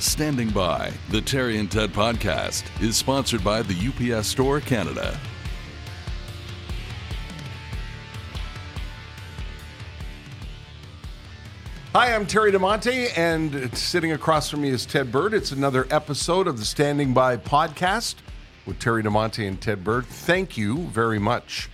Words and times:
Standing 0.00 0.48
by, 0.48 0.94
the 1.10 1.20
Terry 1.20 1.58
and 1.58 1.70
Ted 1.70 1.92
podcast 1.92 2.64
is 2.80 2.96
sponsored 2.96 3.44
by 3.44 3.60
the 3.60 4.14
UPS 4.16 4.28
Store 4.28 4.58
Canada. 4.58 5.20
Hi, 11.92 12.14
I'm 12.14 12.26
Terry 12.26 12.50
DiMonte, 12.50 13.10
and 13.18 13.76
sitting 13.76 14.12
across 14.12 14.48
from 14.48 14.62
me 14.62 14.70
is 14.70 14.86
Ted 14.86 15.12
Bird. 15.12 15.34
It's 15.34 15.52
another 15.52 15.86
episode 15.90 16.46
of 16.46 16.58
the 16.58 16.64
Standing 16.64 17.12
By 17.12 17.36
podcast 17.36 18.14
with 18.64 18.78
Terry 18.78 19.02
DiMonte 19.02 19.46
and 19.46 19.60
Ted 19.60 19.84
Bird. 19.84 20.06
Thank 20.06 20.56
you 20.56 20.78
very 20.78 21.18
much 21.18 21.68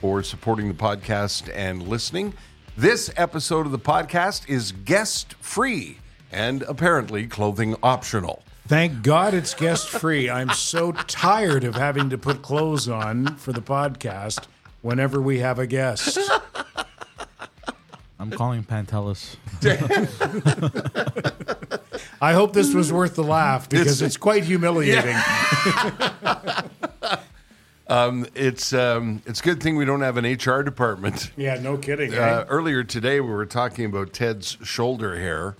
for 0.00 0.24
supporting 0.24 0.66
the 0.66 0.74
podcast 0.74 1.48
and 1.54 1.86
listening. 1.86 2.34
This 2.76 3.08
episode 3.16 3.66
of 3.66 3.72
the 3.72 3.78
podcast 3.78 4.48
is 4.48 4.72
guest 4.72 5.34
free 5.34 5.98
and 6.32 6.62
apparently 6.62 7.26
clothing 7.26 7.76
optional. 7.82 8.42
Thank 8.66 9.02
God 9.02 9.32
it's 9.34 9.54
guest 9.54 9.88
free. 9.88 10.28
I'm 10.28 10.50
so 10.50 10.92
tired 10.92 11.64
of 11.64 11.74
having 11.74 12.10
to 12.10 12.18
put 12.18 12.42
clothes 12.42 12.88
on 12.88 13.36
for 13.36 13.52
the 13.52 13.62
podcast 13.62 14.44
whenever 14.82 15.20
we 15.22 15.38
have 15.38 15.58
a 15.58 15.66
guest. 15.66 16.18
I'm 18.20 18.30
calling 18.30 18.64
Pantelis. 18.64 19.36
I 22.20 22.32
hope 22.32 22.52
this 22.52 22.74
was 22.74 22.92
worth 22.92 23.14
the 23.14 23.22
laugh 23.24 23.68
because 23.68 24.02
it's 24.02 24.16
quite 24.16 24.44
humiliating. 24.44 25.16
Um, 27.90 28.26
it's 28.34 28.74
um, 28.74 29.22
it's 29.24 29.40
a 29.40 29.42
good 29.42 29.62
thing 29.62 29.74
we 29.76 29.86
don't 29.86 30.02
have 30.02 30.18
an 30.18 30.26
HR 30.26 30.62
department. 30.62 31.30
Yeah, 31.38 31.58
no 31.58 31.78
kidding. 31.78 32.12
eh? 32.12 32.18
Uh, 32.18 32.44
earlier 32.46 32.84
today, 32.84 33.18
we 33.18 33.30
were 33.30 33.46
talking 33.46 33.86
about 33.86 34.12
Ted's 34.12 34.58
shoulder 34.62 35.18
hair, 35.18 35.56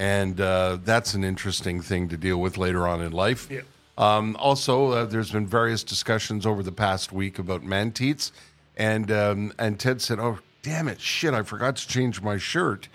and 0.00 0.40
uh, 0.40 0.78
that's 0.82 1.12
an 1.12 1.22
interesting 1.24 1.82
thing 1.82 2.08
to 2.08 2.16
deal 2.16 2.38
with 2.40 2.56
later 2.56 2.88
on 2.88 3.02
in 3.02 3.12
life. 3.12 3.46
Yeah. 3.50 3.60
Um, 3.98 4.34
also, 4.38 4.92
uh, 4.92 5.04
there's 5.04 5.30
been 5.30 5.46
various 5.46 5.84
discussions 5.84 6.46
over 6.46 6.62
the 6.62 6.72
past 6.72 7.12
week 7.12 7.38
about 7.38 7.62
man 7.62 7.92
teats, 7.92 8.32
and 8.78 9.12
um, 9.12 9.52
and 9.58 9.78
Ted 9.78 10.00
said, 10.00 10.18
"Oh, 10.18 10.38
damn 10.62 10.88
it, 10.88 11.00
shit! 11.02 11.34
I 11.34 11.42
forgot 11.42 11.76
to 11.76 11.86
change 11.86 12.22
my 12.22 12.38
shirt," 12.38 12.88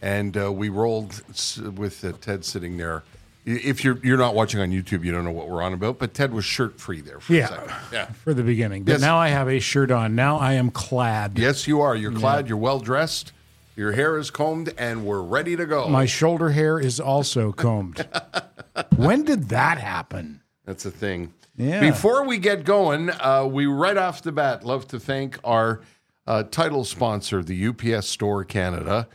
and 0.00 0.34
uh, 0.36 0.50
we 0.50 0.70
rolled 0.70 1.22
s- 1.28 1.58
with 1.58 2.02
uh, 2.02 2.12
Ted 2.22 2.44
sitting 2.44 2.78
there. 2.78 3.04
If 3.44 3.84
you're 3.84 3.98
you're 4.02 4.16
not 4.16 4.34
watching 4.34 4.58
on 4.60 4.70
YouTube, 4.70 5.04
you 5.04 5.12
don't 5.12 5.24
know 5.24 5.30
what 5.30 5.48
we're 5.50 5.62
on 5.62 5.74
about. 5.74 5.98
But 5.98 6.14
Ted 6.14 6.32
was 6.32 6.44
shirt 6.46 6.80
free 6.80 7.02
there 7.02 7.20
for 7.20 7.34
a 7.34 7.36
Yeah. 7.36 7.46
second. 7.48 7.72
Yeah. 7.92 8.06
for 8.24 8.32
the 8.34 8.42
beginning. 8.42 8.82
But 8.84 8.92
Yes. 8.92 9.00
now 9.02 9.18
I 9.18 9.28
have 9.28 9.48
a 9.48 9.60
shirt 9.60 9.90
on. 9.90 10.14
Now 10.16 10.38
I 10.38 10.54
am 10.54 10.70
clad. 10.70 11.38
Yes, 11.38 11.68
you 11.68 11.82
are. 11.82 11.94
You're 11.94 12.12
clad. 12.12 12.48
You're 12.48 12.56
well 12.58 12.80
dressed. 12.80 13.32
Your 13.76 13.92
hair 13.92 14.16
is 14.16 14.30
combed, 14.30 14.72
and 14.78 15.04
we're 15.04 15.20
ready 15.20 15.54
to 15.54 15.66
go. 15.66 15.86
My 15.88 16.06
shoulder 16.06 16.50
hair 16.50 16.80
is 16.80 16.98
also 16.98 17.52
combed. 17.52 18.08
when 18.96 19.24
did 19.24 19.50
that 19.50 19.78
happen? 19.78 20.40
That's 20.64 20.86
a 20.86 20.90
thing. 20.90 21.34
Yeah. 21.56 21.80
Before 21.80 22.24
we 22.24 22.38
get 22.38 22.64
going, 22.64 23.10
uh, 23.10 23.46
we 23.46 23.66
right 23.66 23.96
off 23.96 24.22
the 24.22 24.32
bat 24.32 24.64
love 24.64 24.88
to 24.88 24.98
thank 24.98 25.38
our 25.44 25.82
uh, 26.26 26.44
title 26.44 26.84
sponsor, 26.84 27.42
the 27.42 27.68
UPS 27.68 28.08
Store 28.08 28.44
Canada. 28.44 29.08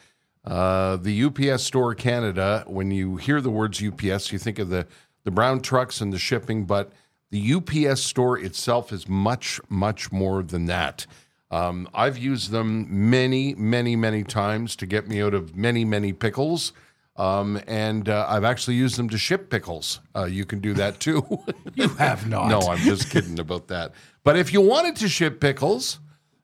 Uh, 0.45 0.95
the 0.97 1.23
UPS 1.25 1.63
Store 1.63 1.93
Canada. 1.95 2.63
When 2.67 2.91
you 2.91 3.17
hear 3.17 3.41
the 3.41 3.51
words 3.51 3.83
UPS, 3.83 4.31
you 4.31 4.39
think 4.39 4.59
of 4.59 4.69
the 4.69 4.87
the 5.23 5.31
brown 5.31 5.61
trucks 5.61 6.01
and 6.01 6.11
the 6.11 6.19
shipping, 6.19 6.65
but 6.65 6.91
the 7.29 7.53
UPS 7.53 8.01
Store 8.01 8.37
itself 8.37 8.91
is 8.91 9.07
much, 9.07 9.59
much 9.69 10.11
more 10.11 10.43
than 10.43 10.65
that. 10.65 11.05
Um, 11.51 11.87
I've 11.93 12.17
used 12.17 12.51
them 12.51 12.87
many, 13.09 13.55
many, 13.55 13.95
many 13.95 14.23
times 14.23 14.75
to 14.77 14.85
get 14.85 15.07
me 15.07 15.21
out 15.21 15.33
of 15.33 15.55
many, 15.55 15.83
many 15.85 16.13
pickles. 16.13 16.73
Um, 17.17 17.59
and 17.67 18.07
uh, 18.07 18.25
I've 18.29 18.45
actually 18.45 18.75
used 18.77 18.97
them 18.97 19.09
to 19.09 19.17
ship 19.17 19.49
pickles. 19.49 19.99
Uh, 20.15 20.23
you 20.23 20.45
can 20.45 20.59
do 20.59 20.73
that 20.75 20.99
too. 20.99 21.23
You 21.75 21.89
have 21.89 22.27
not. 22.27 22.47
no, 22.49 22.59
I'm 22.61 22.79
just 22.79 23.09
kidding 23.09 23.39
about 23.39 23.67
that. 23.67 23.93
But 24.23 24.37
if 24.37 24.53
you 24.53 24.61
wanted 24.61 24.95
to 24.97 25.09
ship 25.09 25.39
pickles, 25.39 25.99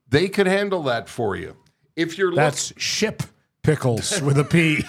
they 0.09 0.27
could 0.29 0.47
handle 0.47 0.83
that 0.83 1.09
for 1.09 1.35
you. 1.35 1.55
If 1.95 2.17
you're 2.17 2.27
look- 2.29 2.37
That's 2.37 2.73
ship 2.79 3.23
pickles 3.63 4.21
with 4.21 4.37
a 4.37 4.43
P. 4.43 4.77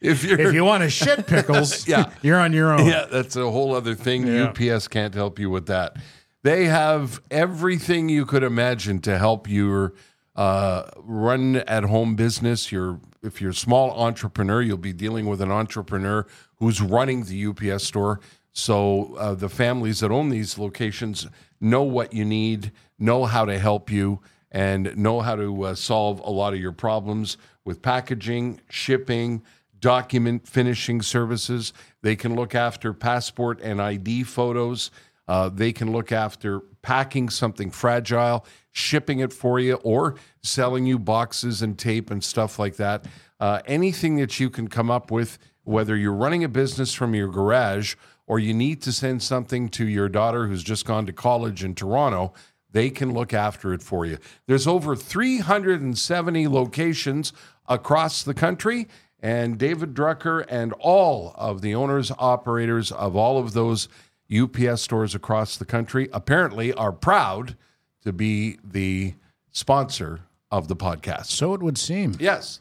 if 0.00 0.24
you're 0.24 0.40
if 0.40 0.54
you 0.54 0.64
want 0.64 0.82
to 0.82 0.90
shit 0.90 1.26
pickles, 1.26 1.86
Yeah. 1.88 2.10
you're 2.22 2.38
on 2.40 2.52
your 2.52 2.72
own. 2.72 2.86
Yeah, 2.86 3.06
that's 3.10 3.36
a 3.36 3.50
whole 3.50 3.74
other 3.74 3.94
thing. 3.94 4.26
Yeah. 4.26 4.52
UPS 4.56 4.88
can't 4.88 5.14
help 5.14 5.38
you 5.38 5.50
with 5.50 5.66
that. 5.66 5.96
They 6.42 6.66
have 6.66 7.20
everything 7.30 8.08
you 8.08 8.24
could 8.24 8.42
imagine 8.42 9.00
to 9.02 9.18
help 9.18 9.48
your 9.48 9.92
uh, 10.34 10.84
run 10.96 11.56
at 11.56 11.84
home 11.84 12.14
business. 12.14 12.72
Your 12.72 13.00
if 13.22 13.40
you're 13.40 13.50
a 13.50 13.54
small 13.54 13.90
entrepreneur, 13.90 14.62
you'll 14.62 14.78
be 14.78 14.94
dealing 14.94 15.26
with 15.26 15.42
an 15.42 15.50
entrepreneur 15.50 16.26
who's 16.56 16.80
running 16.80 17.24
the 17.24 17.46
UPS 17.46 17.84
store. 17.84 18.20
So 18.52 19.14
uh, 19.16 19.34
the 19.34 19.50
families 19.50 20.00
that 20.00 20.10
own 20.10 20.30
these 20.30 20.58
locations 20.58 21.26
know 21.60 21.82
what 21.82 22.14
you 22.14 22.24
need, 22.24 22.72
know 22.98 23.26
how 23.26 23.44
to 23.44 23.58
help 23.58 23.90
you, 23.90 24.20
and 24.50 24.96
know 24.96 25.20
how 25.20 25.36
to 25.36 25.62
uh, 25.62 25.74
solve 25.74 26.20
a 26.20 26.30
lot 26.30 26.54
of 26.54 26.60
your 26.60 26.72
problems 26.72 27.36
with 27.64 27.82
packaging, 27.82 28.60
shipping, 28.70 29.42
document 29.78 30.46
finishing 30.46 31.02
services. 31.02 31.72
They 32.02 32.16
can 32.16 32.34
look 32.34 32.54
after 32.54 32.92
passport 32.92 33.60
and 33.62 33.80
ID 33.80 34.24
photos. 34.24 34.90
Uh, 35.30 35.48
they 35.48 35.72
can 35.72 35.92
look 35.92 36.10
after 36.10 36.58
packing 36.82 37.30
something 37.30 37.70
fragile, 37.70 38.44
shipping 38.72 39.20
it 39.20 39.32
for 39.32 39.60
you, 39.60 39.74
or 39.84 40.16
selling 40.42 40.84
you 40.86 40.98
boxes 40.98 41.62
and 41.62 41.78
tape 41.78 42.10
and 42.10 42.24
stuff 42.24 42.58
like 42.58 42.74
that. 42.74 43.04
Uh, 43.38 43.60
anything 43.64 44.16
that 44.16 44.40
you 44.40 44.50
can 44.50 44.66
come 44.66 44.90
up 44.90 45.12
with, 45.12 45.38
whether 45.62 45.96
you're 45.96 46.12
running 46.12 46.42
a 46.42 46.48
business 46.48 46.92
from 46.92 47.14
your 47.14 47.28
garage 47.28 47.94
or 48.26 48.40
you 48.40 48.52
need 48.52 48.82
to 48.82 48.90
send 48.90 49.22
something 49.22 49.68
to 49.68 49.86
your 49.86 50.08
daughter 50.08 50.48
who's 50.48 50.64
just 50.64 50.84
gone 50.84 51.06
to 51.06 51.12
college 51.12 51.62
in 51.62 51.76
Toronto, 51.76 52.32
they 52.72 52.90
can 52.90 53.14
look 53.14 53.32
after 53.32 53.72
it 53.72 53.84
for 53.84 54.04
you. 54.04 54.18
There's 54.48 54.66
over 54.66 54.96
370 54.96 56.48
locations 56.48 57.32
across 57.68 58.24
the 58.24 58.34
country, 58.34 58.88
and 59.20 59.58
David 59.58 59.94
Drucker 59.94 60.44
and 60.48 60.72
all 60.80 61.34
of 61.36 61.60
the 61.60 61.76
owners, 61.76 62.10
operators 62.18 62.90
of 62.90 63.14
all 63.14 63.38
of 63.38 63.52
those 63.52 63.88
UPS 64.32 64.82
stores 64.82 65.14
across 65.14 65.56
the 65.56 65.64
country 65.64 66.08
apparently 66.12 66.72
are 66.74 66.92
proud 66.92 67.56
to 68.02 68.12
be 68.12 68.58
the 68.64 69.14
sponsor 69.50 70.20
of 70.50 70.68
the 70.68 70.76
podcast. 70.76 71.26
So 71.26 71.54
it 71.54 71.62
would 71.62 71.78
seem. 71.78 72.16
Yes. 72.18 72.60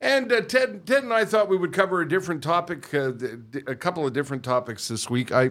And 0.00 0.32
uh, 0.32 0.40
Ted, 0.42 0.86
Ted 0.86 1.02
and 1.02 1.12
I 1.12 1.24
thought 1.24 1.48
we 1.48 1.58
would 1.58 1.72
cover 1.72 2.00
a 2.00 2.08
different 2.08 2.42
topic, 2.42 2.94
uh, 2.94 3.12
a 3.66 3.74
couple 3.74 4.06
of 4.06 4.12
different 4.12 4.42
topics 4.42 4.88
this 4.88 5.10
week. 5.10 5.30
I 5.32 5.50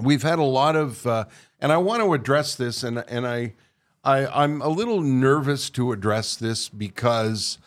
we've 0.00 0.22
had 0.22 0.38
a 0.38 0.44
lot 0.44 0.76
of, 0.76 1.06
uh, 1.06 1.24
and 1.60 1.72
I 1.72 1.78
want 1.78 2.02
to 2.02 2.12
address 2.12 2.54
this, 2.54 2.82
and 2.82 2.98
and 3.08 3.26
I, 3.26 3.54
I 4.04 4.26
I'm 4.26 4.60
a 4.60 4.68
little 4.68 5.00
nervous 5.00 5.70
to 5.70 5.92
address 5.92 6.36
this 6.36 6.68
because 6.68 7.58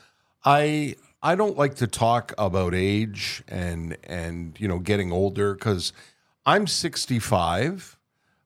I 0.44 0.96
I 1.24 1.36
don't 1.36 1.58
like 1.58 1.76
to 1.76 1.88
talk 1.88 2.34
about 2.38 2.76
age 2.76 3.44
and 3.48 3.98
and 4.04 4.56
you 4.60 4.68
know 4.68 4.80
getting 4.80 5.12
older 5.12 5.56
because 5.56 5.94
I'm 6.46 6.68
65. 6.68 7.98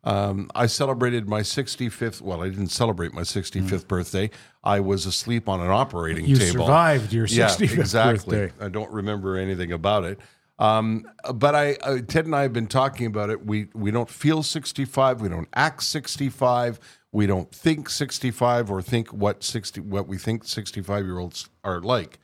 Um, 0.03 0.49
I 0.55 0.65
celebrated 0.67 1.27
my 1.27 1.41
65th. 1.41 2.21
Well, 2.21 2.41
I 2.41 2.49
didn't 2.49 2.69
celebrate 2.69 3.13
my 3.13 3.21
65th 3.21 3.87
birthday. 3.87 4.29
I 4.63 4.79
was 4.79 5.05
asleep 5.05 5.49
on 5.49 5.59
an 5.59 5.69
operating 5.69 6.25
You 6.25 6.37
table. 6.37 6.45
You 6.45 6.51
survived 6.51 7.13
your 7.13 7.27
65th 7.27 7.59
Yeah, 7.75 7.79
exactly. 7.81 8.37
birthday. 8.37 8.65
I 8.65 8.69
don't 8.69 8.91
remember 8.91 9.37
anything 9.37 9.71
about 9.73 10.05
it. 10.05 10.19
Um, 10.57 11.05
but 11.33 11.55
I, 11.55 11.73
uh, 11.75 11.99
Ted 12.05 12.25
and 12.25 12.35
I 12.35 12.41
have 12.43 12.53
been 12.53 12.67
talking 12.67 13.05
about 13.05 13.29
it. 13.29 13.45
We 13.45 13.69
we 13.73 13.91
don't 13.91 14.09
feel 14.09 14.43
65. 14.43 15.21
We 15.21 15.29
don't 15.29 15.47
act 15.53 15.83
65. 15.83 16.79
We 17.13 17.27
don't 17.27 17.49
think 17.49 17.89
65 17.89 18.69
or 18.69 18.81
think 18.81 19.07
what 19.13 19.41
60 19.43 19.79
what 19.81 20.07
we 20.07 20.17
think 20.17 20.43
65 20.43 21.05
year 21.05 21.17
olds 21.17 21.49
are 21.63 21.79
like. 21.79 22.19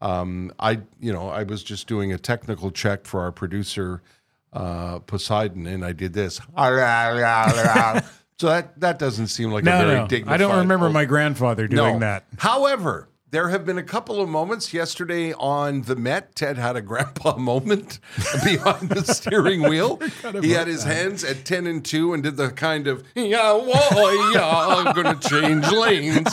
Um, 0.00 0.50
I 0.58 0.80
you 0.98 1.12
know 1.12 1.28
I 1.28 1.42
was 1.42 1.62
just 1.62 1.86
doing 1.86 2.10
a 2.10 2.18
technical 2.18 2.70
check 2.70 3.04
for 3.04 3.20
our 3.20 3.32
producer 3.32 4.02
uh, 4.54 5.00
Poseidon, 5.00 5.66
and 5.66 5.84
I 5.84 5.92
did 5.92 6.12
this 6.14 6.40
So 8.36 8.48
that 8.48 8.80
that 8.80 8.98
doesn't 8.98 9.28
seem 9.28 9.52
like 9.52 9.62
No, 9.64 9.76
a 9.80 9.84
very 9.86 9.98
no. 10.00 10.06
dignified. 10.08 10.34
I 10.34 10.36
don't 10.44 10.56
remember 10.58 10.90
my 10.90 11.04
grandfather 11.04 11.68
doing 11.68 11.94
no. 11.94 11.98
that. 12.00 12.24
However, 12.38 13.08
there 13.30 13.48
have 13.50 13.64
been 13.64 13.78
a 13.78 13.82
couple 13.82 14.20
of 14.20 14.28
moments 14.28 14.74
yesterday 14.74 15.32
on 15.34 15.82
the 15.82 15.94
Met. 15.96 16.34
Ted 16.34 16.56
had 16.58 16.74
a 16.76 16.82
grandpa 16.82 17.36
moment 17.38 18.00
behind 18.44 18.88
the 18.90 19.02
steering 19.04 19.62
wheel. 19.62 20.00
he 20.40 20.50
had 20.50 20.66
his 20.66 20.82
hands 20.84 21.22
at 21.24 21.44
10 21.44 21.66
and 21.68 21.84
2 21.84 22.12
and 22.14 22.22
did 22.24 22.36
the 22.36 22.50
kind 22.50 22.86
of, 22.88 23.04
yeah, 23.14 23.52
whoa, 23.52 24.30
yeah, 24.32 24.44
I'm 24.84 24.94
going 24.94 25.16
to 25.18 25.28
change 25.28 25.66
lanes. 25.70 26.28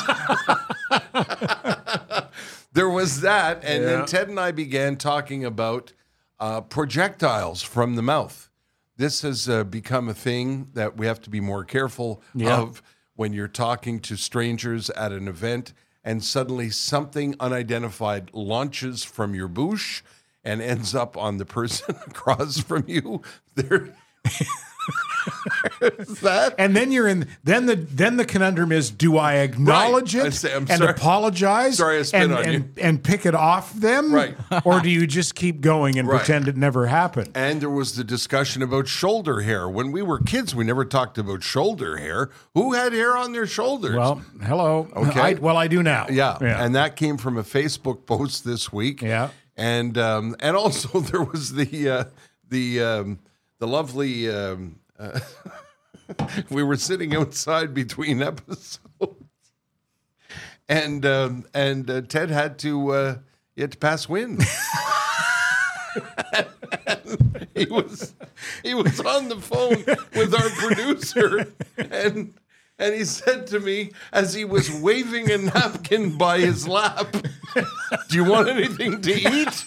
there 2.74 2.90
was 2.90 3.22
that. 3.22 3.64
And 3.64 3.84
Yeah. 3.84 3.90
then 3.90 4.06
Ted 4.06 4.28
and 4.30 4.40
I 4.40 4.52
began 4.52 4.96
talking 4.98 5.46
about 5.46 5.94
uh, 6.42 6.60
projectiles 6.62 7.62
from 7.62 7.96
the 7.96 8.02
mouth. 8.02 8.50
This 8.98 9.22
has 9.22 9.48
uh, 9.48 9.64
become 9.64 10.10
a 10.10 10.14
thing 10.14 10.68
that 10.74 10.98
we 10.98 11.06
have 11.06 11.22
to 11.22 11.30
be 11.30 11.40
more 11.40 11.64
careful 11.64 12.22
Yeah. 12.36 12.58
of 12.60 12.82
when 13.16 13.32
you're 13.32 13.48
talking 13.48 14.00
to 14.02 14.16
strangers 14.18 14.90
at 14.92 15.12
an 15.12 15.28
event 15.28 15.74
and 16.04 16.24
suddenly 16.24 16.70
something 16.72 17.36
unidentified 17.40 18.32
launches 18.34 19.04
from 19.04 19.36
your 19.36 19.48
bouche 19.48 20.02
and 20.44 20.62
ends 20.62 20.96
up 20.96 21.16
on 21.16 21.38
the 21.38 21.46
person 21.46 21.96
across 22.08 22.60
from 22.60 22.84
you. 22.88 23.22
There, 23.56 23.96
that 26.22 26.56
And 26.58 26.76
then 26.76 26.92
you're 26.92 27.08
in. 27.08 27.28
Then 27.44 27.66
the 27.66 27.76
then 27.76 28.18
the 28.18 28.26
conundrum 28.26 28.72
is: 28.72 28.90
Do 28.92 29.18
I 29.18 29.36
acknowledge 29.36 30.16
Right. 30.16 30.28
It 30.28 30.34
say, 30.34 30.54
and 30.54 30.68
sorry. 30.68 30.92
apologize? 30.92 31.78
Sorry 31.78 32.00
I 32.00 32.02
spit 32.04 32.22
and, 32.24 32.34
on 32.34 32.44
and, 32.46 32.54
you. 32.54 32.84
and 32.84 33.04
pick 33.04 33.26
it 33.26 33.36
off 33.36 33.74
them, 33.74 34.14
Right. 34.14 34.36
or 34.66 34.80
do 34.80 34.90
you 34.90 35.08
just 35.08 35.36
keep 35.36 35.62
going 35.62 35.98
and 35.98 36.08
Right. 36.08 36.18
pretend 36.18 36.48
it 36.48 36.58
never 36.58 36.88
happened? 36.88 37.32
And 37.36 37.62
there 37.62 37.70
was 37.70 37.96
the 37.96 38.04
discussion 38.04 38.62
about 38.62 38.88
shoulder 38.88 39.42
hair. 39.42 39.70
When 39.70 39.92
we 39.92 40.02
were 40.02 40.20
kids, 40.20 40.56
we 40.56 40.64
never 40.64 40.86
talked 40.86 41.18
about 41.18 41.44
shoulder 41.44 41.98
hair. 41.98 42.30
Who 42.54 42.74
had 42.74 42.94
hair 42.94 43.16
on 43.18 43.34
their 43.34 43.48
shoulders? 43.48 43.96
Well, 43.96 44.22
hello. 44.44 44.88
Okay. 44.96 45.20
I, 45.20 45.34
well, 45.34 45.58
I 45.58 45.68
do 45.68 45.84
now. 45.84 46.08
yeah. 46.10 46.38
yeah. 46.42 46.64
And 46.64 46.76
that 46.76 46.96
came 46.96 47.18
from 47.18 47.38
a 47.38 47.44
Facebook 47.44 48.06
post 48.06 48.44
this 48.46 48.72
week. 48.74 49.02
Yeah. 49.02 49.30
And 49.58 49.98
um, 49.98 50.36
and 50.40 50.56
also 50.56 51.00
there 51.02 51.22
was 51.24 51.54
the 51.54 51.90
uh, 51.90 52.04
the 52.50 52.82
um, 52.82 53.20
the 53.62 53.68
lovely. 53.68 54.30
Um, 54.30 54.80
uh, 55.00 55.20
we 56.50 56.64
were 56.64 56.76
sitting 56.76 57.16
outside 57.16 57.74
between 57.76 58.22
episodes, 58.24 58.80
and 60.68 61.06
um, 61.06 61.46
and 61.54 61.90
uh, 61.90 62.02
Ted 62.02 62.32
had 62.32 62.58
to 62.60 62.92
uh, 62.92 63.16
he 63.56 63.62
had 63.62 63.72
to 63.74 63.78
pass 63.78 64.10
wind. 64.10 64.44
he 67.56 67.66
was 67.66 68.16
he 68.64 68.74
was 68.74 69.00
on 69.00 69.30
the 69.30 69.40
phone 69.40 69.84
with 70.16 70.34
our 70.34 70.50
producer 70.50 71.54
and 71.78 72.34
and 72.82 72.96
he 72.96 73.06
said 73.06 73.48
to 73.48 73.60
me 73.60 73.92
as 74.12 74.34
he 74.34 74.44
was 74.44 74.72
waving 74.72 75.32
a 75.32 75.38
napkin 75.38 76.18
by 76.18 76.40
his 76.40 76.68
lap, 76.68 77.16
"Do 78.10 78.18
you 78.18 78.26
want 78.26 78.50
anything 78.50 79.02
to 79.02 79.14
eat?" 79.14 79.66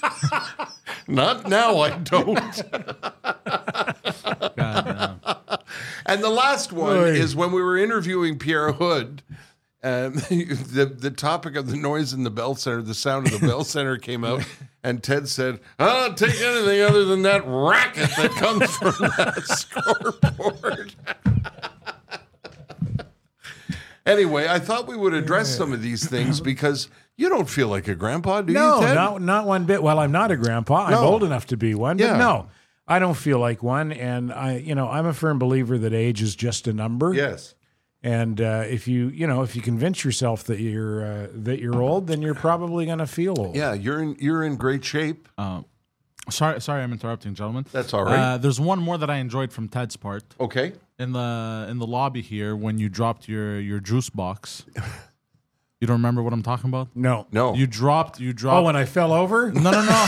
Not 1.06 1.48
now, 1.48 1.78
I 1.78 1.90
don't. 1.98 2.62
And 6.06 6.22
the 6.22 6.30
last 6.30 6.72
one 6.72 6.96
Oy. 6.98 7.12
is 7.12 7.34
when 7.34 7.52
we 7.52 7.62
were 7.62 7.78
interviewing 7.78 8.38
Pierre 8.38 8.72
Houde. 8.72 9.22
Um, 9.82 10.14
the 10.30 10.94
the 10.98 11.10
topic 11.10 11.56
of 11.56 11.70
the 11.70 11.76
noise 11.76 12.12
in 12.12 12.24
the 12.24 12.30
bell 12.30 12.54
center, 12.54 12.82
the 12.82 12.94
sound 12.94 13.26
of 13.26 13.40
the 13.40 13.46
bell 13.46 13.64
center 13.64 13.98
came 13.98 14.24
out, 14.24 14.42
and 14.82 15.02
Ted 15.02 15.28
said, 15.28 15.60
"I'll 15.78 16.14
take 16.14 16.40
anything 16.40 16.80
other 16.80 17.04
than 17.04 17.22
that 17.22 17.42
racket 17.46 18.10
that 18.16 18.30
comes 18.32 18.74
from 18.76 18.94
that 19.16 19.42
scoreboard." 19.44 20.94
anyway, 24.06 24.46
I 24.48 24.58
thought 24.58 24.86
we 24.86 24.96
would 24.96 25.14
address 25.14 25.54
some 25.56 25.72
of 25.72 25.82
these 25.82 26.08
things 26.08 26.40
because 26.40 26.88
you 27.16 27.28
don't 27.28 27.48
feel 27.48 27.68
like 27.68 27.88
a 27.88 27.94
grandpa, 27.94 28.42
do 28.42 28.52
no, 28.52 28.80
you, 28.80 28.86
Ted? 28.86 28.94
not 28.94 29.22
not 29.22 29.46
one 29.46 29.64
bit. 29.64 29.82
Well, 29.82 29.98
I'm 29.98 30.12
not 30.12 30.30
a 30.30 30.36
grandpa. 30.36 30.86
I'm 30.86 30.94
old 30.94 31.22
enough 31.24 31.46
to 31.46 31.56
be 31.56 31.74
one, 31.74 31.98
Yeah. 31.98 32.12
but 32.12 32.18
no, 32.18 32.48
I 32.88 32.98
don't 32.98 33.16
feel 33.16 33.38
like 33.38 33.62
one. 33.62 33.92
And 33.92 34.32
I, 34.32 34.56
you 34.56 34.74
know, 34.74 34.88
I'm 34.88 35.06
a 35.06 35.14
firm 35.14 35.38
believer 35.38 35.78
that 35.78 35.92
age 35.94 36.22
is 36.22 36.34
just 36.36 36.66
a 36.66 36.72
number. 36.72 37.14
Yes. 37.14 37.54
And 38.02 38.38
uh, 38.38 38.64
if 38.68 38.86
you, 38.86 39.08
you 39.08 39.26
know, 39.26 39.40
if 39.42 39.56
you 39.56 39.62
convince 39.62 40.04
yourself 40.04 40.44
that 40.44 40.60
you're 40.60 41.04
uh, 41.04 41.26
that 41.32 41.60
you're 41.60 41.80
old, 41.82 42.06
then 42.06 42.20
you're 42.20 42.34
probably 42.34 42.84
going 42.84 42.98
to 42.98 43.06
feel 43.06 43.34
old. 43.38 43.56
Yeah, 43.56 43.72
you're 43.72 44.02
in 44.02 44.16
you're 44.18 44.44
in 44.44 44.56
great 44.56 44.84
shape. 44.84 45.26
Sorry, 46.30 46.60
sorry, 46.60 46.82
I'm 46.82 46.92
interrupting, 46.92 47.34
gentlemen. 47.34 47.66
That's 47.72 47.92
all 47.92 48.04
right. 48.04 48.18
Uh, 48.18 48.38
there's 48.38 48.58
one 48.60 48.78
more 48.80 48.96
that 48.98 49.10
I 49.10 49.16
enjoyed 49.16 49.52
from 49.52 49.68
Ted's 49.68 49.96
part 49.96 50.24
Okay. 50.40 50.72
in 50.98 51.12
the 51.12 51.66
in 51.70 51.78
the 51.78 51.86
lobby 51.86 52.22
here 52.22 52.56
when 52.56 52.78
you 52.78 52.88
dropped 52.88 53.28
your 53.28 53.60
your 53.60 53.80
juice 53.80 54.10
box. 54.10 54.64
You 55.80 55.88
don't 55.88 55.96
remember 55.96 56.22
what 56.22 56.32
I'm 56.32 56.42
talking 56.42 56.70
about? 56.70 56.88
No. 56.94 57.26
No. 57.30 57.52
You 57.54 57.66
dropped. 57.66 58.18
You 58.18 58.32
dropped. 58.32 58.56
Oh, 58.58 58.62
when 58.62 58.74
I 58.76 58.84
fell 58.86 59.12
over. 59.12 59.50
no, 59.52 59.70
no, 59.70 59.84
no, 59.84 60.06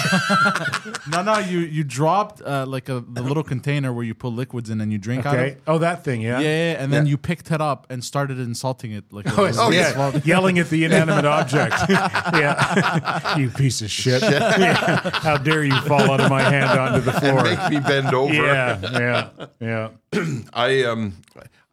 no, 1.11 1.23
no. 1.23 1.39
You 1.39 1.59
you 1.59 1.85
dropped 1.85 2.41
uh, 2.41 2.65
like 2.67 2.89
a 2.89 3.01
the 3.07 3.21
little 3.21 3.43
container 3.43 3.93
where 3.93 4.05
you 4.05 4.15
put 4.15 4.29
liquids 4.29 4.71
in 4.71 4.81
and 4.81 4.91
you 4.91 4.97
drink 4.97 5.27
out 5.27 5.35
Okay. 5.35 5.53
of. 5.53 5.59
Oh, 5.67 5.79
that 5.79 6.03
thing. 6.03 6.23
Yeah. 6.23 6.39
Yeah, 6.39 6.49
yeah, 6.73 6.83
and 6.83 6.91
then 6.93 7.05
Yeah. 7.05 7.11
you 7.11 7.19
picked 7.19 7.51
it 7.51 7.61
up 7.61 7.87
and 7.91 8.03
started 8.03 8.39
insulting 8.39 8.93
it 8.93 9.13
like. 9.13 9.27
it 9.27 9.35
Oh, 9.37 9.43
was- 9.43 9.59
yeah. 9.75 10.19
Yelling 10.25 10.59
at 10.61 10.71
the 10.71 10.85
inanimate 10.85 11.27
object. 11.27 11.75
yeah. 11.89 13.37
you 13.37 13.51
piece 13.51 13.83
of 13.83 13.91
shit. 13.91 14.23
Yeah. 14.23 15.11
How 15.21 15.37
dare 15.37 15.65
you 15.65 15.79
fall 15.83 16.11
out 16.11 16.21
of 16.21 16.31
my 16.31 16.43
hand 16.43 16.79
onto 16.79 17.01
the 17.01 17.13
floor? 17.13 17.43
Make 17.43 17.71
me 17.71 17.81
bend 17.81 18.15
over. 18.15 18.33
yeah. 18.33 19.29
Yeah. 19.61 19.89
Yeah. 20.13 20.23
I 20.55 20.85
um, 20.85 21.15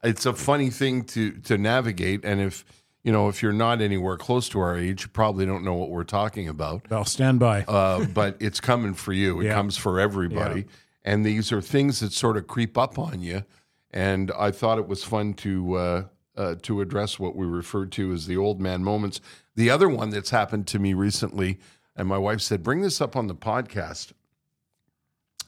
it's 0.03 0.25
a 0.25 0.33
funny 0.33 0.71
thing 0.71 1.03
to 1.05 1.31
to 1.43 1.57
navigate, 1.57 2.25
and 2.25 2.41
if 2.41 2.65
you 3.03 3.11
know 3.11 3.27
if 3.29 3.41
you're 3.43 3.51
not 3.53 3.81
anywhere 3.81 4.17
close 4.17 4.47
to 4.49 4.59
our 4.59 4.77
age, 4.77 5.03
you 5.03 5.07
probably 5.09 5.45
don't 5.45 5.63
know 5.63 5.73
what 5.75 5.89
we're 5.89 6.03
talking 6.03 6.47
about. 6.47 6.83
I'll 6.91 7.05
stand 7.05 7.39
by. 7.39 7.63
Uh, 7.63 8.05
but 8.05 8.37
it's 8.39 8.59
coming 8.59 8.93
for 8.93 9.13
you. 9.13 9.41
It 9.41 9.45
Yeah. 9.45 9.53
comes 9.55 9.77
for 9.77 9.99
everybody, 9.99 10.65
and 11.03 11.25
these 11.25 11.51
are 11.51 11.61
things 11.61 11.99
that 11.99 12.13
sort 12.13 12.37
of 12.37 12.47
creep 12.47 12.77
up 12.77 12.97
on 12.97 13.21
you. 13.21 13.43
And 13.91 14.31
I 14.37 14.51
thought 14.51 14.79
it 14.79 14.87
was 14.87 15.03
fun 15.03 15.33
to 15.35 15.73
uh, 15.75 16.03
uh, 16.35 16.55
to 16.63 16.81
address 16.81 17.19
what 17.19 17.35
we 17.35 17.45
referred 17.45 17.91
to 17.93 18.11
as 18.13 18.25
the 18.25 18.37
old 18.37 18.59
man 18.59 18.83
moments. 18.83 19.21
The 19.55 19.69
other 19.69 19.87
one 19.87 20.09
that's 20.09 20.31
happened 20.31 20.65
to 20.67 20.79
me 20.79 20.93
recently, 20.95 21.59
and 21.95 22.07
my 22.07 22.17
wife 22.17 22.41
said, 22.41 22.63
"Bring 22.63 22.81
this 22.81 22.99
up 23.01 23.15
on 23.15 23.27
the 23.27 23.35
podcast." 23.35 24.13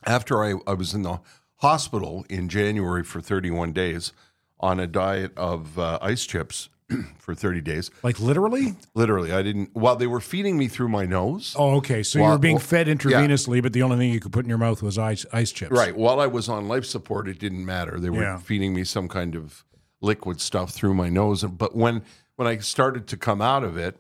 After 0.06 0.44
I, 0.44 0.56
I 0.68 0.74
was 0.74 0.94
in 0.94 1.02
the 1.02 1.20
hospital 1.58 2.26
in 2.30 2.48
January 2.50 3.04
for 3.04 3.22
31 3.22 3.74
days 3.74 4.14
on 4.60 4.80
a 4.80 4.86
diet 4.88 5.36
of 5.36 5.80
uh, 5.80 5.98
ice 6.02 6.26
chips 6.26 6.70
for 7.18 7.34
30 7.34 7.62
days. 7.62 7.92
like 8.04 8.20
literally? 8.20 8.76
Literally, 8.94 9.32
I 9.32 9.42
didn't. 9.42 9.70
While 9.74 9.96
they 9.96 10.08
were 10.08 10.20
feeding 10.20 10.58
me 10.58 10.68
through 10.68 10.90
my 10.90 11.06
nose. 11.06 11.56
Oh, 11.58 11.76
okay. 11.78 12.04
So 12.04 12.20
you 12.20 12.26
were 12.26 12.38
being 12.38 12.56
well, 12.56 12.64
fed 12.64 12.88
intravenously, 12.88 13.62
but 13.62 13.74
the 13.74 13.82
only 13.84 13.98
thing 13.98 14.12
you 14.12 14.20
could 14.20 14.32
put 14.32 14.46
in 14.46 14.50
your 14.50 14.58
mouth 14.58 14.82
was 14.84 14.98
ice 14.98 15.26
ice 15.34 15.52
chips. 15.52 15.72
Right. 15.72 15.96
While 15.96 16.20
I 16.20 16.28
was 16.28 16.48
on 16.50 16.68
life 16.68 16.86
support, 16.86 17.28
it 17.28 17.40
didn't 17.40 17.66
matter. 17.66 18.00
They 18.00 18.10
were 18.10 18.22
Yeah. 18.22 18.38
feeding 18.38 18.74
me 18.74 18.84
some 18.84 19.08
kind 19.08 19.36
of 19.36 19.64
liquid 20.02 20.40
stuff 20.42 20.72
through 20.72 20.94
my 20.94 21.10
nose. 21.10 21.44
But 21.44 21.76
when 21.76 22.04
when 22.36 22.48
I 22.48 22.58
started 22.58 23.08
to 23.08 23.18
come 23.18 23.42
out 23.42 23.64
of 23.64 23.78
it, 23.78 23.98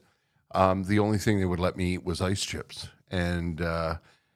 um, 0.53 0.83
the 0.83 0.99
only 0.99 1.17
thing 1.17 1.39
they 1.39 1.45
would 1.45 1.59
let 1.59 1.77
me 1.77 1.93
eat 1.95 2.03
was 2.05 2.21
ice 2.21 2.43
chips. 2.43 2.89
And 3.09 3.61
uh, 3.61 3.95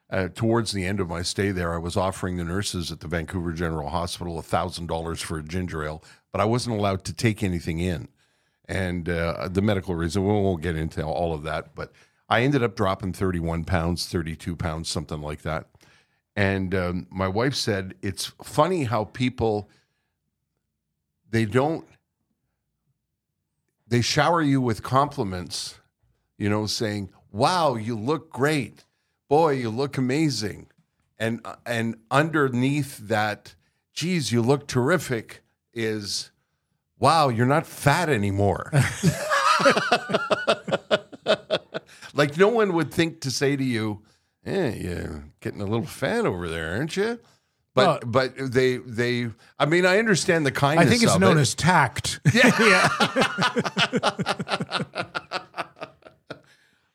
uh, 0.09 0.29
towards 0.33 0.71
the 0.71 0.85
end 0.85 0.99
of 0.99 1.09
my 1.09 1.21
stay 1.21 1.51
there, 1.51 1.73
I 1.73 1.77
was 1.77 1.95
offering 1.97 2.37
the 2.37 2.43
nurses 2.45 2.91
at 2.91 3.01
the 3.01 3.07
Vancouver 3.07 3.51
General 3.51 3.89
Hospital 3.89 4.41
thousand 4.41 4.87
dollars 4.87 5.21
for 5.21 5.37
a 5.37 5.43
ginger 5.43 5.83
ale, 5.83 6.03
but 6.31 6.41
I 6.41 6.45
wasn't 6.45 6.77
allowed 6.77 7.03
to 7.05 7.13
take 7.13 7.43
anything 7.43 7.79
in. 7.79 8.07
And 8.69 9.09
uh, 9.09 9.49
the 9.51 9.63
medical 9.63 9.95
reason, 9.95 10.23
we 10.23 10.31
won't 10.31 10.61
get 10.61 10.75
into 10.75 11.03
all 11.03 11.33
of 11.33 11.41
that, 11.43 11.73
but 11.73 11.91
I 12.29 12.43
ended 12.43 12.61
up 12.61 12.75
dropping 12.75 13.13
31 13.13 13.63
pounds, 13.63 14.05
32 14.05 14.55
pounds, 14.55 14.87
something 14.87 15.19
like 15.19 15.41
that. 15.41 15.65
And 16.35 16.75
um, 16.75 17.07
my 17.09 17.27
wife 17.27 17.55
said, 17.55 17.95
it's 18.03 18.27
funny 18.43 18.83
how 18.83 19.05
people, 19.05 19.71
they 21.31 21.45
don't, 21.45 21.87
they 23.87 24.01
shower 24.01 24.39
you 24.39 24.61
with 24.61 24.83
compliments, 24.83 25.79
you 26.37 26.47
know, 26.47 26.67
saying, 26.67 27.09
wow, 27.31 27.73
you 27.73 27.97
look 27.97 28.31
great. 28.31 28.85
Boy, 29.27 29.53
you 29.53 29.71
look 29.71 29.97
amazing. 29.97 30.67
And, 31.17 31.43
and 31.65 31.97
underneath 32.11 32.99
that, 32.99 33.55
geez, 33.93 34.31
you 34.31 34.43
look 34.43 34.67
terrific 34.67 35.41
is, 35.73 36.29
wow, 36.99 37.29
you're 37.29 37.45
not 37.45 37.65
fat 37.65 38.09
anymore. 38.09 38.71
like 42.13 42.37
no 42.37 42.47
one 42.49 42.73
would 42.73 42.91
think 42.93 43.21
to 43.21 43.31
say 43.31 43.55
to 43.55 43.63
you, 43.63 44.01
"Eh, 44.45 44.75
you're 44.75 45.23
getting 45.41 45.61
a 45.61 45.65
little 45.65 45.85
fat 45.85 46.25
over 46.25 46.47
there, 46.49 46.75
aren't 46.75 46.95
you?" 46.97 47.19
But 47.75 48.03
Well- 48.05 48.11
but 48.11 48.51
they 48.51 48.77
they 48.77 49.29
I 49.59 49.65
mean 49.65 49.85
I 49.85 49.99
understand 49.99 50.45
the 50.45 50.51
kindness. 50.51 50.87
I 50.87 50.89
think 50.89 51.03
it's 51.03 51.13
of 51.15 51.21
known 51.21 51.37
it. 51.37 51.41
as 51.41 51.55
tact. 51.55 52.19
Yeah. 52.33 52.51
yeah. 52.59 52.87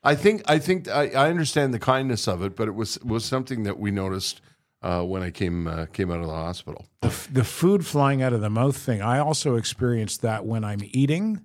I 0.07 0.15
think 0.15 0.43
I 0.47 0.59
think 0.59 0.89
I, 0.89 1.09
I 1.11 1.31
understand 1.31 1.73
the 1.73 1.79
kindness 1.79 2.29
of 2.29 2.43
it, 2.43 2.55
but 2.57 2.69
it 2.69 2.75
was 2.75 2.99
was 3.03 3.25
something 3.25 3.63
that 3.63 3.79
we 3.79 3.91
noticed 3.91 4.43
uh, 4.85 5.03
when 5.03 5.23
I 5.23 5.31
came 5.31 5.67
uh, 5.67 5.87
came 5.87 6.11
out 6.11 6.21
of 6.21 6.27
the 6.27 6.35
hospital. 6.35 6.87
The, 7.01 7.09
f- 7.09 7.29
the 7.33 7.43
food 7.43 7.87
flying 7.87 8.23
out 8.23 8.35
of 8.35 8.43
the 8.43 8.51
mouth 8.51 8.77
thing. 8.77 9.01
I 9.01 9.19
also 9.19 9.57
experienced 9.57 10.21
that 10.23 10.45
when 10.45 10.63
I'm 10.63 10.81
eating. 10.93 11.41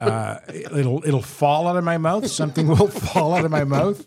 Uh, 0.00 0.38
it'll 0.48 1.04
it'll 1.04 1.22
fall 1.22 1.66
out 1.66 1.76
of 1.76 1.82
my 1.82 1.98
mouth. 1.98 2.28
Something 2.28 2.68
will 2.68 2.86
fall 2.88 3.34
out 3.34 3.44
of 3.44 3.50
my 3.50 3.64
mouth. 3.64 4.06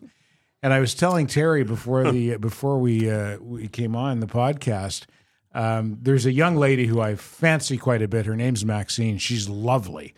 And 0.64 0.74
I 0.74 0.80
was 0.80 0.96
telling 0.96 1.28
Terry 1.28 1.64
before 1.64 2.10
the 2.10 2.38
before 2.40 2.80
we 2.80 3.12
uh, 3.12 3.38
we 3.40 3.68
came 3.68 3.96
on 3.96 4.22
the 4.22 4.28
podcast. 4.28 5.06
Um, 5.54 5.98
there's 6.02 6.26
a 6.26 6.32
young 6.32 6.56
lady 6.56 6.86
who 6.86 7.00
I 7.02 7.16
fancy 7.16 7.78
quite 7.78 8.02
a 8.02 8.08
bit. 8.08 8.26
Her 8.26 8.36
name's 8.36 8.66
Maxine. 8.66 9.18
She's 9.18 9.50
lovely, 9.50 10.14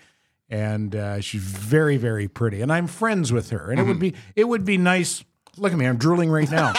and 0.47 0.95
uh, 0.95 1.21
she's 1.21 1.41
very 1.41 1.97
very 1.97 2.27
pretty. 2.27 2.61
And 2.61 2.71
I'm 2.71 2.85
friends 2.85 3.33
with 3.33 3.49
her. 3.49 3.71
And 3.71 3.79
it 3.79 3.83
would 3.83 3.99
be 3.99 4.13
it 4.35 4.47
would 4.47 4.63
be 4.63 4.77
nice. 4.77 5.23
Look 5.57 5.73
at 5.73 5.79
me. 5.79 5.87
I'm 5.87 5.97
drooling 5.97 6.29
right 6.29 6.49
now. 6.51 6.73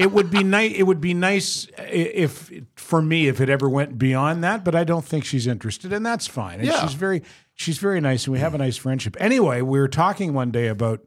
It 0.00 0.12
would 0.12 0.30
be 0.30 0.42
nice. 0.42 0.72
It 0.74 0.82
would 0.84 1.00
be 1.00 1.14
nice 1.14 1.68
if 1.78 2.50
for 2.76 3.00
me 3.02 3.28
if 3.28 3.40
it 3.40 3.48
ever 3.48 3.68
went 3.68 3.98
beyond 3.98 4.42
that. 4.44 4.64
But 4.64 4.74
I 4.74 4.84
don't 4.84 5.04
think 5.04 5.24
she's 5.24 5.46
interested, 5.46 5.92
and 5.92 6.04
that's 6.04 6.26
fine. 6.26 6.60
And 6.60 6.68
Yeah. 6.68 6.80
she's 6.80 6.94
very 6.94 7.22
she's 7.54 7.78
very 7.78 8.00
nice, 8.00 8.24
and 8.24 8.32
we 8.32 8.38
have 8.40 8.54
a 8.54 8.58
nice 8.58 8.76
friendship. 8.76 9.16
Anyway, 9.20 9.60
we 9.62 9.78
were 9.78 9.88
talking 9.88 10.32
one 10.34 10.50
day 10.50 10.68
about 10.68 11.00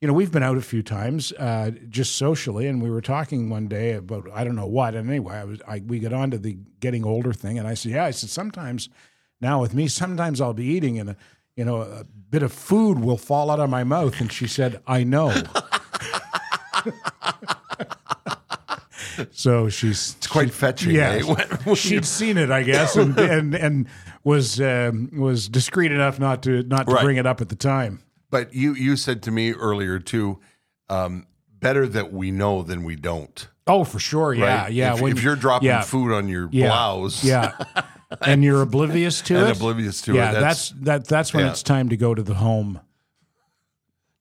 you 0.00 0.08
know, 0.08 0.12
we've 0.12 0.32
been 0.32 0.42
out 0.42 0.58
a 0.58 0.60
few 0.60 0.82
times, 0.82 1.32
uh, 1.38 1.70
just 1.88 2.16
socially, 2.16 2.66
and 2.66 2.82
we 2.82 2.90
were 2.90 3.00
talking 3.00 3.48
one 3.48 3.68
day 3.68 3.92
about 3.92 4.28
I 4.34 4.44
don't 4.44 4.56
know 4.56 4.66
what. 4.66 4.94
And 4.94 5.08
anyway, 5.08 5.36
I 5.36 5.44
was 5.44 5.60
I, 5.66 5.82
we 5.86 5.98
got 5.98 6.12
onto 6.12 6.36
the 6.36 6.58
getting 6.80 7.06
older 7.06 7.32
thing, 7.32 7.58
and 7.58 7.66
I 7.66 7.72
said, 7.74 7.92
yeah, 7.92 8.04
I 8.04 8.10
said 8.10 8.28
sometimes 8.28 8.90
now 9.40 9.62
with 9.62 9.72
me, 9.72 9.88
sometimes 9.88 10.42
I'll 10.42 10.52
be 10.52 10.66
eating 10.66 10.98
and 10.98 11.10
a, 11.10 11.16
you 11.56 11.64
know 11.64 11.80
a 11.80 12.04
bit 12.04 12.42
of 12.42 12.52
food 12.52 12.98
will 12.98 13.16
fall 13.16 13.50
out 13.50 13.60
of 13.60 13.70
my 13.70 13.84
mouth, 13.84 14.20
and 14.20 14.30
she 14.30 14.46
said, 14.46 14.82
I 14.86 15.04
know. 15.04 15.32
so 19.30 19.68
she's 19.68 20.14
It's 20.18 20.26
quite 20.26 20.52
fetching. 20.52 20.94
yeah, 20.94 21.20
eh? 21.66 21.74
She'd 21.74 22.04
seen 22.04 22.36
it, 22.38 22.50
I 22.50 22.62
guess, 22.62 22.96
and 22.96 23.18
and, 23.18 23.54
and 23.54 23.86
was 24.22 24.60
um, 24.60 25.10
was 25.14 25.48
discreet 25.48 25.92
enough 25.92 26.18
not 26.18 26.42
to 26.44 26.62
not 26.64 26.86
to 26.86 26.94
Right. 26.94 27.02
bring 27.04 27.16
it 27.16 27.26
up 27.26 27.40
at 27.40 27.48
the 27.48 27.56
time. 27.56 28.00
But 28.30 28.54
you 28.54 28.74
you 28.74 28.96
said 28.96 29.22
to 29.24 29.30
me 29.30 29.52
earlier 29.52 29.98
too, 29.98 30.40
um, 30.88 31.26
better 31.60 31.86
that 31.86 32.12
we 32.12 32.30
know 32.30 32.62
than 32.62 32.84
we 32.84 32.96
don't. 32.96 33.48
Oh, 33.66 33.84
for 33.84 33.98
sure. 33.98 34.34
Yeah, 34.34 34.62
right? 34.64 34.72
yeah. 34.72 34.94
If, 34.94 35.00
when- 35.00 35.12
if 35.12 35.22
you're 35.22 35.36
dropping 35.36 35.68
yeah, 35.68 35.80
food 35.82 36.12
on 36.12 36.28
your 36.28 36.48
yeah, 36.52 36.66
blouse, 36.68 37.24
yeah, 37.24 37.52
and 38.20 38.44
you're 38.44 38.60
oblivious 38.62 39.22
to 39.22 39.36
and 39.38 39.48
it, 39.48 39.56
oblivious 39.56 40.02
to 40.02 40.14
yeah, 40.14 40.32
it, 40.32 40.40
that's, 40.40 40.70
that. 40.82 41.06
That's 41.06 41.32
when 41.32 41.44
yeah. 41.46 41.50
it's 41.52 41.62
time 41.62 41.88
to 41.88 41.96
go 41.96 42.14
to 42.14 42.22
the 42.22 42.34
home. 42.34 42.80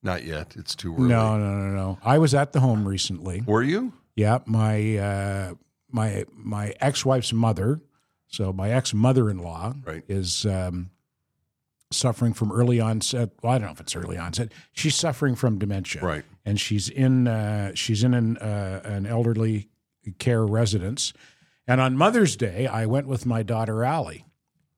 not 0.01 0.23
yet. 0.23 0.55
It's 0.55 0.75
too 0.75 0.95
early. 0.95 1.09
No, 1.09 1.37
no, 1.37 1.57
no, 1.57 1.75
no. 1.75 1.99
I 2.03 2.17
was 2.19 2.33
at 2.33 2.53
the 2.53 2.59
home 2.61 2.87
recently. 2.87 3.41
Were 3.45 3.63
you? 3.63 3.93
Yeah, 4.15 4.39
my 4.45 4.97
uh, 4.97 5.53
my 5.89 6.25
my 6.33 6.73
ex 6.79 7.05
wife's 7.05 7.33
mother, 7.33 7.81
so 8.27 8.53
my 8.53 8.69
ex 8.71 8.93
mother 8.93 9.29
in 9.29 9.37
law, 9.39 9.73
Right. 9.85 10.03
is 10.07 10.45
um, 10.45 10.91
suffering 11.91 12.33
from 12.33 12.51
early 12.51 12.79
onset. 12.79 13.29
Well, 13.41 13.53
I 13.53 13.57
don't 13.57 13.67
know 13.67 13.73
if 13.73 13.79
it's 13.81 13.95
early 13.95 14.17
onset. 14.17 14.51
She's 14.71 14.95
suffering 14.95 15.35
from 15.35 15.57
dementia, 15.59 16.01
Right. 16.03 16.23
And 16.45 16.59
she's 16.59 16.89
in 16.89 17.27
uh, 17.27 17.71
she's 17.75 18.03
in 18.03 18.13
an 18.13 18.37
uh, 18.37 18.81
an 18.83 19.05
elderly 19.05 19.69
care 20.19 20.45
residence. 20.45 21.13
And 21.65 21.79
on 21.79 21.95
Mother's 21.95 22.35
Day, 22.35 22.67
I 22.67 22.85
went 22.85 23.07
with 23.07 23.25
my 23.25 23.41
daughter 23.41 23.83
Allie, 23.85 24.25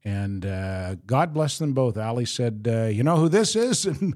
and 0.03 0.45
uh, 0.45 0.95
God 1.07 1.33
bless 1.33 1.57
them 1.57 1.73
both. 1.73 1.97
Allie 1.97 2.25
said, 2.25 2.67
uh, 2.69 2.83
"You 2.85 3.03
know 3.03 3.17
who 3.17 3.27
this 3.29 3.55
is?" 3.55 3.85
And, 3.87 4.15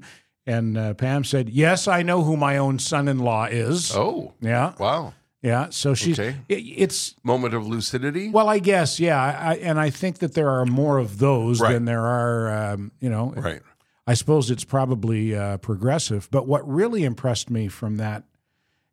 and 0.50 0.76
uh, 0.78 0.94
Pam 0.94 1.24
said, 1.24 1.48
"Yes, 1.48 1.86
I 1.88 2.02
know 2.02 2.22
who 2.22 2.36
my 2.36 2.56
own 2.58 2.78
son-in-law 2.78 3.46
is." 3.50 3.94
Oh, 3.94 4.34
Yeah, 4.40 4.72
wow. 4.78 5.14
yeah. 5.42 5.68
So 5.70 5.94
she's 5.94 6.18
Okay. 6.18 6.36
it, 6.48 6.54
it's 6.76 7.14
Moment 7.22 7.54
of 7.54 7.66
lucidity. 7.66 8.30
well, 8.30 8.48
I 8.48 8.58
guess 8.58 8.98
yeah. 9.00 9.20
I, 9.22 9.54
and 9.56 9.78
I 9.80 9.90
think 9.90 10.18
that 10.18 10.34
there 10.34 10.50
are 10.50 10.66
more 10.66 10.98
of 10.98 11.18
those 11.18 11.60
Right. 11.60 11.72
than 11.72 11.84
there 11.84 12.04
are. 12.04 12.72
Um, 12.72 12.92
you 13.00 13.08
know, 13.10 13.32
right. 13.36 13.62
I 14.06 14.14
suppose 14.14 14.50
it's 14.50 14.64
probably 14.64 15.36
uh, 15.36 15.58
progressive. 15.58 16.28
But 16.30 16.46
what 16.46 16.68
really 16.68 17.04
impressed 17.04 17.48
me 17.50 17.68
from 17.68 17.96
that 17.98 18.24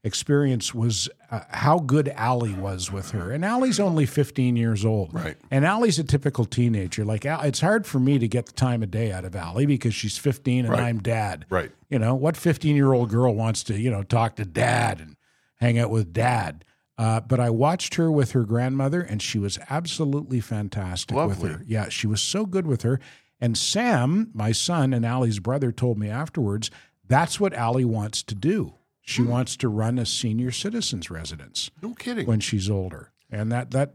experience 0.08 0.74
was 0.74 1.08
uh, 1.30 1.42
how 1.50 1.78
good 1.78 2.08
Allie 2.16 2.56
was 2.56 2.92
with 2.92 3.12
her. 3.12 3.32
And 3.32 3.46
Allie's 3.46 3.80
only 3.80 4.08
15 4.08 4.56
years 4.56 4.84
old. 4.84 5.14
Right. 5.14 5.38
And 5.52 5.64
Allie's 5.64 6.00
a 6.00 6.04
typical 6.04 6.46
teenager. 6.46 7.06
Like, 7.06 7.26
it's 7.26 7.62
hard 7.62 7.86
for 7.86 8.00
me 8.00 8.18
to 8.18 8.28
get 8.28 8.48
the 8.48 8.54
time 8.54 8.82
of 8.82 8.90
day 8.90 9.12
out 9.12 9.26
of 9.26 9.36
Allie 9.36 9.68
because 9.68 9.94
she's 9.94 10.18
15 10.18 10.66
and 10.66 10.70
Right. 10.74 10.82
I'm 10.82 11.00
dad. 11.00 11.46
Right. 11.52 11.72
You 11.90 12.00
know, 12.00 12.16
what 12.16 12.36
15 12.36 12.76
year 12.76 12.92
old 12.94 13.10
girl 13.10 13.36
wants 13.36 13.62
to, 13.66 13.80
you 13.80 13.92
know, 13.92 14.02
talk 14.02 14.38
to 14.38 14.46
dad 14.46 15.00
and 15.00 15.16
hang 15.58 15.78
out 15.78 15.92
with 15.92 16.12
dad? 16.12 16.66
Uh, 16.98 17.20
but 17.20 17.40
I 17.40 17.52
watched 17.52 17.96
her 17.96 18.10
with 18.10 18.32
her 18.32 18.44
grandmother, 18.44 19.02
and 19.02 19.22
she 19.22 19.38
was 19.38 19.60
absolutely 19.70 20.40
fantastic 20.40 21.16
Lovely. 21.16 21.50
with 21.50 21.60
her. 21.60 21.64
Yeah, 21.68 21.90
she 21.90 22.08
was 22.08 22.22
so 22.22 22.48
good 22.48 22.66
with 22.66 22.82
her. 22.82 23.00
And 23.40 23.56
Sam, 23.56 24.32
my 24.34 24.52
son 24.52 24.94
and 24.94 25.06
Allie's 25.06 25.38
brother, 25.40 25.72
told 25.72 26.00
me 26.00 26.10
afterwards 26.10 26.72
that's 27.08 27.40
what 27.40 27.54
Allie 27.54 27.86
wants 27.86 28.24
to 28.24 28.36
do. 28.36 28.74
She 29.08 29.22
Hmm. 29.22 29.30
wants 29.30 29.56
to 29.58 29.70
run 29.70 29.98
a 29.98 30.06
senior 30.06 30.52
citizens 30.52 31.10
residence 31.10 31.72
No 31.82 31.94
kidding. 31.94 32.28
when 32.28 32.42
she's 32.42 32.70
older, 32.70 33.14
and 33.32 33.50
that 33.54 33.72
that 33.72 33.94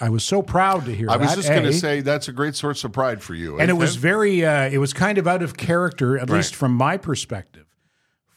I 0.00 0.08
was 0.08 0.24
so 0.24 0.42
proud 0.42 0.86
to 0.86 0.94
hear. 0.94 1.08
I 1.08 1.16
was 1.16 1.28
that, 1.30 1.36
just 1.36 1.48
going 1.50 1.62
to 1.62 1.72
say 1.72 2.00
that's 2.00 2.26
a 2.26 2.32
great 2.32 2.56
source 2.56 2.82
of 2.82 2.90
pride 2.90 3.22
for 3.22 3.34
you. 3.34 3.60
and 3.60 3.70
it 3.70 3.74
was 3.74 3.94
very 3.94 4.44
uh, 4.44 4.68
it 4.68 4.78
was 4.78 4.92
kind 4.92 5.18
of 5.18 5.28
out 5.28 5.42
of 5.44 5.56
character 5.56 6.18
at 6.18 6.28
Right. 6.28 6.38
least 6.38 6.56
from 6.56 6.72
my 6.74 6.96
perspective 6.96 7.66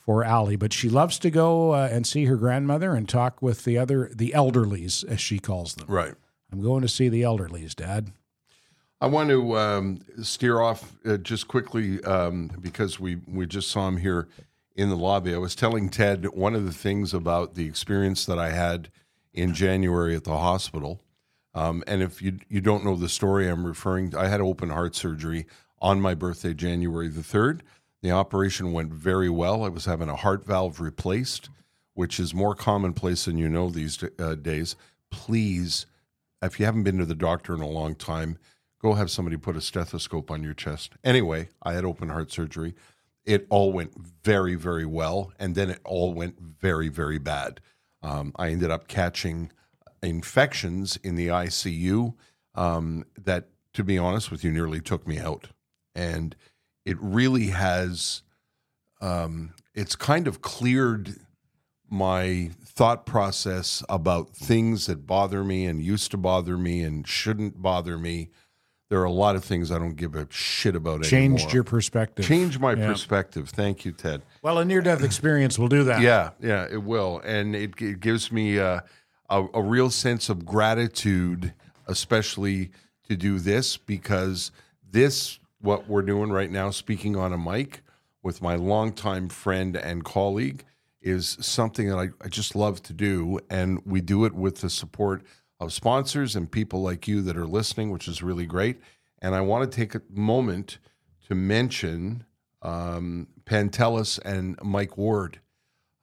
for 0.06 0.24
Allie 0.24 0.56
but 0.56 0.72
she 0.72 0.88
loves 0.88 1.18
to 1.18 1.32
go 1.32 1.72
uh, 1.74 1.90
and 1.92 2.06
see 2.06 2.26
her 2.26 2.36
grandmother 2.36 2.94
and 2.94 3.10
talk 3.10 3.42
with 3.42 3.64
the 3.64 3.80
other 3.80 4.12
the 4.14 4.34
elderlies 4.36 5.04
as 5.06 5.20
she 5.20 5.40
calls 5.40 5.74
them 5.76 5.88
right. 5.88 6.14
i'm 6.52 6.62
going 6.62 6.82
to 6.84 6.88
see 6.90 7.10
the 7.10 7.24
elderlies 7.24 7.74
dad 7.76 8.12
I 9.02 9.08
want 9.08 9.30
to 9.32 9.58
um, 9.58 10.00
steer 10.22 10.62
off 10.62 10.94
uh, 11.06 11.18
just 11.18 11.48
quickly 11.50 12.02
um, 12.06 12.52
because 12.62 13.00
we 13.02 13.18
we 13.28 13.46
just 13.48 13.70
saw 13.72 13.88
him 13.88 13.98
here 13.98 14.28
in 14.76 14.90
the 14.90 14.98
lobby. 14.98 15.34
I 15.34 15.38
was 15.38 15.56
telling 15.56 15.90
Ted 15.90 16.26
one 16.34 16.56
of 16.56 16.66
the 16.66 16.74
things 16.74 17.14
about 17.14 17.56
the 17.56 17.66
experience 17.66 18.26
that 18.26 18.40
I 18.40 18.52
had 18.52 18.90
in 19.34 19.54
January 19.54 20.16
at 20.16 20.24
the 20.24 20.38
hospital. 20.38 21.02
Um, 21.54 21.84
and 21.86 22.02
if 22.02 22.22
you 22.22 22.40
you 22.50 22.62
don't 22.62 22.84
know 22.84 22.96
the 22.96 23.10
story, 23.10 23.48
I'm 23.48 23.66
referring. 23.66 24.12
To, 24.12 24.20
I 24.20 24.28
had 24.28 24.42
open 24.42 24.70
heart 24.70 24.96
surgery 24.96 25.46
on 25.82 26.02
my 26.02 26.16
birthday, 26.16 26.54
January 26.54 27.10
the 27.10 27.24
third. 27.24 27.64
The 28.02 28.12
operation 28.12 28.74
went 28.74 28.92
very 28.92 29.30
well. 29.30 29.64
I 29.64 29.70
was 29.70 29.86
having 29.86 30.10
a 30.10 30.16
heart 30.16 30.46
valve 30.46 30.82
replaced, 30.82 31.50
which 31.94 32.20
is 32.20 32.34
more 32.34 32.56
commonplace 32.56 33.26
than 33.26 33.38
you 33.38 33.48
know 33.48 33.70
these 33.70 34.04
uh, 34.20 34.36
days. 34.36 34.76
Please, 35.12 35.86
if 36.42 36.60
you 36.60 36.66
haven't 36.66 36.84
been 36.84 36.98
to 36.98 37.06
the 37.06 37.16
doctor 37.16 37.54
in 37.54 37.62
a 37.62 37.68
long 37.68 37.96
time, 37.96 38.38
go 38.82 38.96
have 38.96 39.12
somebody 39.12 39.38
put 39.38 39.56
a 39.56 39.62
stethoscope 39.62 40.32
on 40.32 40.44
your 40.44 40.54
chest. 40.54 40.94
Anyway, 41.04 41.50
I 41.62 41.74
had 41.74 41.86
open 41.86 42.10
heart 42.10 42.32
surgery. 42.32 42.74
It 43.26 43.48
all 43.50 43.72
went 43.72 43.94
very, 44.24 44.56
very 44.56 44.86
well. 44.86 45.32
And 45.40 45.56
then 45.56 45.70
it 45.70 45.80
all 45.84 46.14
went 46.14 46.40
very, 46.40 46.90
very 46.90 47.20
bad. 47.20 47.60
Um, 48.02 48.34
I 48.36 48.50
ended 48.50 48.70
up 48.70 48.88
catching 48.88 49.52
infections 50.02 50.98
in 51.04 51.16
the 51.16 51.28
ICU 51.28 52.14
um, 52.56 53.06
that, 53.18 53.50
to 53.74 53.84
be 53.84 53.98
honest 53.98 54.30
with 54.30 54.44
you, 54.44 54.52
nearly 54.52 54.82
took 54.82 55.08
me 55.08 55.20
out. 55.20 55.50
And 55.96 56.36
it 56.86 56.98
really 57.00 57.48
has, 57.48 58.24
um, 59.02 59.54
it's 59.74 59.96
kind 59.96 60.28
of 60.28 60.42
cleared 60.42 61.16
my 61.90 62.50
thought 62.66 63.06
process 63.06 63.84
about 63.88 64.30
things 64.32 64.88
that 64.88 65.06
bother 65.06 65.44
me 65.44 65.66
and 65.66 65.82
used 65.82 66.12
to 66.12 66.18
bother 66.18 66.58
me 66.58 66.82
and 66.82 67.08
shouldn't 67.08 67.62
bother 67.62 67.98
me. 67.98 68.30
There 68.94 69.02
are 69.02 69.06
a 69.06 69.12
lot 69.12 69.36
of 69.36 69.44
things 69.44 69.72
I 69.72 69.80
don't 69.80 69.96
give 69.96 70.14
a 70.14 70.28
shit 70.30 70.76
about 70.76 70.98
anymore. 71.04 71.10
changed 71.10 71.42
anymore. 71.46 71.54
your 71.56 71.64
perspective 71.64 72.26
Change 72.28 72.60
my 72.60 72.74
Yeah. 72.76 72.86
perspective. 72.86 73.50
Thank 73.50 73.86
you, 73.86 73.92
Ted. 73.92 74.22
well 74.44 74.60
a 74.60 74.66
near-death 74.66 75.02
experience 75.04 75.58
will 75.58 75.68
do 75.68 75.84
that 75.86 76.00
Yeah, 76.04 76.30
yeah, 76.40 76.68
it 76.70 76.84
will, 76.84 77.20
and 77.26 77.56
it, 77.56 77.72
it 77.82 78.02
gives 78.02 78.32
me 78.32 78.60
uh, 78.60 78.82
a, 79.32 79.46
a 79.56 79.64
real 79.64 79.90
sense 79.90 80.30
of 80.30 80.46
gratitude, 80.46 81.56
especially 81.88 82.70
to 83.10 83.16
do 83.18 83.40
this 83.40 83.78
because 83.78 84.52
this 84.88 85.40
what 85.60 85.88
we're 85.90 86.04
doing 86.04 86.30
right 86.32 86.52
now, 86.52 86.70
speaking 86.70 87.16
on 87.16 87.34
a 87.34 87.38
mic 87.38 87.82
with 88.22 88.44
my 88.44 88.54
longtime 88.54 89.28
friend 89.28 89.76
and 89.76 90.04
colleague, 90.06 90.66
is 91.02 91.36
something 91.42 91.90
that 91.90 91.98
I, 91.98 92.10
I 92.24 92.28
just 92.28 92.56
love 92.56 92.84
to 92.84 92.94
do, 92.94 93.40
and 93.50 93.82
we 93.88 94.02
do 94.02 94.24
it 94.26 94.34
with 94.36 94.58
the 94.62 94.70
support 94.70 95.24
of 95.60 95.72
sponsors 95.74 96.36
and 96.36 96.52
people 96.52 96.82
like 96.82 97.08
you 97.08 97.22
that 97.22 97.38
are 97.38 97.48
listening, 97.48 97.92
which 97.92 98.08
is 98.08 98.22
really 98.24 98.46
great. 98.46 98.80
And 99.22 99.34
I 99.36 99.42
want 99.42 99.70
to 99.70 99.76
take 99.76 99.96
a 99.96 100.02
moment 100.10 100.80
to 101.28 101.36
mention 101.36 102.26
um, 102.62 103.28
Pantelis 103.46 104.20
and 104.26 104.58
Mike 104.62 104.98
Ward 104.98 105.40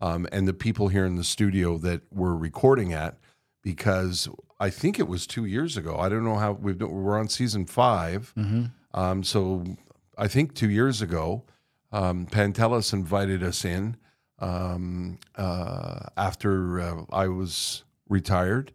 um, 0.00 0.26
and 0.33 0.49
the 0.49 0.54
people 0.54 0.88
here 0.88 1.04
in 1.04 1.16
the 1.16 1.25
studio 1.25 1.76
that 1.78 2.02
we're 2.11 2.35
recording 2.35 2.92
at 2.92 3.19
because 3.62 4.28
I 4.59 4.71
think 4.71 4.99
it 4.99 5.09
was 5.09 5.26
two 5.26 5.45
years 5.45 5.76
ago. 5.76 5.97
I 5.99 6.09
don't 6.09 6.25
know 6.25 6.37
how 6.37 6.52
we've 6.52 6.78
done, 6.78 6.90
we're 6.90 7.19
on 7.19 7.28
season 7.28 7.66
5 7.66 8.33
Um, 8.92 9.23
so 9.23 9.64
I 10.19 10.26
think 10.28 10.54
two 10.54 10.71
years 10.71 11.00
ago, 11.02 11.45
um, 11.92 12.26
Pantelis 12.26 12.92
invited 12.92 13.42
us 13.42 13.64
in 13.64 13.97
um, 14.38 15.19
uh, 15.37 16.07
after 16.16 16.80
uh, 16.80 17.02
I 17.12 17.28
was 17.28 17.85
retired, 18.09 18.73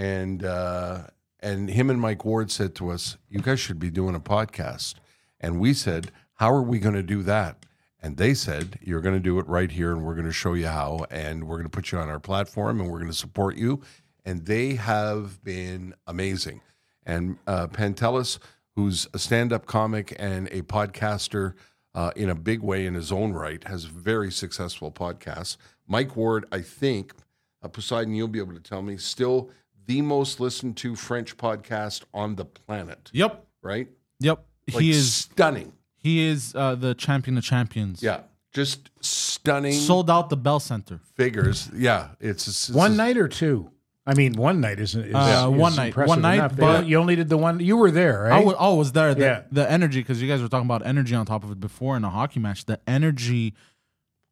and 0.00 0.42
uh, 0.42 1.02
and 1.40 1.68
him 1.68 1.90
and 1.90 2.00
Mike 2.00 2.24
Ward 2.24 2.50
said 2.50 2.74
to 2.76 2.90
us, 2.90 3.18
"You 3.28 3.40
guys 3.40 3.60
should 3.60 3.78
be 3.78 3.90
doing 3.90 4.14
a 4.14 4.20
podcast." 4.20 4.94
And 5.38 5.60
we 5.60 5.74
said, 5.74 6.10
"How 6.34 6.50
are 6.50 6.62
we 6.62 6.78
going 6.78 6.94
to 6.94 7.02
do 7.02 7.22
that?" 7.24 7.66
And 8.02 8.16
they 8.16 8.32
said, 8.32 8.78
"You're 8.80 9.02
going 9.02 9.14
to 9.14 9.20
do 9.20 9.38
it 9.38 9.46
right 9.46 9.70
here, 9.70 9.92
and 9.92 10.02
we're 10.02 10.14
going 10.14 10.26
to 10.26 10.32
show 10.32 10.54
you 10.54 10.68
how, 10.68 11.04
and 11.10 11.44
we're 11.44 11.56
going 11.56 11.68
to 11.68 11.76
put 11.76 11.92
you 11.92 11.98
on 11.98 12.08
our 12.08 12.18
platform, 12.18 12.80
and 12.80 12.90
we're 12.90 12.98
going 12.98 13.10
to 13.10 13.16
support 13.16 13.56
you." 13.56 13.82
And 14.24 14.46
they 14.46 14.74
have 14.76 15.44
been 15.44 15.94
amazing. 16.06 16.62
And 17.04 17.36
uh, 17.46 17.66
Pantelis, 17.66 18.38
who's 18.76 19.06
a 19.12 19.18
stand-up 19.18 19.66
comic 19.66 20.14
and 20.18 20.46
a 20.48 20.62
podcaster 20.62 21.54
uh, 21.94 22.12
in 22.16 22.30
a 22.30 22.34
big 22.34 22.62
way 22.62 22.86
in 22.86 22.94
his 22.94 23.12
own 23.12 23.32
right, 23.32 23.62
has 23.64 23.84
very 23.84 24.30
successful 24.30 24.90
podcasts. 24.90 25.56
Mike 25.86 26.16
Ward, 26.16 26.46
I 26.52 26.60
think, 26.60 27.14
uh, 27.62 27.68
Poseidon, 27.68 28.14
you'll 28.14 28.28
be 28.28 28.38
able 28.38 28.54
to 28.54 28.60
tell 28.60 28.82
me, 28.82 28.96
still 28.96 29.50
the 29.90 30.02
most 30.02 30.38
listened 30.38 30.76
to 30.76 30.94
French 30.94 31.36
podcast 31.36 32.04
on 32.14 32.36
the 32.36 32.44
planet, 32.44 33.10
Yep. 33.12 33.44
right? 33.60 33.88
Yep. 34.20 34.38
Like 34.72 34.82
he 34.84 34.90
is 34.90 35.12
stunning. 35.12 35.72
he 35.96 36.20
is 36.32 36.54
uh, 36.54 36.76
the 36.76 36.94
champion 36.94 37.36
of 37.38 37.42
champions. 37.44 38.00
Yeah, 38.02 38.20
just 38.52 38.90
stunning 39.00 39.72
Sold 39.72 40.08
out 40.08 40.30
the 40.30 40.36
Bell 40.36 40.60
Center. 40.60 41.00
figures. 41.16 41.68
Yeah, 41.74 42.10
it's, 42.20 42.46
it's 42.46 42.70
One 42.70 42.96
night 42.96 43.16
or 43.16 43.26
two? 43.26 43.70
I 44.06 44.14
mean, 44.14 44.32
one 44.34 44.60
night 44.60 44.78
isn't. 44.80 45.04
Is, 45.06 45.14
Uh, 45.14 45.48
is 45.52 45.58
one 45.58 45.74
night. 45.76 45.96
One 45.96 46.20
night, 46.22 46.34
enough. 46.36 46.56
but- 46.56 46.86
you 46.86 46.96
only 46.98 47.16
did 47.16 47.28
the 47.28 47.36
one. 47.36 47.58
You 47.60 47.76
were 47.76 47.90
there, 47.90 48.22
right? 48.22 48.40
I 48.40 48.44
was, 48.44 48.54
oh, 48.58 48.74
was 48.76 48.92
there 48.92 49.12
the, 49.14 49.20
Yeah. 49.24 49.42
the 49.50 49.68
energy 49.70 50.00
because 50.00 50.22
you 50.22 50.28
guys 50.28 50.40
were 50.40 50.48
talking 50.48 50.66
about 50.66 50.86
energy 50.86 51.14
on 51.16 51.26
top 51.26 51.42
of 51.44 51.50
it 51.50 51.60
before 51.60 51.96
in 51.96 52.04
a 52.04 52.10
hockey 52.10 52.38
match. 52.40 52.64
The 52.64 52.78
energy 52.86 53.54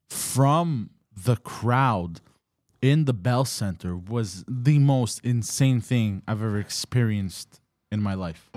from 0.08 0.90
the 1.16 1.36
crowd 1.36 2.20
in 2.82 3.04
the 3.04 3.12
Bell 3.12 3.44
Center 3.44 3.96
was 3.96 4.44
the 4.48 4.78
most 4.78 5.20
insane 5.24 5.80
thing 5.80 6.22
I've 6.28 6.42
ever 6.42 6.58
experienced 6.58 7.60
in 7.90 8.02
my 8.02 8.14
life. 8.14 8.50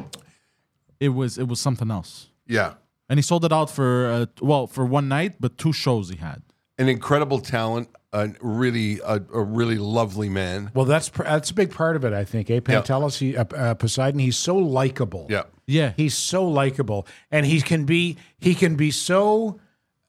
It 1.00 1.10
was 1.10 1.38
it 1.38 1.48
was 1.48 1.60
something 1.60 1.90
else, 1.90 2.30
yeah, 2.48 2.74
and 3.10 3.18
he 3.18 3.24
sold 3.24 3.44
it 3.46 3.52
out 3.52 3.70
for 3.70 4.06
uh, 4.12 4.26
well 4.42 4.68
for 4.68 4.86
one 4.86 5.08
night, 5.08 5.36
but 5.40 5.58
two 5.58 5.74
shows 5.74 6.10
he 6.10 6.18
had. 6.18 6.44
an 6.78 6.88
incredible 6.90 7.40
talent, 7.40 7.90
a 8.14 8.30
really 8.42 9.00
a, 9.04 9.16
a 9.34 9.42
really 9.44 9.78
lovely 9.78 10.30
man. 10.30 10.70
well, 10.76 10.86
that's 10.86 11.10
pr- 11.10 11.24
that's 11.24 11.50
a 11.50 11.54
big 11.56 11.72
part 11.72 11.96
of 11.96 12.06
it. 12.06 12.14
I 12.14 12.24
think. 12.24 12.50
Eh, 12.52 12.60
Pantelis, 12.60 13.18
he, 13.18 13.36
uh, 13.36 13.46
uh, 13.56 13.74
Poseidon. 13.74 14.20
He's 14.20 14.38
so 14.38 14.56
likable. 14.58 15.26
Yeah, 15.30 15.44
Yeah, 15.66 15.94
He's 15.98 16.16
so 16.16 16.48
likable, 16.48 17.08
and 17.32 17.46
he 17.46 17.62
can 17.62 17.86
be 17.86 18.18
he 18.40 18.54
can 18.54 18.76
be 18.76 18.92
so 18.92 19.60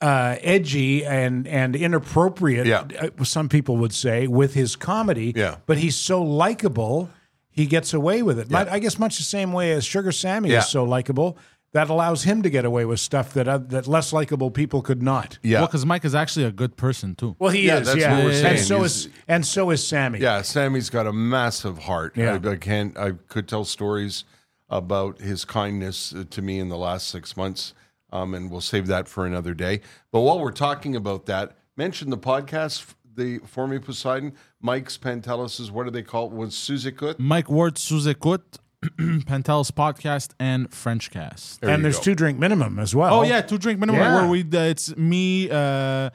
uh, 0.02 0.36
edgy 0.40 1.04
and 1.04 1.46
and 1.46 1.76
inappropriate. 1.76 2.66
Yeah. 2.66 2.84
uh, 3.18 3.24
some 3.24 3.48
people 3.48 3.76
would 3.78 3.92
say 3.94 4.26
with 4.26 4.54
his 4.54 4.76
comedy. 4.76 5.32
Yeah. 5.36 5.56
but 5.66 5.78
he's 5.78 5.96
so 5.96 6.22
likable, 6.22 7.08
he 7.50 7.66
gets 7.66 7.94
away 7.94 8.22
with 8.22 8.38
it. 8.38 8.50
Mu- 8.50 8.58
I 8.58 8.78
guess 8.78 8.98
much 8.98 9.16
the 9.18 9.22
same 9.24 9.52
way 9.52 9.72
as 9.72 9.84
Sugar 9.84 10.12
Sammy 10.12 10.50
Yeah. 10.50 10.58
is 10.58 10.68
so 10.68 10.84
likable. 10.84 11.36
That 11.74 11.88
allows 11.88 12.24
him 12.24 12.42
to 12.42 12.50
get 12.50 12.66
away 12.66 12.84
with 12.84 13.00
stuff 13.00 13.32
that 13.32 13.48
uh, 13.48 13.56
that 13.68 13.86
less 13.86 14.12
likable 14.12 14.50
people 14.50 14.82
could 14.82 15.02
not. 15.02 15.38
yeah, 15.42 15.60
Well, 15.60 15.68
because 15.68 15.86
Mike 15.86 16.04
is 16.04 16.14
actually 16.14 16.44
a 16.44 16.52
good 16.52 16.76
person 16.76 17.14
too. 17.14 17.34
Well, 17.38 17.50
he 17.50 17.66
Yeah, 17.66 17.78
is. 17.78 17.86
that's 17.86 17.98
yeah, 17.98 18.14
what 18.16 18.24
we're 18.26 18.46
and 18.46 18.58
so 18.60 18.78
He's- 18.80 18.96
is 18.96 19.08
and 19.26 19.46
so 19.46 19.70
is 19.70 19.86
Sammy. 19.86 20.18
Yeah, 20.18 20.42
Sammy's 20.42 20.90
got 20.90 21.06
a 21.06 21.12
massive 21.14 21.78
heart. 21.78 22.14
Yeah. 22.14 22.38
I, 22.44 22.50
I 22.50 22.56
can't. 22.56 22.98
I 22.98 23.12
could 23.28 23.48
tell 23.48 23.64
stories 23.64 24.24
about 24.68 25.20
his 25.20 25.46
kindness 25.46 26.14
uh, 26.14 26.24
to 26.30 26.42
me 26.42 26.58
in 26.58 26.68
the 26.68 26.76
last 26.76 27.08
six 27.08 27.36
months, 27.38 27.72
um, 28.12 28.34
and 28.34 28.50
we'll 28.50 28.60
save 28.60 28.86
that 28.86 29.08
for 29.08 29.26
another 29.26 29.54
day. 29.54 29.80
But 30.12 30.20
while 30.20 30.38
we're 30.38 30.52
talking 30.52 30.94
about 30.94 31.26
that, 31.26 31.56
mention 31.76 32.10
the 32.10 32.18
podcast, 32.18 32.94
the 33.14 33.38
for 33.38 33.66
me 33.66 33.78
Poseidon, 33.78 34.34
Mike's 34.60 34.98
Pantelis' 34.98 35.70
What 35.70 35.84
do 35.84 35.90
they 35.90 36.02
call 36.02 36.26
it? 36.26 36.32
Was 36.32 36.54
Sous 36.54 36.84
écoute? 36.86 37.18
Mike 37.18 37.50
Ward, 37.50 37.76
Sous 37.78 38.06
écoute, 38.06 38.58
Pantelis 38.82 39.70
podcast, 39.72 40.30
and 40.38 40.70
Frenchcast. 40.70 41.60
There 41.60 41.70
and 41.70 41.84
there's 41.84 41.98
go. 41.98 42.04
two 42.04 42.14
drink 42.14 42.38
minimum 42.38 42.78
as 42.78 42.94
well. 42.94 43.14
Oh 43.14 43.22
yeah, 43.22 43.40
two 43.40 43.58
drink 43.58 43.80
minimum. 43.80 44.00
Yeah. 44.00 44.20
Where 44.22 44.28
we 44.28 44.42
uh, 44.42 44.62
it's 44.62 44.96
me, 44.96 45.50
uh, 45.50 46.10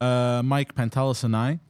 uh, 0.00 0.42
Mike 0.44 0.74
Pantelis, 0.74 1.24
and 1.24 1.36
I. 1.36 1.60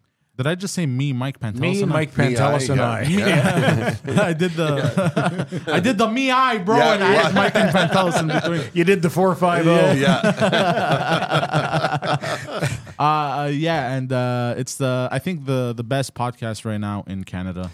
Did 0.42 0.50
I 0.50 0.54
just 0.56 0.74
say 0.74 0.86
me, 0.86 1.12
Mike 1.12 1.38
Pantelis, 1.38 1.60
me, 1.60 1.82
and 1.82 1.90
Mike 1.92 2.12
Pantelis, 2.12 2.68
and 2.68 2.78
yeah. 2.78 3.94
I. 4.06 4.22
I? 4.22 4.26
I 4.30 4.32
did 4.32 4.50
the 4.52 5.62
I 5.68 5.78
did 5.80 5.98
the 5.98 6.08
me 6.08 6.30
I 6.32 6.58
bro, 6.58 6.78
Yeah, 6.78 6.94
and 6.94 7.04
I 7.04 7.12
yeah. 7.12 7.22
had 7.22 7.34
Mike 7.34 7.54
and 7.54 7.70
Pantelis 7.70 8.18
in 8.20 8.26
between. 8.28 8.62
You 8.74 8.82
did 8.84 9.02
the 9.02 9.10
four 9.10 9.34
five 9.36 9.64
zero. 9.64 9.92
Yeah, 9.92 10.20
Uh, 12.98 13.02
uh, 13.02 13.50
yeah, 13.52 13.94
and 13.94 14.12
uh, 14.12 14.54
it's 14.56 14.76
the 14.76 15.08
I 15.10 15.18
think 15.18 15.46
the 15.46 15.72
the 15.76 15.84
best 15.84 16.14
podcast 16.14 16.64
right 16.64 16.78
now 16.78 17.04
in 17.06 17.24
Canada. 17.24 17.70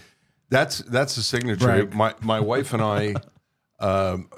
that's 0.48 0.78
that's 0.78 1.16
the 1.16 1.22
signature. 1.22 1.64
Brag. 1.64 1.94
My 1.94 2.14
my 2.20 2.40
wife 2.40 2.72
and 2.72 2.82
I 2.82 3.14
um, 3.80 4.30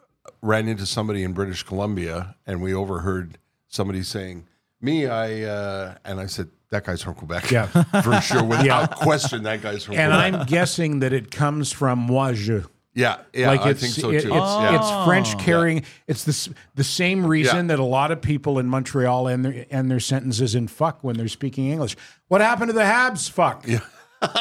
ran 0.42 0.68
into 0.68 0.86
somebody 0.86 1.22
in 1.22 1.32
British 1.32 1.62
Columbia, 1.62 2.36
and 2.46 2.62
we 2.62 2.74
overheard 2.74 3.38
somebody 3.68 4.02
saying, 4.02 4.46
"Me, 4.80 5.06
I," 5.06 5.42
uh, 5.42 5.94
and 6.04 6.20
I 6.20 6.26
said, 6.26 6.48
"That 6.70 6.84
guy's 6.84 7.02
from 7.02 7.14
Quebec." 7.14 7.50
Yeah. 7.50 7.66
for 8.02 8.20
sure, 8.20 8.42
without 8.44 8.96
question, 8.96 9.42
that 9.44 9.62
guy's 9.62 9.84
from 9.84 9.96
And 9.96 10.12
Quebec. 10.12 10.40
I'm 10.40 10.46
guessing 10.46 11.00
that 11.00 11.12
it 11.12 11.30
comes 11.30 11.70
from 11.72 11.98
moi 11.98 12.32
je. 12.32 12.62
yeah, 12.94 13.18
yeah, 13.32 13.48
like 13.48 13.60
I 13.60 13.74
think 13.74 13.94
so 13.94 14.10
it- 14.10 14.22
too. 14.22 14.28
it's, 14.28 14.34
yeah. 14.34 14.76
it's 14.76 15.06
French 15.06 15.34
oh. 15.34 15.38
carrying. 15.38 15.84
It's 16.06 16.24
the 16.24 16.54
the 16.74 16.84
same 16.84 17.24
reason 17.26 17.56
Yeah. 17.68 17.76
that 17.76 17.78
a 17.78 17.84
lot 17.84 18.10
of 18.10 18.20
people 18.20 18.58
in 18.58 18.66
Montreal 18.68 19.28
end 19.28 19.44
their 19.44 19.66
end 19.70 19.90
their 19.90 20.00
sentences 20.00 20.54
in 20.54 20.68
"fuck" 20.68 21.02
when 21.02 21.16
they're 21.16 21.28
speaking 21.28 21.70
English. 21.70 21.96
What 22.28 22.40
happened 22.40 22.68
to 22.70 22.72
the 22.74 22.80
Habs? 22.82 23.30
Fuck. 23.30 23.66
Yeah. 23.66 23.80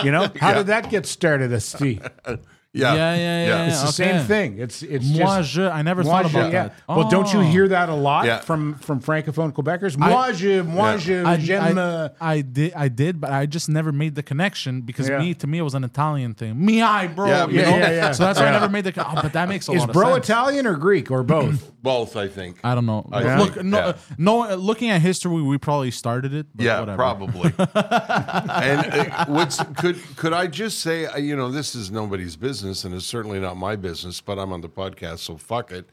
You 0.04 0.12
know 0.12 0.28
how 0.40 0.54
did 0.54 0.68
that 0.68 0.90
get 0.90 1.06
started, 1.06 1.58
Steve? 1.62 2.06
yeah, 2.74 2.94
Yeah, 2.94 3.16
yeah, 3.16 3.48
yeah. 3.48 3.68
It's 3.68 3.82
the 3.82 3.88
okay. 4.04 4.18
same 4.20 4.26
thing. 4.28 4.60
It's 4.60 4.84
it's 4.84 5.06
Moi 5.06 5.38
just. 5.42 5.52
je, 5.52 5.68
I 5.68 5.82
never 5.82 6.04
thought 6.04 6.26
je, 6.28 6.38
about 6.38 6.52
yeah. 6.54 6.68
that. 6.68 6.74
Well, 6.88 7.10
don't 7.10 7.32
you 7.34 7.40
Oh. 7.40 7.44
hear 7.44 7.68
that 7.70 7.90
a 7.90 7.96
lot 7.96 8.26
Yeah. 8.26 8.40
from 8.40 8.76
from 8.76 9.02
francophone 9.02 9.52
Quebecers? 9.54 9.98
Moi 9.98 10.32
je, 10.34 10.62
moi 10.64 10.92
Yeah. 10.92 10.98
je, 10.98 11.24
I, 11.26 11.38
j'aime. 11.38 11.78
I, 11.78 11.82
uh, 11.82 12.10
I 12.22 12.42
did, 12.42 12.74
I 12.76 12.88
did, 12.90 13.20
but 13.20 13.32
I 13.32 13.46
just 13.48 13.70
never 13.70 13.92
made 13.92 14.14
the 14.16 14.22
connection 14.24 14.82
because 14.82 15.10
Yeah. 15.10 15.20
me, 15.20 15.34
to 15.36 15.48
me, 15.48 15.58
it 15.58 15.64
was 15.64 15.74
an 15.74 15.84
Italian 15.84 16.34
thing. 16.36 16.64
Me, 16.64 16.82
I, 16.82 17.08
bro. 17.08 17.28
Yeah, 17.28 17.48
you 17.48 17.58
me, 17.58 17.62
know? 17.64 17.70
yeah, 17.78 17.92
yeah. 17.92 18.12
So 18.12 18.24
that's 18.24 18.40
why 18.40 18.46
Yeah. 18.46 18.52
I 18.58 18.60
never 18.60 18.70
made 18.70 18.84
the. 18.84 18.92
con- 18.92 19.06
Oh, 19.18 19.20
but 19.22 19.34
that 19.34 19.50
makes 19.50 19.68
a 19.68 19.72
Is 19.72 19.80
lot 19.82 19.94
bro 19.94 20.08
of 20.10 20.14
sense. 20.16 20.26
Italian 20.30 20.68
or 20.68 20.76
Greek 20.76 21.10
or 21.10 21.24
both? 21.24 21.72
both. 21.82 22.16
I 22.16 22.28
think. 22.28 22.60
I 22.64 22.76
don't 22.76 22.86
know. 22.86 23.08
I 23.12 23.38
Look, 23.38 23.54
think, 23.56 23.66
no, 23.66 23.78
yeah. 23.80 23.94
no. 24.18 24.44
uh, 24.52 24.56
Looking 24.56 24.90
at 24.92 25.02
history, 25.02 25.42
we 25.42 25.58
probably 25.58 25.90
started 25.92 26.34
it. 26.34 26.46
But 26.54 26.66
yeah, 26.66 26.80
whatever. 26.82 26.98
probably. 26.98 27.54
and 27.58 29.12
uh, 29.12 29.26
what's 29.28 29.58
could 29.78 29.98
could 30.18 30.34
I 30.34 30.48
just 30.48 30.80
say, 30.80 31.06
uh, 31.08 31.18
you 31.18 31.36
know, 31.36 31.50
this 31.50 31.74
is 31.76 31.90
nobody's 31.92 32.36
business, 32.36 32.59
and 32.64 32.94
it's 32.94 33.06
certainly 33.06 33.40
not 33.40 33.58
my 33.58 33.76
business. 33.76 34.22
But 34.22 34.40
I'm 34.40 34.52
on 34.54 34.62
the 34.62 34.70
podcast, 34.70 35.20
so 35.20 35.38
fuck 35.38 35.72
it. 35.72 35.90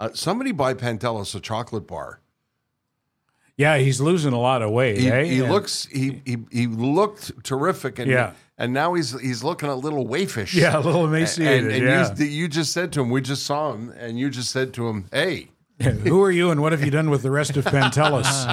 Uh, 0.00 0.10
somebody 0.12 0.52
buy 0.52 0.74
Pantelis 0.74 1.34
a 1.34 1.40
chocolate 1.40 1.86
bar. 1.86 2.20
yeah, 3.56 3.78
he's 3.78 4.00
losing 4.00 4.32
a 4.32 4.38
lot 4.38 4.62
of 4.62 4.70
weight. 4.70 4.98
He, 4.98 5.10
eh? 5.10 5.24
he 5.24 5.42
looks 5.42 5.86
he, 5.86 6.22
he 6.24 6.38
he 6.50 6.66
looked 6.66 7.44
terrific, 7.44 7.98
and 7.98 8.10
Yeah. 8.10 8.32
and 8.56 8.72
now 8.72 8.94
he's 8.94 9.18
he's 9.20 9.42
looking 9.42 9.68
a 9.68 9.74
little 9.74 10.06
waifish. 10.06 10.54
Yeah, 10.54 10.78
a 10.78 10.80
little 10.80 11.04
emaciated. 11.04 11.72
And, 11.72 11.88
and 11.88 12.18
yeah. 12.18 12.24
you, 12.24 12.30
you 12.30 12.48
just 12.48 12.72
said 12.72 12.92
to 12.92 13.00
him, 13.00 13.10
we 13.10 13.20
just 13.20 13.44
saw 13.44 13.72
him, 13.72 13.92
and 13.98 14.18
you 14.18 14.30
just 14.30 14.50
said 14.50 14.72
to 14.74 14.88
him, 14.88 15.06
"Hey, 15.12 15.48
Who 15.82 16.20
are 16.22 16.30
you 16.30 16.50
and 16.50 16.60
what 16.60 16.72
have 16.72 16.84
you 16.84 16.90
done 16.90 17.08
with 17.08 17.22
the 17.22 17.30
rest 17.30 17.56
of 17.56 17.64
Pantelis? 17.64 18.24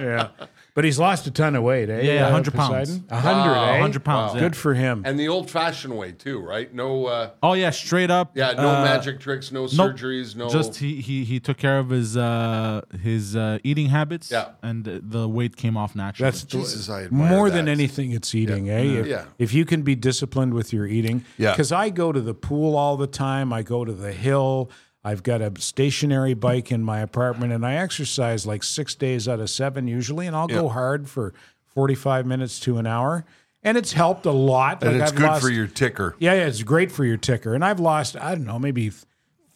yeah. 0.00 0.28
But 0.76 0.84
he's 0.84 0.98
lost 0.98 1.26
a 1.26 1.30
ton 1.30 1.56
of 1.56 1.62
weight, 1.62 1.88
eh? 1.88 2.02
Yeah, 2.02 2.20
uh, 2.26 2.32
100 2.32 2.52
pounds. 2.52 2.90
Poseidon? 2.90 3.06
A 3.08 3.18
hundred, 3.18 3.52
Wow, 3.52 3.64
eh? 3.64 3.72
100 3.80 4.04
pounds, 4.04 4.34
yeah. 4.34 4.40
Good 4.40 4.54
for 4.54 4.74
him. 4.74 5.02
and 5.06 5.18
the 5.18 5.26
old-fashioned 5.26 5.96
way 5.96 6.12
too, 6.12 6.38
right? 6.38 6.72
No, 6.74 7.06
uh, 7.06 7.30
Oh 7.42 7.54
yeah, 7.54 7.70
straight 7.70 8.10
up. 8.10 8.32
yeah, 8.36 8.52
no 8.52 8.68
uh, 8.68 8.84
magic 8.84 9.18
tricks, 9.18 9.50
no 9.50 9.62
nope. 9.62 9.70
surgeries, 9.70 10.36
no. 10.36 10.50
Just 10.50 10.76
he, 10.76 11.00
he 11.00 11.24
he 11.24 11.40
took 11.40 11.56
care 11.56 11.78
of 11.78 11.88
his 11.88 12.14
uh 12.18 12.82
his 13.02 13.34
uh, 13.34 13.58
eating 13.64 13.86
habits. 13.88 14.30
Yeah. 14.30 14.50
and 14.62 14.86
uh, 14.86 15.00
the 15.02 15.26
weight 15.26 15.56
came 15.56 15.78
off 15.78 15.96
naturally. 15.96 16.30
That's 16.30 16.44
Jesus, 16.44 16.90
I 16.90 17.04
admire 17.04 17.30
more 17.30 17.48
that. 17.48 17.56
than 17.56 17.68
anything. 17.68 18.12
It's 18.12 18.34
eating, 18.34 18.68
eh? 18.68 18.82
If, 19.00 19.06
Yeah. 19.06 19.24
if 19.38 19.54
you 19.54 19.64
can 19.64 19.80
be 19.80 19.94
disciplined 19.94 20.52
with 20.52 20.74
your 20.74 20.86
eating, 20.86 21.24
Yeah. 21.38 21.52
Because 21.52 21.72
I 21.72 21.88
go 21.88 22.12
to 22.12 22.20
the 22.20 22.34
pool 22.34 22.76
all 22.76 22.98
the 22.98 23.06
time. 23.06 23.50
I 23.50 23.62
go 23.62 23.86
to 23.86 23.94
the 23.94 24.12
hill. 24.12 24.70
I've 25.06 25.22
got 25.22 25.40
a 25.40 25.52
stationary 25.60 26.34
bike 26.34 26.72
in 26.72 26.82
my 26.82 26.98
apartment, 27.00 27.52
and 27.52 27.64
I 27.64 27.74
exercise 27.76 28.44
like 28.46 28.62
six 28.64 28.94
days 28.96 29.28
out 29.28 29.38
of 29.38 29.48
seven 29.48 29.86
usually, 29.86 30.26
and 30.26 30.34
I'll 30.34 30.48
go 30.48 30.68
hard 30.68 31.08
for 31.08 31.32
forty-five 31.66 32.26
minutes 32.26 32.58
to 32.60 32.78
an 32.78 32.86
hour, 32.86 33.24
and 33.62 33.78
it's 33.78 33.92
helped 33.92 34.26
a 34.26 34.32
lot. 34.32 34.82
and 34.82 34.94
Like, 34.94 35.02
it's 35.02 35.12
I've 35.12 35.16
good 35.18 35.26
lost- 35.26 35.42
for 35.44 35.50
your 35.50 35.68
ticker. 35.68 36.16
Yeah, 36.18 36.34
yeah, 36.34 36.46
it's 36.46 36.62
great 36.64 36.90
for 36.90 37.04
your 37.04 37.16
ticker. 37.18 37.54
And 37.54 37.64
I've 37.64 37.78
lost, 37.78 38.16
I 38.16 38.34
don't 38.34 38.44
know, 38.46 38.58
maybe 38.58 38.90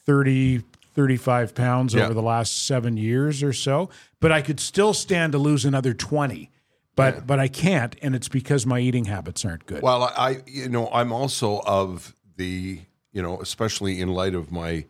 30, 0.06 0.62
35 0.94 1.54
pounds 1.54 1.94
Yeah. 1.94 2.04
over 2.04 2.14
the 2.14 2.22
last 2.22 2.66
seven 2.66 2.96
years 2.96 3.42
or 3.42 3.52
so. 3.52 3.90
But 4.20 4.32
I 4.32 4.42
could 4.42 4.60
still 4.60 4.92
stand 4.94 5.32
to 5.32 5.38
lose 5.38 5.64
another 5.64 5.94
20. 5.94 6.50
But 6.96 7.26
but 7.26 7.38
I 7.38 7.48
can't, 7.48 7.96
and 8.02 8.14
it's 8.14 8.28
because 8.28 8.66
my 8.66 8.78
eating 8.80 9.06
habits 9.06 9.44
aren't 9.44 9.64
good. 9.66 9.82
Well, 9.82 10.02
I 10.16 10.42
you 10.46 10.68
know 10.68 10.88
I'm 10.92 11.12
also 11.12 11.60
of 11.66 12.14
the 12.36 12.80
you 13.12 13.22
know 13.22 13.40
especially 13.40 14.00
in 14.00 14.08
light 14.10 14.34
of 14.34 14.52
my 14.52 14.84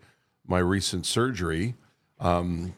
my 0.51 0.59
recent 0.59 1.07
surgery. 1.07 1.75
Um, 2.19 2.75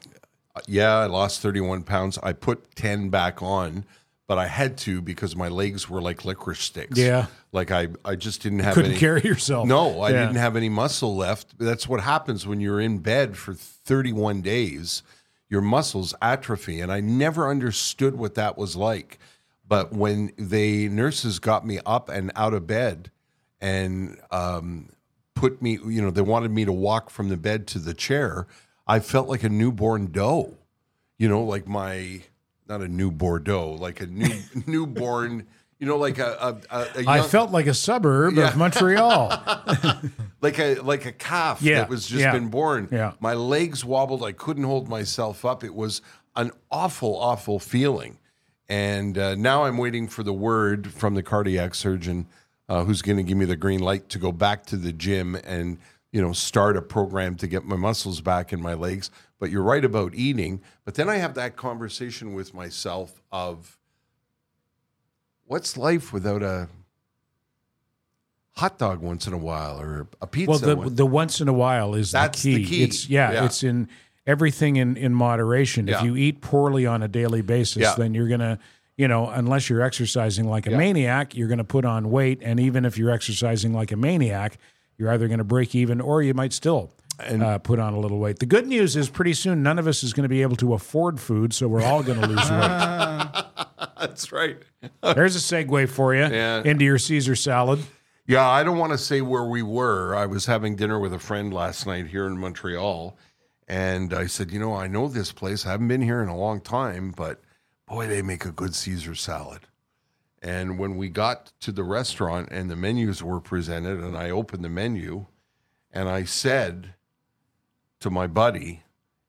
yeah, 0.67 0.93
I 0.99 1.07
lost 1.07 1.41
31 1.41 1.83
pounds. 1.83 2.17
I 2.21 2.31
put 2.33 2.75
10 2.75 3.09
back 3.09 3.41
on, 3.41 3.83
but 4.27 4.37
I 4.37 4.47
had 4.47 4.77
to 4.79 5.01
because 5.01 5.35
my 5.35 5.47
legs 5.47 5.89
were 5.89 6.01
like 6.01 6.23
licorice 6.23 6.59
sticks. 6.61 6.97
Yeah. 6.97 7.25
like 7.51 7.71
I 7.71 7.89
I 8.05 8.15
just 8.15 8.41
didn't 8.41 8.59
have 8.59 8.75
Couldn't 8.75 8.91
any, 8.91 8.99
carry 8.99 9.21
yourself. 9.23 9.67
No, 9.67 10.01
I 10.01 10.11
Yeah. 10.11 10.21
didn't 10.21 10.37
have 10.37 10.55
any 10.55 10.69
muscle 10.69 11.15
left. 11.15 11.57
That's 11.57 11.87
what 11.87 11.99
happens 12.01 12.45
when 12.47 12.61
you're 12.61 12.79
in 12.79 12.99
bed 12.99 13.35
for 13.35 13.53
31 13.53 14.41
days. 14.41 15.03
Your 15.49 15.61
muscles 15.61 16.15
atrophy, 16.21 16.79
and 16.79 16.91
I 16.91 16.99
never 16.99 17.49
understood 17.49 18.15
what 18.15 18.33
that 18.35 18.57
was 18.57 18.75
like. 18.75 19.19
But 19.67 19.93
when 19.93 20.31
the 20.37 20.89
nurses 20.89 21.37
got 21.39 21.65
me 21.65 21.79
up 21.85 22.09
and 22.09 22.31
out 22.35 22.53
of 22.55 22.65
bed, 22.65 23.11
and 23.61 24.17
um, 24.31 24.89
put 25.35 25.61
me, 25.61 25.71
you 25.85 26.01
know, 26.01 26.09
they 26.11 26.21
wanted 26.21 26.51
me 26.51 26.65
to 26.65 26.71
walk 26.73 27.09
from 27.09 27.29
the 27.29 27.37
bed 27.37 27.67
to 27.67 27.79
the 27.79 27.93
chair. 27.93 28.47
I 28.87 28.99
felt 28.99 29.27
like 29.27 29.43
a 29.43 29.49
newborn 29.49 30.11
doe, 30.11 30.57
you 31.17 31.27
know, 31.29 31.43
like 31.43 31.67
my 31.67 32.21
not 32.67 32.81
a 32.81 32.87
new 32.87 33.11
Bordeaux, 33.11 33.71
like 33.71 34.01
a 34.01 34.07
new 34.07 34.33
newborn, 34.67 35.47
you 35.79 35.87
know, 35.87 35.97
like 35.97 36.17
a 36.19 36.59
a, 36.69 36.75
a, 36.75 36.87
a 37.03 37.07
I 37.07 37.17
young- 37.17 37.27
felt 37.27 37.51
like 37.51 37.67
a 37.67 37.73
suburb 37.73 38.35
Yeah. 38.35 38.49
of 38.49 38.57
Montreal. 38.57 39.29
like 40.41 40.59
a 40.59 40.75
like 40.75 41.05
a 41.05 41.11
calf 41.11 41.61
Yeah, 41.61 41.79
that 41.79 41.89
was 41.89 42.07
just 42.07 42.21
yeah, 42.21 42.31
been 42.31 42.49
born. 42.49 42.87
yeah. 42.91 43.13
My 43.19 43.33
legs 43.33 43.83
wobbled. 43.85 44.23
I 44.23 44.31
couldn't 44.31 44.63
hold 44.63 44.87
myself 44.89 45.43
up. 45.45 45.63
It 45.63 45.75
was 45.75 46.01
an 46.35 46.51
awful, 46.71 47.15
awful 47.17 47.59
feeling. 47.59 48.17
And 48.69 49.17
uh, 49.17 49.35
now 49.35 49.65
I'm 49.65 49.77
waiting 49.77 50.07
for 50.07 50.23
the 50.23 50.33
word 50.33 50.91
from 50.91 51.15
the 51.15 51.21
cardiac 51.23 51.75
surgeon, 51.75 52.27
uh, 52.69 52.83
who's 52.85 53.01
going 53.01 53.17
to 53.17 53.23
give 53.23 53.37
me 53.37 53.45
the 53.45 53.55
green 53.55 53.79
light 53.81 54.09
to 54.09 54.19
go 54.19 54.31
back 54.31 54.65
to 54.67 54.77
the 54.77 54.91
gym 54.93 55.35
and 55.35 55.77
you 56.11 56.21
know 56.21 56.31
start 56.33 56.77
a 56.77 56.81
program 56.81 57.35
to 57.35 57.47
get 57.47 57.63
my 57.65 57.75
muscles 57.75 58.21
back 58.21 58.53
in 58.53 58.61
my 58.61 58.73
legs. 58.73 59.09
But 59.39 59.49
you're 59.51 59.63
right 59.63 59.83
about 59.83 60.13
eating. 60.15 60.61
But 60.85 60.95
then 60.95 61.09
I 61.09 61.17
have 61.17 61.33
that 61.35 61.55
conversation 61.57 62.33
with 62.33 62.53
myself 62.53 63.21
of 63.31 63.77
what's 65.45 65.75
life 65.75 66.13
without 66.13 66.41
a 66.43 66.69
hot 68.55 68.77
dog 68.77 68.99
once 69.01 69.27
in 69.27 69.33
a 69.33 69.37
while 69.37 69.79
or 69.81 70.07
a 70.21 70.27
pizza. 70.27 70.49
well, 70.51 70.59
the 70.59 70.75
once- 70.75 70.93
the 70.93 71.05
once 71.05 71.41
in 71.41 71.47
a 71.47 71.53
while 71.53 71.95
is 71.95 72.11
That's 72.11 72.41
the 72.43 72.55
the 72.55 72.63
key. 72.63 72.69
key. 72.69 72.83
It's 72.83 73.09
yeah, 73.09 73.31
Yeah. 73.33 73.45
it's 73.45 73.63
in 73.63 73.89
everything 74.25 74.75
in 74.77 74.95
in 74.95 75.13
moderation. 75.13 75.89
If 75.89 76.01
you 76.03 76.15
eat 76.15 76.41
poorly 76.41 76.85
on 76.85 77.01
a 77.03 77.07
daily 77.07 77.41
basis, 77.41 77.81
Yeah. 77.81 77.95
then 77.97 78.13
you're 78.13 78.27
gonna 78.29 78.59
you 78.97 79.07
know 79.07 79.27
unless 79.29 79.69
you're 79.69 79.81
exercising 79.81 80.47
like 80.47 80.67
a 80.67 80.71
maniac, 80.71 81.35
you're 81.35 81.47
gonna 81.47 81.63
put 81.63 81.85
on 81.85 82.11
weight. 82.11 82.39
And 82.43 82.59
even 82.59 82.85
if 82.85 82.97
you're 82.97 83.11
exercising 83.11 83.73
like 83.73 83.91
a 83.91 83.97
maniac, 83.97 84.57
you're 84.97 85.11
either 85.11 85.27
gonna 85.27 85.43
break 85.43 85.73
even 85.75 85.99
or 86.01 86.21
you 86.21 86.33
might 86.33 86.53
still. 86.53 86.91
uh, 87.19 87.59
put 87.59 87.77
on 87.79 87.93
a 87.93 87.99
little 87.99 88.17
weight. 88.17 88.39
The 88.39 88.47
good 88.47 88.65
news 88.67 88.95
is, 88.95 89.07
pretty 89.07 89.33
soon, 89.33 89.61
none 89.61 89.77
of 89.77 89.85
us 89.87 90.01
is 90.03 90.13
going 90.13 90.23
to 90.23 90.29
be 90.29 90.41
able 90.41 90.55
to 90.55 90.73
afford 90.73 91.19
food, 91.19 91.53
so 91.53 91.67
we're 91.67 91.83
all 91.83 92.01
going 92.01 92.19
to 92.19 92.25
lose 92.25 92.49
weight. 92.49 93.43
That's 93.99 94.31
right. 94.31 94.57
There's 95.03 95.35
a 95.35 95.39
segue 95.39 95.89
for 95.89 96.15
you 96.15 96.21
Yeah. 96.23 96.63
into 96.65 96.83
your 96.83 96.97
Caesar 96.97 97.35
salad. 97.35 97.79
Yeah, 98.25 98.49
I 98.49 98.63
don't 98.63 98.79
want 98.79 98.93
to 98.93 98.97
say 98.97 99.21
where 99.21 99.45
we 99.45 99.61
were. 99.61 100.15
I 100.15 100.25
was 100.25 100.47
having 100.47 100.75
dinner 100.75 100.99
with 100.99 101.13
a 101.13 101.19
friend 101.19 101.53
last 101.53 101.85
night 101.85 102.07
here 102.07 102.25
in 102.25 102.35
Montreal, 102.37 103.15
and 103.67 104.11
I 104.11 104.25
said, 104.25 104.49
you 104.51 104.59
know, 104.59 104.73
I 104.73 104.87
know 104.87 105.07
this 105.07 105.31
place. 105.31 105.67
I 105.67 105.71
haven't 105.71 105.89
been 105.89 106.01
here 106.01 106.21
in 106.23 106.29
a 106.29 106.35
long 106.37 106.61
time, 106.61 107.13
but 107.15 107.41
boy, 107.87 108.07
they 108.07 108.21
make 108.21 108.45
a 108.45 108.51
good 108.51 108.75
Caesar 108.75 109.15
salad. 109.15 109.61
And 110.41 110.77
when 110.77 110.97
we 110.97 111.09
got 111.09 111.53
to 111.61 111.71
the 111.71 111.83
restaurant 111.83 112.49
and 112.51 112.69
the 112.69 112.75
menus 112.75 113.23
were 113.23 113.39
presented, 113.39 113.99
and 113.99 114.17
I 114.17 114.29
opened 114.29 114.63
the 114.63 114.69
menu, 114.69 115.27
and 115.91 116.09
I 116.09 116.25
said 116.25 116.95
to 118.01 118.09
my 118.09 118.27
buddy, 118.27 118.83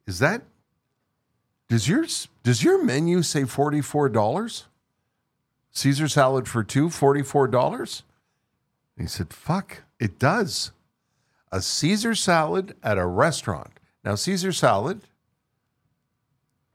"Is 0.07 0.19
that 0.19 0.43
does 1.69 1.89
yours 1.89 2.29
does 2.43 2.65
your 2.65 2.83
menu 2.83 3.23
say 3.23 3.45
forty 3.45 3.81
four 3.81 4.09
dollars? 4.09 4.65
Caesar 5.71 6.09
salad 6.09 6.49
for 6.49 6.65
two, 6.65 6.91
forty 6.91 7.23
four 7.23 7.47
dollars?" 7.47 8.03
He 8.97 9.07
said, 9.07 9.33
Fuck, 9.33 9.83
it 9.99 10.19
does. 10.19 10.73
A 11.51 11.61
Caesar 11.61 12.15
salad 12.15 12.77
at 12.83 12.99
a 12.99 13.07
restaurant. 13.07 13.79
Now, 14.05 14.15
Caesar 14.15 14.53
salad, 14.53 15.03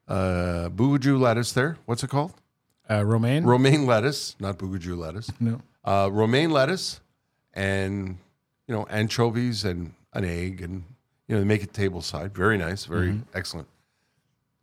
uh, 0.09 0.69
bougajou 0.69 1.17
lettuce 1.19 1.53
there. 1.53 1.77
What's 1.85 2.03
it 2.03 2.09
called? 2.09 2.33
Uh, 2.89 3.03
romaine? 3.05 3.43
Romaine 3.45 3.85
lettuce, 3.85 4.35
not 4.39 4.57
bougajou 4.57 4.97
lettuce. 4.97 5.31
no. 5.39 5.61
Uh, 5.85 6.09
romaine 6.11 6.51
lettuce 6.51 6.99
and, 7.53 8.17
you 8.67 8.75
know, 8.75 8.85
anchovies 8.89 9.63
and 9.63 9.93
an 10.13 10.25
egg 10.25 10.61
and, 10.61 10.83
you 11.27 11.35
know, 11.35 11.39
they 11.41 11.47
make 11.47 11.63
it 11.63 11.73
table 11.73 12.01
side. 12.01 12.33
Very 12.35 12.57
nice, 12.57 12.85
very 12.85 13.09
Mm-hmm. 13.11 13.37
excellent. 13.37 13.67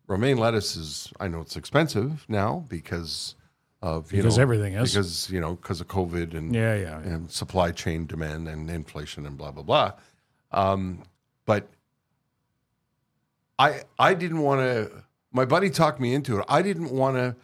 Romaine 0.08 0.36
lettuce 0.36 0.76
is, 0.76 1.12
I 1.18 1.26
know 1.28 1.40
it's 1.40 1.56
expensive 1.56 2.24
now 2.28 2.64
because 2.68 3.34
of, 3.82 4.12
you 4.12 4.18
Because 4.22 4.36
know, 4.36 4.42
everything 4.42 4.74
is. 4.74 4.92
Because, 4.92 5.30
you 5.30 5.40
know, 5.40 5.54
because 5.56 5.80
of 5.80 5.88
COVID 5.88 6.34
and, 6.34 6.54
Yeah, 6.54 6.74
yeah, 6.74 6.82
yeah. 6.82 7.12
and 7.14 7.30
supply 7.30 7.70
chain 7.72 8.06
demand 8.06 8.46
and 8.48 8.70
inflation 8.70 9.26
and 9.26 9.36
blah 9.38 9.50
blah 9.52 9.62
blah. 9.64 9.92
Um, 10.52 11.02
but 11.44 11.66
I 13.58 13.82
I 13.98 14.14
didn't 14.14 14.40
want 14.42 14.60
to. 14.60 14.90
My 15.36 15.44
buddy 15.44 15.70
talked 15.70 16.00
me 16.00 16.14
into 16.14 16.38
it. 16.38 16.44
I 16.48 16.62
didn't 16.62 16.90
want 16.90 17.16
to. 17.16 17.36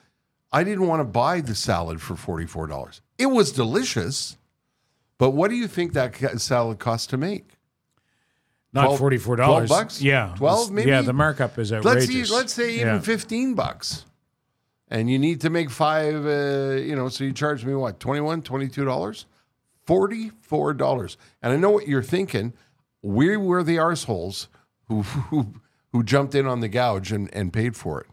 I 0.51 0.65
didn't 0.65 0.87
want 0.87 1.01
to 1.01 1.05
buy 1.05 1.41
the 1.41 1.55
salad 1.55 2.01
for 2.01 2.17
forty 2.17 2.47
four 2.47 2.67
dollars. 2.67 3.01
It 3.19 3.27
was 3.27 3.53
delicious, 3.53 4.37
but 5.19 5.31
what 5.31 5.49
do 5.51 5.57
you 5.57 5.69
think 5.69 5.93
that 5.93 6.17
salad 6.41 6.79
cost 6.79 7.11
to 7.11 7.17
make? 7.17 7.59
Not 8.73 8.85
12 8.87 8.99
forty 8.99 9.19
four 9.19 9.37
dollars. 9.37 9.69
12 9.69 9.83
bucks? 9.83 10.03
Yeah. 10.03 10.35
12 10.37 10.71
maybe? 10.73 10.91
Yeah, 10.91 11.03
the 11.03 11.13
markup 11.13 11.59
is 11.59 11.71
Let's 11.71 11.87
outrageous. 11.87 12.29
see, 12.29 12.35
let's 12.35 12.53
say 12.55 12.75
even 12.77 12.87
Yeah. 12.87 13.01
fifteen 13.01 13.55
bucks, 13.55 14.07
and 14.89 15.11
you 15.11 15.19
need 15.19 15.43
to 15.43 15.51
make 15.51 15.71
five. 15.71 16.25
Uh, 16.27 16.77
you 16.81 16.97
know, 16.97 17.09
so 17.09 17.25
you 17.25 17.33
charge 17.33 17.65
me 17.65 17.75
what 17.75 18.01
21 18.01 18.43
22 18.43 18.85
dollars, 18.85 19.27
forty 19.85 20.31
four 20.41 20.73
dollars. 20.73 21.17
And 21.43 21.53
I 21.53 21.57
know 21.57 21.71
what 21.71 21.87
you're 21.87 22.03
thinking. 22.03 22.55
We 23.03 23.37
were 23.37 23.63
the 23.63 23.77
arseholes 23.77 24.49
who 24.89 25.03
who 25.31 25.55
who 25.93 26.03
jumped 26.03 26.35
in 26.35 26.47
on 26.47 26.61
the 26.61 26.69
gouge 26.69 27.13
and, 27.13 27.33
and 27.35 27.53
paid 27.53 27.77
for 27.77 28.01
it. 28.01 28.07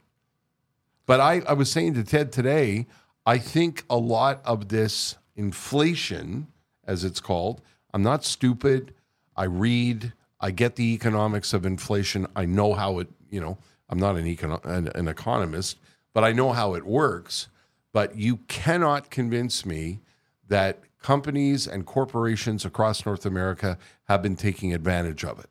But 1.05 1.19
I, 1.19 1.41
I 1.47 1.53
was 1.53 1.71
saying 1.71 1.95
to 1.95 2.03
Ted 2.03 2.31
today, 2.31 2.85
I 3.25 3.37
think 3.37 3.83
a 3.89 3.97
lot 3.97 4.41
of 4.45 4.69
this 4.69 5.15
inflation, 5.35 6.47
as 6.85 7.03
it's 7.03 7.19
called, 7.19 7.61
I'm 7.93 8.03
not 8.03 8.23
stupid. 8.23 8.93
I 9.35 9.45
read, 9.45 10.13
I 10.39 10.51
get 10.51 10.75
the 10.75 10.93
economics 10.93 11.53
of 11.53 11.65
inflation. 11.65 12.27
I 12.35 12.45
know 12.45 12.73
how 12.73 12.99
it, 12.99 13.07
you 13.29 13.39
know, 13.39 13.57
I'm 13.89 13.97
not 13.97 14.17
an, 14.17 14.25
econo- 14.25 14.63
an, 14.65 14.89
an 14.89 15.07
economist, 15.07 15.77
but 16.13 16.23
I 16.23 16.31
know 16.31 16.51
how 16.51 16.75
it 16.75 16.85
works. 16.85 17.47
But 17.91 18.15
you 18.17 18.37
cannot 18.47 19.09
convince 19.09 19.65
me 19.65 19.99
that 20.47 20.81
companies 21.01 21.67
and 21.67 21.85
corporations 21.85 22.65
across 22.65 23.05
North 23.05 23.25
America 23.25 23.77
have 24.03 24.21
been 24.21 24.35
taking 24.35 24.73
advantage 24.73 25.23
of 25.23 25.39
it. 25.39 25.49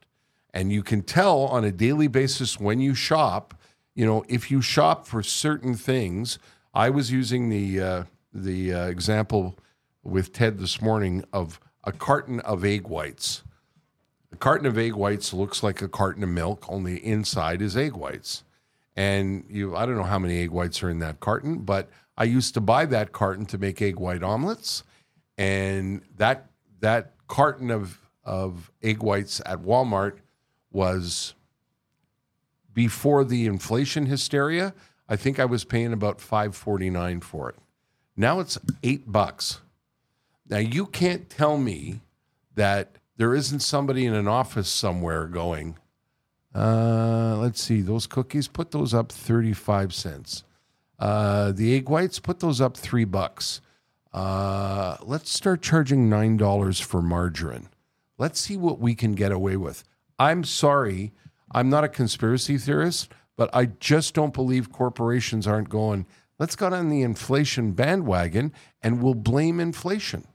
And 0.55 0.73
you 0.73 0.83
can 0.83 1.03
tell 1.03 1.41
on 1.43 1.65
a 1.65 1.73
daily 1.73 2.09
basis 2.09 2.59
when 2.59 2.81
you 2.81 2.95
shop, 2.95 3.55
you 3.95 4.07
know, 4.07 4.25
if 4.29 4.51
you 4.51 4.63
shop 4.63 5.07
for 5.07 5.23
certain 5.23 5.75
things. 5.75 6.39
I 6.75 6.91
was 6.91 7.11
using 7.11 7.49
the 7.49 7.81
uh, 7.81 8.05
the 8.33 8.73
uh, 8.73 8.87
example 8.87 9.59
with 10.03 10.33
Ted 10.33 10.59
this 10.59 10.81
morning 10.81 11.25
of 11.33 11.59
a 11.85 11.93
carton 11.93 12.41
of 12.41 12.65
egg 12.65 12.87
whites. 12.87 13.43
A 14.33 14.37
carton 14.37 14.67
of 14.67 14.77
egg 14.77 14.95
whites 14.95 15.33
looks 15.33 15.63
like 15.63 15.81
a 15.81 15.89
carton 15.89 16.23
of 16.23 16.29
milk, 16.29 16.67
only 16.69 16.97
inside 17.05 17.63
is 17.63 17.77
egg 17.77 17.95
whites. 17.95 18.45
And 18.97 19.45
you, 19.49 19.75
I 19.77 19.87
don't 19.87 19.97
know 19.97 20.03
how 20.03 20.19
many 20.19 20.43
egg 20.43 20.51
whites 20.51 20.83
are 20.83 20.91
in 20.91 20.99
that 20.99 21.21
carton, 21.21 21.59
but 21.59 21.89
I 22.17 22.25
used 22.25 22.55
to 22.55 22.61
buy 22.61 22.85
that 22.87 23.13
carton 23.13 23.47
to 23.47 23.59
make 23.59 23.81
egg 23.81 23.97
white 23.97 24.23
omelets, 24.23 24.83
and 25.37 26.03
that 26.17 26.51
that 26.81 27.15
carton 27.27 27.71
of 27.71 27.99
of 28.25 28.71
egg 28.83 29.03
whites 29.03 29.41
at 29.47 29.61
Walmart 29.61 30.19
was 30.71 31.35
before 32.73 33.25
the 33.25 33.47
inflation 33.47 34.07
hysteria. 34.07 34.75
I 35.09 35.17
think 35.17 35.39
I 35.39 35.45
was 35.45 35.65
paying 35.65 35.93
about 35.93 36.21
five 36.21 36.55
forty 36.55 36.91
nine 36.91 37.21
for 37.21 37.51
it. 37.51 37.57
Now 38.17 38.41
it's 38.41 38.59
eight 38.83 39.11
bucks. 39.11 39.61
Now 40.49 40.59
you 40.59 40.87
can't 40.87 41.29
tell 41.29 41.59
me 41.59 42.01
that 42.55 42.97
there 43.17 43.35
isn't 43.35 43.61
somebody 43.61 44.07
in 44.07 44.15
an 44.15 44.29
office 44.29 44.69
somewhere 44.69 45.27
going, 45.27 45.77
uh, 46.55 47.37
let's 47.39 47.63
see, 47.63 47.83
those 47.83 48.07
cookies, 48.07 48.49
put 48.49 48.71
those 48.71 48.95
up 48.95 49.13
35 49.13 49.93
cents. 49.93 50.45
Uh, 50.99 51.53
the 51.53 51.75
egg 51.77 51.89
whites, 51.89 52.19
put 52.19 52.41
those 52.41 52.61
up 52.61 52.77
three 52.77 53.05
bucks. 53.05 53.61
Uh, 54.13 54.97
let's 55.03 55.31
start 55.31 55.63
charging 55.63 56.09
$9 56.09 56.83
for 56.83 57.03
margarine. 57.03 57.69
Let's 58.17 58.41
see 58.41 58.57
what 58.57 58.81
we 58.81 58.95
can 58.95 59.13
get 59.13 59.31
away 59.31 59.57
with. 59.57 59.85
I'm 60.19 60.45
sorry, 60.45 61.13
I'm 61.53 61.71
not 61.71 61.85
a 61.85 61.89
conspiracy 61.89 62.59
theorist, 62.59 63.13
but 63.37 63.51
I 63.55 63.67
just 63.67 64.15
don't 64.15 64.35
believe 64.35 64.73
corporations 64.73 65.47
aren't 65.47 65.69
going, 65.69 66.07
let's 66.39 66.57
get 66.57 66.73
on 66.73 66.89
the 66.89 67.03
inflation 67.03 67.73
bandwagon 67.73 68.53
and 68.83 69.03
we'll 69.03 69.15
blame 69.15 69.61
inflation 69.61 70.27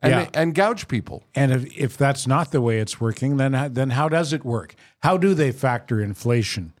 and, 0.00 0.12
Yeah. 0.12 0.28
and 0.34 0.54
gouge 0.54 0.88
people. 0.88 1.24
And 1.34 1.52
if, 1.52 1.76
if 1.76 1.96
that's 1.96 2.26
not 2.26 2.52
the 2.52 2.60
way 2.60 2.78
it's 2.78 3.00
working, 3.00 3.36
then 3.36 3.72
then 3.72 3.90
how 3.90 4.08
does 4.08 4.32
it 4.32 4.44
work? 4.44 4.74
How 5.00 5.16
do 5.16 5.34
they 5.34 5.52
factor 5.52 6.00
inflation 6.00 6.72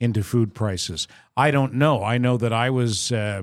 into 0.00 0.22
food 0.22 0.54
prices. 0.54 1.08
I 1.36 1.50
don't 1.50 1.74
know. 1.74 2.02
I 2.02 2.18
know 2.18 2.36
that 2.36 2.52
I 2.52 2.70
was 2.70 3.10
uh, 3.12 3.42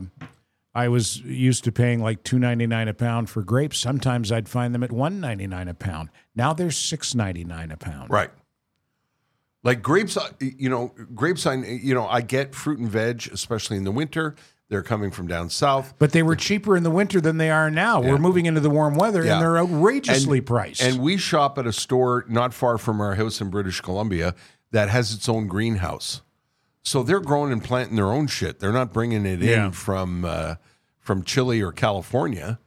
I 0.74 0.88
was 0.88 1.20
used 1.22 1.64
to 1.66 1.72
paying 1.72 2.02
like 2.02 2.24
two 2.24 2.40
ninety 2.40 2.66
nine 2.68 2.88
a 2.88 2.94
pound 2.94 3.30
for 3.30 3.44
grapes. 3.44 3.78
Sometimes 3.78 4.32
I'd 4.32 4.48
find 4.48 4.74
them 4.74 4.84
at 4.84 4.92
one 4.92 5.20
ninety 5.20 5.48
nine 5.48 5.68
a 5.68 5.74
pound. 5.74 6.10
Now 6.36 6.54
they're 6.54 6.72
six 6.72 7.14
ninety 7.14 7.44
nine 7.44 7.72
a 7.72 7.78
pound. 7.78 8.10
Right. 8.10 8.32
Like 9.64 9.84
grapes, 9.84 10.18
uh, 10.18 10.30
you 10.40 10.70
know, 10.70 10.94
grapes. 11.14 11.46
I, 11.46 11.56
you 11.56 11.94
know, 11.94 12.08
I 12.08 12.22
get 12.22 12.56
fruit 12.56 12.80
and 12.80 12.90
veg, 12.90 13.30
especially 13.32 13.78
in 13.78 13.84
the 13.84 13.92
winter. 13.92 14.36
They're 14.70 14.82
coming 14.82 15.12
from 15.12 15.28
down 15.28 15.50
south. 15.50 15.94
But 16.00 16.14
they 16.14 16.24
were 16.24 16.38
cheaper 16.38 16.78
in 16.78 16.84
the 16.84 16.90
winter 16.90 17.20
than 17.20 17.38
they 17.38 17.50
are 17.52 17.70
now. 17.70 18.02
Yeah. 18.02 18.12
We're 18.12 18.18
moving 18.18 18.46
into 18.46 18.62
the 18.62 18.70
warm 18.70 18.96
weather 18.96 19.24
Yeah. 19.26 19.34
and 19.34 19.42
they're 19.42 19.58
outrageously 19.58 20.38
And- 20.38 20.48
priced. 20.48 20.82
And 20.82 21.02
we 21.02 21.18
shop 21.18 21.58
at 21.58 21.68
a 21.68 21.74
store 21.74 22.26
not 22.30 22.54
far 22.54 22.78
from 22.78 23.02
our 23.02 23.16
house 23.16 23.42
in 23.42 23.50
British 23.50 23.82
Columbia 23.82 24.34
that 24.72 24.88
has 24.90 25.14
its 25.14 25.28
own 25.28 25.48
greenhouse. 25.48 26.22
So 26.84 27.04
they're 27.04 27.20
growing 27.20 27.52
and 27.52 27.64
planting 27.64 27.96
their 27.96 28.12
own 28.12 28.28
shit. 28.28 28.60
They're 28.60 28.72
not 28.72 28.92
bringing 28.94 29.26
it 29.26 29.40
Yeah. 29.40 29.68
in 29.68 29.72
from 29.72 30.26
uh, 30.26 30.56
from 31.00 31.24
Chile 31.24 31.62
or 31.62 31.72
California. 31.72 32.60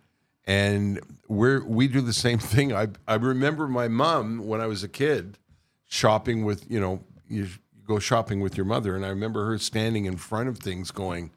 And 0.47 1.01
we're 1.29 1.65
we 1.65 1.89
do 1.89 2.01
the 2.01 2.13
same 2.13 2.39
thing. 2.39 2.73
I 2.75 2.89
I 3.09 3.15
remember 3.15 3.67
my 3.67 3.89
mom 3.89 4.47
when 4.47 4.61
I 4.61 4.67
was 4.67 4.83
a 4.83 4.89
kid 4.89 5.39
shopping 5.87 6.45
with 6.45 6.71
you 6.71 6.79
know 6.81 7.01
you, 7.29 7.45
you 7.45 7.83
go 7.87 7.99
shopping 7.99 8.41
with 8.41 8.57
your 8.57 8.67
mother, 8.67 8.95
and 8.95 9.05
I 9.05 9.09
remember 9.09 9.47
her 9.47 9.59
standing 9.59 10.05
in 10.05 10.17
front 10.17 10.49
of 10.49 10.59
things 10.59 10.91
going, 10.91 11.33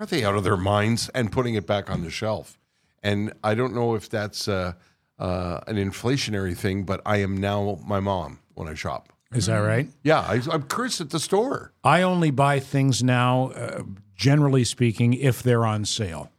"Are 0.00 0.06
they 0.06 0.24
out 0.24 0.36
of 0.36 0.44
their 0.44 0.56
minds?" 0.56 1.08
and 1.10 1.30
putting 1.32 1.54
it 1.54 1.66
back 1.66 1.90
on 1.90 2.02
the 2.02 2.10
shelf. 2.10 2.58
And 3.02 3.32
I 3.44 3.54
don't 3.54 3.74
know 3.74 3.94
if 3.94 4.08
that's 4.08 4.48
uh, 4.48 4.72
uh, 5.18 5.60
an 5.66 5.76
inflationary 5.76 6.56
thing, 6.56 6.84
but 6.84 7.00
I 7.04 7.18
am 7.18 7.36
now 7.36 7.78
my 7.86 8.00
mom 8.00 8.40
when 8.54 8.68
I 8.68 8.74
shop. 8.74 9.12
Is 9.34 9.46
that 9.46 9.58
right? 9.58 9.88
Yeah, 10.02 10.20
I, 10.20 10.40
I'm 10.50 10.62
cursed 10.64 11.00
at 11.00 11.10
the 11.10 11.18
store. 11.18 11.72
I 11.82 12.02
only 12.02 12.30
buy 12.30 12.60
things 12.60 13.02
now, 13.02 13.48
uh, 13.48 13.82
generally 14.14 14.64
speaking, 14.64 15.14
if 15.14 15.42
they're 15.42 15.66
on 15.66 15.84
sale. 15.84 16.30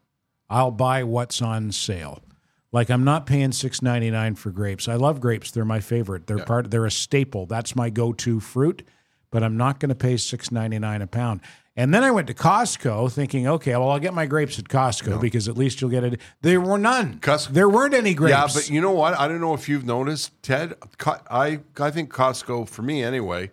I'll 0.50 0.72
buy 0.72 1.04
what's 1.04 1.42
on 1.42 1.72
sale. 1.72 2.22
Like 2.72 2.90
I'm 2.90 3.04
not 3.04 3.26
paying 3.26 3.52
six 3.52 3.82
ninety 3.82 4.12
nine 4.12 4.36
for 4.36 4.52
grapes. 4.52 4.88
I 4.88 4.96
love 4.96 5.20
grapes; 5.20 5.52
they're 5.52 5.66
my 5.66 5.80
favorite. 5.80 6.28
They're 6.28 6.44
part. 6.46 6.70
They're 6.70 6.86
a 6.86 6.92
staple. 6.92 7.46
That's 7.46 7.76
my 7.76 7.90
go 7.90 8.14
to 8.14 8.40
fruit. 8.40 8.84
But 9.32 9.44
I'm 9.44 9.58
not 9.58 9.80
going 9.80 9.90
to 9.90 9.96
pay 9.96 10.18
six 10.18 10.52
ninety 10.52 10.80
nine 10.80 11.02
a 11.02 11.08
pound. 11.08 11.42
And 11.78 11.94
then 11.94 12.04
I 12.04 12.10
went 12.10 12.26
to 12.28 12.34
Costco, 12.34 13.12
thinking, 13.12 13.48
okay, 13.48 13.72
well 13.74 13.92
I'll 13.92 14.00
get 14.00 14.16
my 14.16 14.26
grapes 14.26 14.58
at 14.58 14.66
Costco 14.66 15.22
because 15.22 15.48
at 15.48 15.56
least 15.56 15.80
you'll 15.80 15.92
get 15.92 16.04
it. 16.04 16.20
There 16.42 16.60
were 16.60 16.80
none. 16.80 17.20
Costco- 17.20 17.50
there 17.50 17.70
weren't 17.70 17.94
any 17.94 18.16
grapes. 18.16 18.32
Yeah, 18.32 18.48
but 18.52 18.70
you 18.72 18.82
know 18.82 18.92
what? 18.92 19.18
I 19.18 19.28
don't 19.28 19.40
know 19.40 19.54
if 19.54 19.70
you've 19.70 19.86
noticed, 19.86 20.32
Ted. 20.42 20.74
I 21.30 21.60
I 21.80 21.92
think 21.92 22.12
Costco, 22.12 22.68
for 22.68 22.82
me 22.82 23.04
anyway, 23.04 23.52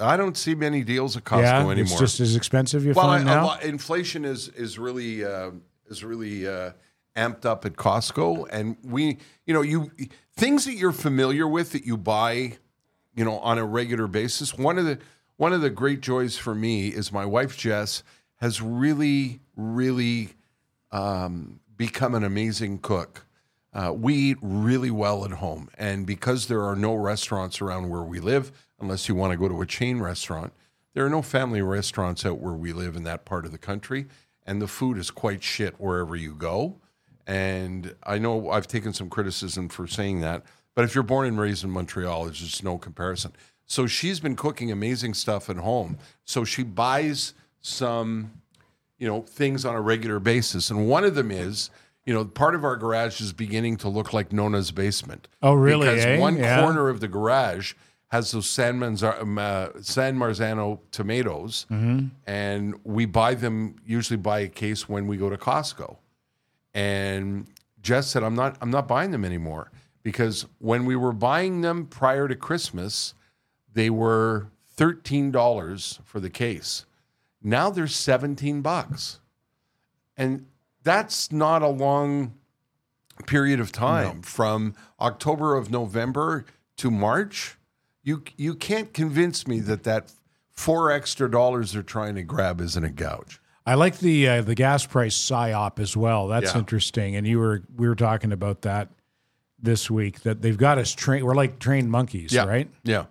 I 0.00 0.16
don't 0.16 0.36
see 0.36 0.56
many 0.56 0.82
deals 0.82 1.16
at 1.16 1.22
Costco 1.22 1.42
yeah, 1.42 1.60
anymore. 1.60 1.76
it's 1.82 1.98
just 1.98 2.18
as 2.18 2.34
expensive. 2.34 2.84
You 2.84 2.92
well, 2.92 3.06
find 3.06 3.22
a 3.22 3.26
now. 3.26 3.46
lot- 3.46 3.62
inflation 3.62 4.24
is 4.24 4.48
is 4.48 4.76
really 4.76 5.24
uh, 5.24 5.52
is 5.88 6.02
really 6.02 6.48
uh, 6.48 6.72
amped 7.16 7.44
up 7.46 7.64
at 7.64 7.74
Costco, 7.74 8.48
and 8.50 8.76
we, 8.82 9.18
you 9.46 9.54
know, 9.54 9.62
you 9.62 9.92
things 10.36 10.64
that 10.64 10.74
you're 10.74 10.92
familiar 10.92 11.46
with 11.46 11.70
that 11.70 11.84
you 11.86 11.96
buy, 11.96 12.58
you 13.14 13.24
know, 13.24 13.38
on 13.38 13.58
a 13.58 13.64
regular 13.64 14.08
basis. 14.08 14.58
One 14.58 14.76
of 14.76 14.84
the 14.86 14.98
one 15.36 15.52
of 15.52 15.60
the 15.60 15.70
great 15.70 16.00
joys 16.00 16.36
for 16.36 16.54
me 16.54 16.88
is 16.88 17.12
my 17.12 17.26
wife 17.26 17.56
Jess 17.56 18.02
has 18.36 18.60
really, 18.60 19.40
really 19.56 20.30
um, 20.92 21.60
become 21.76 22.14
an 22.14 22.24
amazing 22.24 22.78
cook. 22.78 23.26
Uh, 23.72 23.92
we 23.92 24.14
eat 24.14 24.38
really 24.40 24.90
well 24.90 25.24
at 25.24 25.32
home, 25.32 25.68
and 25.76 26.06
because 26.06 26.46
there 26.46 26.62
are 26.62 26.76
no 26.76 26.94
restaurants 26.94 27.60
around 27.60 27.90
where 27.90 28.04
we 28.04 28.20
live, 28.20 28.52
unless 28.78 29.08
you 29.08 29.14
want 29.16 29.32
to 29.32 29.36
go 29.36 29.48
to 29.48 29.60
a 29.60 29.66
chain 29.66 29.98
restaurant, 29.98 30.52
there 30.94 31.04
are 31.04 31.10
no 31.10 31.22
family 31.22 31.60
restaurants 31.60 32.24
out 32.24 32.38
where 32.38 32.54
we 32.54 32.72
live 32.72 32.94
in 32.94 33.02
that 33.02 33.24
part 33.24 33.44
of 33.44 33.50
the 33.50 33.58
country, 33.58 34.06
and 34.46 34.62
the 34.62 34.68
food 34.68 34.96
is 34.96 35.10
quite 35.10 35.42
shit 35.42 35.74
wherever 35.80 36.14
you 36.14 36.34
go. 36.34 36.76
And 37.26 37.96
I 38.04 38.18
know 38.18 38.50
I've 38.50 38.68
taken 38.68 38.92
some 38.92 39.10
criticism 39.10 39.68
for 39.68 39.88
saying 39.88 40.20
that, 40.20 40.44
but 40.76 40.84
if 40.84 40.94
you're 40.94 41.02
born 41.02 41.26
and 41.26 41.40
raised 41.40 41.64
in 41.64 41.70
Montreal, 41.70 42.24
there's 42.24 42.38
just 42.38 42.62
no 42.62 42.78
comparison. 42.78 43.32
So 43.74 43.88
she's 43.88 44.20
been 44.20 44.36
cooking 44.36 44.70
amazing 44.70 45.14
stuff 45.14 45.50
at 45.50 45.56
home. 45.56 45.98
So 46.24 46.44
she 46.44 46.62
buys 46.62 47.34
some 47.60 48.30
you 48.98 49.08
know 49.08 49.22
things 49.22 49.64
on 49.64 49.74
a 49.74 49.80
regular 49.80 50.20
basis 50.20 50.70
and 50.70 50.86
one 50.88 51.02
of 51.02 51.14
them 51.16 51.30
is 51.32 51.70
you 52.06 52.14
know 52.14 52.24
part 52.24 52.54
of 52.54 52.62
our 52.62 52.76
garage 52.76 53.20
is 53.20 53.32
beginning 53.32 53.76
to 53.78 53.88
look 53.88 54.12
like 54.12 54.32
nona's 54.32 54.70
basement 54.70 55.26
Oh, 55.42 55.54
really, 55.54 55.88
because 55.88 56.04
eh? 56.04 56.18
one 56.20 56.36
Yeah. 56.36 56.60
corner 56.60 56.88
of 56.88 57.00
the 57.00 57.08
garage 57.08 57.72
has 58.08 58.30
those 58.30 58.48
san, 58.48 58.78
Manza- 58.78 59.20
um, 59.20 59.38
uh, 59.38 59.68
san 59.80 60.16
marzano 60.16 60.78
tomatoes 60.92 61.66
Mm-hmm. 61.70 62.06
and 62.26 62.74
we 62.84 63.04
buy 63.06 63.34
them 63.34 63.74
usually 63.84 64.18
buy 64.18 64.40
a 64.40 64.48
case 64.48 64.88
when 64.88 65.06
we 65.08 65.16
go 65.16 65.28
to 65.28 65.36
costco 65.36 65.96
and 66.74 67.46
jess 67.82 68.06
said 68.08 68.22
i'm 68.22 68.36
not 68.36 68.56
i'm 68.60 68.70
not 68.70 68.86
buying 68.86 69.10
them 69.10 69.24
anymore 69.24 69.70
because 70.04 70.46
when 70.58 70.84
we 70.84 70.94
were 70.96 71.12
buying 71.12 71.62
them 71.62 71.86
prior 71.86 72.28
to 72.28 72.36
christmas 72.36 73.14
they 73.74 73.90
were 73.90 74.46
$13 74.76 76.02
for 76.04 76.20
the 76.20 76.30
case 76.30 76.86
now 77.46 77.68
they're 77.68 77.86
17 77.86 78.62
bucks. 78.62 79.20
And 80.16 80.46
that's 80.82 81.30
not 81.30 81.60
a 81.62 81.68
long 81.68 82.34
period 83.26 83.60
of 83.60 83.70
time 83.70 84.22
from 84.22 84.74
October 84.98 85.54
of 85.54 85.70
November 85.70 86.46
to 86.78 86.90
March. 86.90 87.58
You 88.02 88.22
you 88.36 88.54
can't 88.54 88.92
convince 88.94 89.46
me 89.46 89.60
that 89.60 89.84
that 89.84 90.10
four 90.50 90.90
extra 90.90 91.30
dollars 91.30 91.72
they're 91.72 91.82
trying 91.82 92.14
to 92.14 92.22
grab 92.22 92.60
isn't 92.60 92.82
a 92.84 92.90
gouge. 92.90 93.40
I 93.66 93.74
like 93.74 93.98
the 93.98 94.26
uh, 94.28 94.42
the 94.42 94.54
gas 94.54 94.86
price 94.86 95.14
psyop 95.14 95.78
as 95.78 95.96
well. 95.96 96.28
That's 96.28 96.52
Yeah. 96.54 96.58
interesting. 96.60 97.14
And 97.16 97.26
you 97.26 97.38
were 97.38 97.62
we 97.76 97.86
were 97.88 97.94
talking 97.94 98.32
about 98.32 98.62
that 98.62 98.88
this 99.58 99.90
week 99.90 100.20
that 100.22 100.40
they've 100.42 100.56
got 100.56 100.78
us 100.78 100.92
trained. 100.92 101.24
We're 101.26 101.34
like 101.34 101.58
trained 101.58 101.90
monkeys, 101.90 102.34
right? 102.36 102.70
Yeah. 102.84 103.04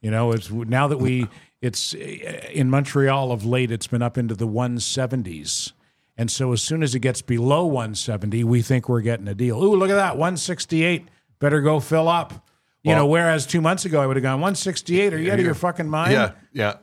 You 0.00 0.10
know, 0.10 0.32
it's 0.32 0.50
now 0.50 0.88
that 0.88 0.98
we 0.98 1.28
it's 1.60 1.94
in 1.94 2.70
Montreal 2.70 3.32
of 3.32 3.44
late. 3.44 3.70
It's 3.70 3.86
been 3.86 4.02
up 4.02 4.16
into 4.16 4.34
the 4.34 4.46
170s, 4.46 5.72
and 6.16 6.30
so 6.30 6.52
as 6.52 6.62
soon 6.62 6.82
as 6.82 6.94
it 6.94 7.00
gets 7.00 7.22
below 7.22 7.66
170, 7.66 8.44
we 8.44 8.62
think 8.62 8.88
we're 8.88 9.02
getting 9.02 9.28
a 9.28 9.34
deal. 9.34 9.62
Ooh, 9.62 9.76
look 9.76 9.90
at 9.90 9.94
that 9.94 10.16
168. 10.16 11.08
Better 11.38 11.60
go 11.60 11.80
fill 11.80 12.08
up. 12.08 12.46
You 12.82 12.94
know, 12.94 13.04
whereas 13.06 13.46
two 13.46 13.60
months 13.60 13.84
ago 13.84 14.00
I 14.00 14.06
would 14.06 14.16
have 14.16 14.22
gone 14.22 14.40
168. 14.40 15.12
Are 15.12 15.18
you 15.18 15.30
out 15.30 15.38
of 15.38 15.44
your 15.44 15.54
fucking 15.54 15.88
mind? 15.88 16.12
Yeah, 16.12 16.32
yeah. 16.52 16.76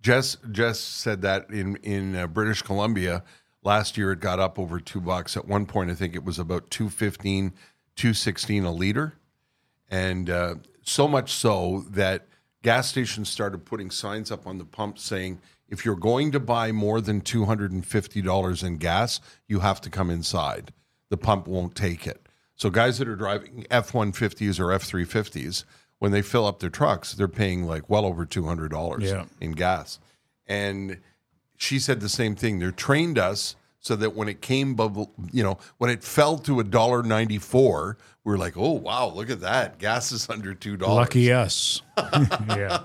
Jess 0.00 0.38
Jess 0.50 0.80
said 0.80 1.22
that 1.22 1.50
in 1.50 1.76
in 1.76 2.16
uh, 2.16 2.26
British 2.26 2.62
Columbia 2.62 3.22
last 3.62 3.96
year 3.96 4.12
it 4.12 4.20
got 4.20 4.38
up 4.38 4.58
over 4.58 4.80
two 4.80 5.00
bucks. 5.00 5.36
At 5.36 5.46
one 5.46 5.66
point, 5.66 5.90
I 5.90 5.94
think 5.94 6.14
it 6.14 6.24
was 6.24 6.38
about 6.38 6.70
215, 6.70 7.52
216 7.96 8.64
a 8.64 8.72
liter, 8.72 9.14
and 9.90 10.28
uh, 10.28 10.54
so 10.82 11.08
much 11.08 11.32
so 11.32 11.84
that 11.90 12.26
gas 12.62 12.88
stations 12.88 13.28
started 13.28 13.64
putting 13.64 13.90
signs 13.90 14.30
up 14.30 14.46
on 14.46 14.58
the 14.58 14.64
pump 14.64 14.98
saying. 14.98 15.40
If 15.68 15.86
you're 15.86 15.96
going 15.96 16.32
to 16.32 16.40
buy 16.40 16.70
more 16.70 17.00
than 17.00 17.22
two 17.22 17.46
hundred 17.46 17.72
and 17.72 17.86
fifty 17.86 18.20
dollars 18.20 18.62
in 18.62 18.76
gas, 18.76 19.20
you 19.48 19.60
have 19.60 19.80
to 19.80 19.88
come 19.88 20.10
inside. 20.10 20.70
The 21.08 21.16
pump 21.16 21.46
won't 21.48 21.74
take 21.74 22.06
it. 22.06 22.26
So 22.56 22.68
guys 22.68 22.98
that 22.98 23.08
are 23.08 23.16
driving 23.16 23.66
F 23.70 23.94
one 23.94 24.12
fifties 24.12 24.60
or 24.60 24.70
F 24.70 24.82
three 24.82 25.06
fifties, 25.06 25.64
when 25.98 26.12
they 26.12 26.20
fill 26.20 26.44
up 26.46 26.58
their 26.60 26.68
trucks, 26.68 27.14
they're 27.14 27.26
paying 27.26 27.64
like 27.64 27.88
well 27.88 28.04
over 28.04 28.26
two 28.26 28.44
hundred 28.44 28.70
dollars 28.70 29.04
Yeah. 29.04 29.24
in 29.40 29.52
gas. 29.52 29.98
And 30.46 30.98
she 31.56 31.78
said 31.78 32.00
the 32.00 32.10
same 32.10 32.34
thing. 32.34 32.58
They're 32.58 32.70
trained 32.70 33.16
us 33.18 33.56
so 33.82 33.96
that 33.96 34.14
when 34.14 34.28
it 34.28 34.40
came 34.40 34.74
bubble, 34.74 35.12
you 35.32 35.42
know, 35.42 35.58
when 35.78 35.90
it 35.90 36.02
fell 36.02 36.38
to 36.38 36.60
a 36.60 36.64
dollar 36.64 37.02
ninety 37.02 37.36
four, 37.38 37.98
we 38.24 38.30
were 38.32 38.38
like, 38.38 38.56
oh 38.56 38.72
wow, 38.72 39.08
look 39.08 39.28
at 39.28 39.40
that, 39.40 39.78
gas 39.78 40.12
is 40.12 40.30
under 40.30 40.54
two 40.54 40.78
dollars. 40.78 40.96
Lucky 40.96 41.30
us. 41.32 41.82
yeah. 42.48 42.84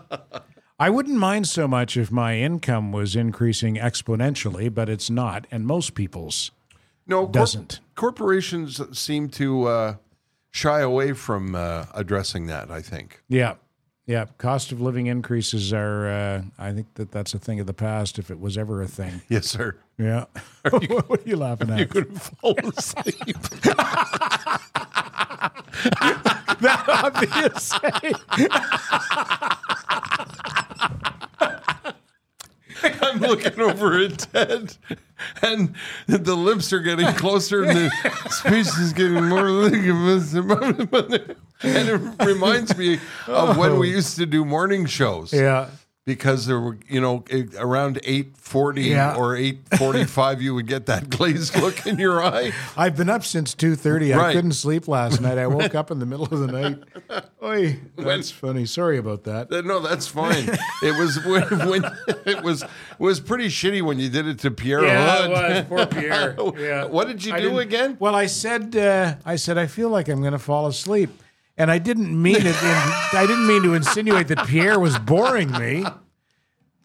I 0.79 0.89
wouldn't 0.89 1.17
mind 1.17 1.47
so 1.47 1.67
much 1.67 1.97
if 1.97 2.12
my 2.12 2.38
income 2.38 2.91
was 2.91 3.15
increasing 3.15 3.77
exponentially, 3.77 4.73
but 4.73 4.89
it's 4.89 5.10
not, 5.10 5.47
and 5.49 5.65
most 5.65 5.95
people's. 5.95 6.51
no 7.07 7.27
doesn't. 7.27 7.79
corporations 7.95 8.81
seem 8.97 9.29
to 9.29 9.65
uh, 9.65 9.95
shy 10.51 10.81
away 10.81 11.13
from 11.13 11.55
uh, 11.55 11.86
addressing 11.93 12.47
that. 12.47 12.69
I 12.71 12.81
think. 12.81 13.21
Yeah. 13.29 13.55
Yeah. 14.07 14.25
Cost 14.38 14.71
of 14.71 14.79
living 14.79 15.07
increases 15.07 15.73
are, 15.73 16.07
uh, 16.07 16.41
I 16.57 16.71
think 16.71 16.93
that 16.95 17.12
that's 17.12 17.33
a 17.33 17.39
thing 17.39 17.60
of 17.60 17.67
the 17.67 17.73
past 17.73 18.17
if 18.17 18.31
it 18.31 18.39
was 18.39 18.57
ever 18.57 18.81
a 18.81 18.88
thing. 18.88 19.21
Yes, 19.27 19.47
sir. 19.47 19.75
Yeah. 19.97 20.25
what 20.69 21.10
are 21.10 21.29
you 21.29 21.38
laughing 21.38 21.71
at? 21.71 21.79
You 21.79 21.88
could 21.88 22.21
fall 22.21 22.55
asleep. 22.75 23.38
That 26.60 26.89
obvious. 26.89 27.71
I'm 33.01 33.19
looking 33.19 33.60
over 33.60 33.99
at 33.99 34.17
Ted, 34.17 34.75
and 35.43 35.75
the 36.07 36.36
lips 36.36 36.73
are 36.73 36.79
getting 36.79 37.13
closer, 37.13 37.63
and 37.63 37.77
the 37.77 37.91
speech 38.29 38.67
is 38.79 38.93
getting 38.93 39.25
more 39.25 39.49
ligament. 39.49 41.38
And 41.63 41.89
it 41.89 42.01
reminds 42.25 42.75
me 42.77 42.99
of 43.27 43.57
when 43.57 43.77
we 43.77 43.93
oh. 43.93 43.95
used 43.95 44.15
to 44.17 44.25
do 44.25 44.43
morning 44.45 44.88
shows. 44.88 45.31
yeah. 45.33 45.69
Because 46.08 46.46
there 46.46 46.58
were, 46.62 46.78
you 46.88 47.02
know, 47.02 47.26
around 47.60 47.98
840 48.06 48.82
Yeah. 48.84 49.15
or 49.17 49.36
845, 49.36 50.41
you 50.41 50.56
would 50.56 50.65
get 50.65 50.86
that 50.86 51.10
glazed 51.17 51.54
look 51.60 51.86
in 51.86 52.00
your 52.00 52.24
eye. 52.24 52.54
I've 52.78 52.96
been 52.96 53.10
up 53.10 53.26
since 53.26 53.54
two 53.54 53.76
thirty. 53.76 54.13
I 54.13 54.32
couldn't 54.32 54.54
sleep 54.54 54.88
last 54.88 55.20
night. 55.20 55.38
I 55.38 55.48
woke 55.48 55.76
up 55.76 55.91
in 55.91 56.00
the 56.00 56.06
middle 56.06 56.24
of 56.24 56.39
the 56.39 56.48
night. 56.48 56.80
Oi, 57.43 57.80
that's 57.98 58.32
funny. 58.32 58.65
Sorry 58.65 58.98
about 58.98 59.26
that. 59.26 59.52
Uh, 59.52 59.60
No, 59.62 59.82
that's 59.82 60.08
fine. 60.08 60.48
It 60.82 60.98
was 60.98 61.22
when, 61.26 61.70
when 61.70 61.84
it 62.26 62.41
was 62.41 62.63
it 62.63 62.70
was 63.00 63.20
pretty 63.20 63.48
shitty 63.50 63.82
when 63.82 64.00
you 64.00 64.08
did 64.10 64.28
it 64.28 64.39
to 64.39 64.52
Pierre 64.52 64.84
Houde. 64.84 65.67
Poor 65.67 65.86
Pierre. 65.88 66.38
Yeah. 66.58 66.86
What 66.86 67.10
did 67.10 67.26
you 67.26 67.34
I 67.34 67.41
do 67.41 67.60
again? 67.60 67.98
Well, 68.00 68.15
I 68.15 68.28
said, 68.28 68.74
uh, 68.78 69.15
I 69.26 69.36
said, 69.36 69.58
I 69.58 69.67
feel 69.67 69.89
like 69.89 70.08
I'm 70.08 70.22
going 70.22 70.32
to 70.32 70.39
fall 70.39 70.67
asleep, 70.67 71.10
and 71.58 71.70
I 71.72 71.78
didn't 71.80 72.20
mean 72.22 72.36
it. 72.38 72.46
In, 72.46 72.54
I 72.56 73.26
didn't 73.28 73.48
mean 73.48 73.63
to 73.63 73.74
insinuate 73.74 74.28
that 74.30 74.48
Pierre 74.48 74.80
was 74.80 74.98
boring 75.00 75.52
me. 75.52 75.86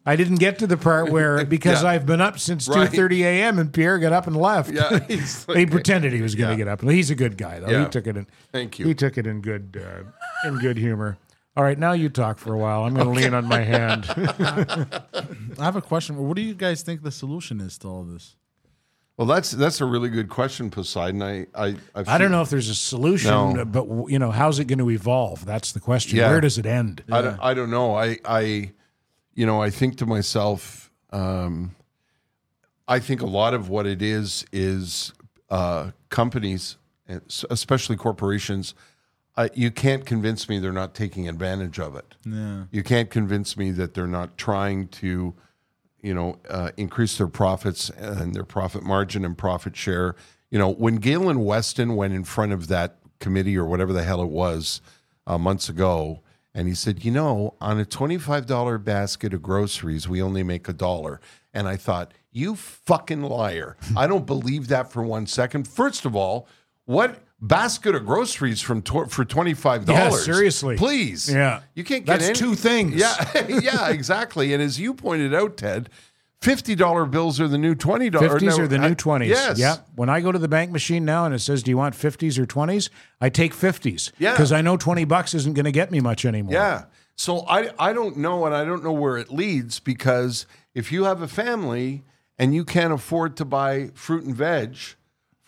I 0.04 0.16
didn't 0.16 0.36
get 0.40 0.58
to 0.58 0.66
the 0.66 0.76
part 0.76 1.12
where 1.12 1.44
because 1.56 1.82
Yeah. 1.82 1.90
I've 1.90 2.06
been 2.06 2.20
up 2.20 2.38
since 2.38 2.68
Right. 2.68 2.90
two 2.90 2.96
thirty 2.96 3.22
a.m. 3.22 3.58
and 3.60 3.72
Pierre 3.72 3.98
got 4.00 4.12
up 4.12 4.26
and 4.26 4.36
left. 4.36 4.70
Yeah, 4.72 4.98
he's 5.08 5.44
he 5.46 5.64
pretended 5.66 6.12
he 6.12 6.20
was 6.22 6.34
going 6.34 6.48
to 6.48 6.54
Yeah. 6.54 6.58
get 6.64 6.68
up. 6.68 6.82
He's 6.82 7.10
a 7.10 7.14
good 7.14 7.36
guy 7.38 7.60
though. 7.60 7.68
Yeah. 7.70 7.84
He 7.84 7.88
took 7.90 8.06
it 8.08 8.16
in. 8.16 8.26
Thank 8.50 8.78
you. 8.80 8.86
He 8.86 8.94
took 8.94 9.16
it 9.16 9.26
in 9.28 9.40
good, 9.42 9.80
uh, 9.80 10.48
in 10.48 10.58
good 10.58 10.76
humor. 10.76 11.18
All 11.54 11.62
right, 11.62 11.78
now 11.78 11.92
you 11.92 12.08
talk 12.08 12.38
for 12.38 12.54
a 12.54 12.58
while. 12.58 12.84
I'm 12.84 12.94
going 12.94 13.06
to 13.06 13.12
lean 13.12 13.34
on 13.34 13.44
my 13.44 13.60
hand. 13.60 14.06
I 14.16 15.64
have 15.64 15.76
a 15.76 15.82
question. 15.82 16.16
What 16.16 16.34
do 16.34 16.42
you 16.42 16.54
guys 16.54 16.80
think 16.80 17.02
the 17.02 17.10
solution 17.12 17.60
is 17.60 17.76
to 17.78 17.88
all 17.88 18.04
this? 18.04 18.36
Well, 19.16 19.26
that's 19.26 19.50
that's 19.50 19.80
a 19.80 19.84
really 19.84 20.08
good 20.08 20.28
question, 20.28 20.70
Poseidon. 20.70 21.22
I 21.22 21.46
I 21.54 21.76
I've 21.94 22.08
I 22.08 22.18
don't 22.18 22.30
know 22.30 22.40
if 22.42 22.48
there's 22.50 22.68
a 22.70 22.74
solution, 22.74 23.30
No. 23.30 23.64
but 23.64 23.86
you 24.10 24.18
know, 24.18 24.30
how's 24.30 24.58
it 24.58 24.64
going 24.64 24.78
to 24.78 24.90
evolve? 24.90 25.44
That's 25.44 25.72
the 25.72 25.80
question. 25.80 26.18
Yeah. 26.18 26.30
Where 26.30 26.40
does 26.40 26.56
it 26.58 26.66
end? 26.66 27.04
I 27.12 27.22
don't, 27.22 27.38
I 27.40 27.54
don't 27.54 27.70
know. 27.70 27.94
I, 27.94 28.18
I, 28.24 28.72
you 29.34 29.44
know, 29.46 29.60
I 29.62 29.68
think 29.70 29.98
to 29.98 30.06
myself, 30.06 30.90
um, 31.10 31.76
I 32.88 32.98
think 33.00 33.20
a 33.20 33.26
lot 33.26 33.52
of 33.54 33.68
what 33.68 33.86
it 33.86 34.00
is 34.02 34.44
is 34.50 35.12
uh, 35.50 35.90
companies, 36.08 36.76
especially 37.50 37.96
corporations. 37.96 38.74
Uh, 39.36 39.48
you 39.54 39.70
can't 39.70 40.04
convince 40.04 40.46
me 40.48 40.58
they're 40.58 40.72
not 40.72 40.94
taking 40.94 41.26
advantage 41.28 41.78
of 41.78 41.96
it. 41.96 42.14
Yeah. 42.26 42.64
You 42.70 42.82
can't 42.82 43.08
convince 43.10 43.56
me 43.56 43.70
that 43.72 43.94
they're 43.94 44.06
not 44.06 44.36
trying 44.36 44.88
to, 44.88 45.34
you 46.02 46.12
know, 46.12 46.38
uh, 46.50 46.70
increase 46.76 47.16
their 47.16 47.28
profits 47.28 47.90
and 47.90 48.34
their 48.34 48.44
profit 48.44 48.82
margin 48.82 49.24
and 49.24 49.38
profit 49.38 49.76
share. 49.76 50.14
You 50.50 50.58
know, 50.58 50.68
when 50.68 50.96
Galen 50.96 51.44
Weston 51.44 51.96
went 51.96 52.12
in 52.12 52.24
front 52.24 52.52
of 52.52 52.68
that 52.68 52.98
committee 53.20 53.56
or 53.56 53.64
whatever 53.64 53.92
the 53.92 54.02
hell 54.02 54.20
it 54.20 54.28
was 54.28 54.80
uh, 55.26 55.38
months 55.38 55.68
ago, 55.68 56.20
and 56.54 56.68
he 56.68 56.74
said, 56.74 57.04
you 57.04 57.10
know, 57.10 57.54
on 57.60 57.78
a 57.78 57.84
twenty-five 57.84 58.46
dollar 58.46 58.76
basket 58.76 59.32
of 59.32 59.42
groceries, 59.42 60.08
we 60.08 60.20
only 60.20 60.42
make 60.42 60.68
a 60.68 60.74
dollar. 60.74 61.20
And 61.54 61.66
I 61.68 61.76
thought, 61.76 62.12
you 62.30 62.56
fucking 62.56 63.22
liar! 63.22 63.76
I 63.96 64.06
don't 64.06 64.26
believe 64.26 64.68
that 64.68 64.92
for 64.92 65.02
one 65.02 65.26
second. 65.26 65.68
First 65.68 66.04
of 66.04 66.14
all, 66.14 66.46
what 66.84 67.20
basket 67.42 67.94
of 67.94 68.06
groceries 68.06 68.60
from 68.62 68.80
tw- 68.80 69.10
for 69.10 69.24
twenty-five 69.24 69.88
Yeah, 69.88 70.04
dollars? 70.08 70.24
seriously. 70.24 70.76
please. 70.76 71.28
Yeah. 71.30 71.60
you 71.74 71.84
can't 71.84 72.04
get 72.06 72.20
That's 72.20 72.28
any- 72.30 72.38
two 72.38 72.54
things. 72.54 72.94
Yeah, 72.94 73.46
yeah, 73.60 73.88
exactly. 73.90 74.54
And 74.54 74.62
as 74.62 74.78
you 74.80 74.94
pointed 74.94 75.34
out, 75.34 75.56
Ted, 75.56 75.90
fifty 76.40 76.74
dollar 76.74 77.04
bills 77.04 77.40
are 77.40 77.48
the 77.48 77.58
new 77.58 77.74
twenty 77.74 78.08
dollars. 78.10 78.32
Fifties 78.32 78.58
are 78.58 78.68
the 78.68 78.78
new 78.78 78.94
twenties. 78.94 79.30
Yes. 79.30 79.58
Yeah. 79.58 79.76
When 79.96 80.08
I 80.08 80.20
go 80.20 80.30
to 80.32 80.38
the 80.38 80.48
bank 80.48 80.70
machine 80.70 81.04
now 81.04 81.24
and 81.26 81.34
it 81.34 81.40
says, 81.40 81.62
"Do 81.62 81.70
you 81.70 81.76
want 81.76 81.94
fifties 81.94 82.38
or 82.38 82.46
20s? 82.46 82.88
I 83.20 83.28
take 83.28 83.52
fifties. 83.54 84.12
Yeah. 84.18 84.32
Because 84.32 84.52
I 84.52 84.62
know 84.62 84.76
twenty 84.76 85.04
bucks 85.04 85.34
isn't 85.34 85.54
going 85.54 85.64
to 85.66 85.72
get 85.72 85.90
me 85.90 86.00
much 86.00 86.24
anymore. 86.24 86.52
Yeah. 86.54 86.84
So 87.16 87.40
I 87.48 87.70
I 87.78 87.92
don't 87.92 88.16
know, 88.16 88.46
and 88.46 88.54
I 88.54 88.64
don't 88.64 88.82
know 88.84 88.92
where 88.92 89.18
it 89.18 89.30
leads 89.30 89.80
because 89.80 90.46
if 90.74 90.90
you 90.92 91.04
have 91.04 91.20
a 91.20 91.28
family 91.28 92.04
and 92.38 92.54
you 92.54 92.64
can't 92.64 92.92
afford 92.92 93.36
to 93.36 93.44
buy 93.44 93.90
fruit 93.94 94.24
and 94.24 94.34
veg 94.34 94.76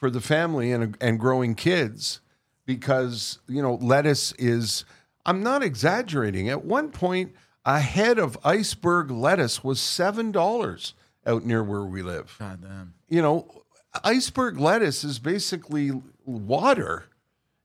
for 0.05 0.11
the 0.11 0.21
family 0.21 0.71
and 0.71 0.99
and 1.01 1.19
growing 1.19 1.55
kids, 1.55 2.21
because 2.67 3.38
you 3.49 3.62
know 3.62 3.77
lettuce 3.77 4.33
is. 4.33 4.85
I'm 5.25 5.43
not 5.43 5.62
exaggerating. 5.62 6.51
At 6.51 6.62
one 6.62 6.90
point, 6.90 7.33
a 7.64 7.81
head 7.81 8.19
of 8.19 8.37
iceberg 8.45 9.11
lettuce 9.11 9.64
was 9.64 9.81
seven 9.81 10.31
dollars 10.31 10.93
out 11.25 11.47
near 11.47 11.64
where 11.64 11.85
we 11.85 12.03
live. 12.03 12.37
God 12.38 12.61
damn. 12.61 12.93
you 13.09 13.23
know, 13.23 13.62
iceberg 14.05 14.61
lettuce 14.61 15.05
is 15.05 15.19
basically 15.19 15.93
water. 16.27 17.05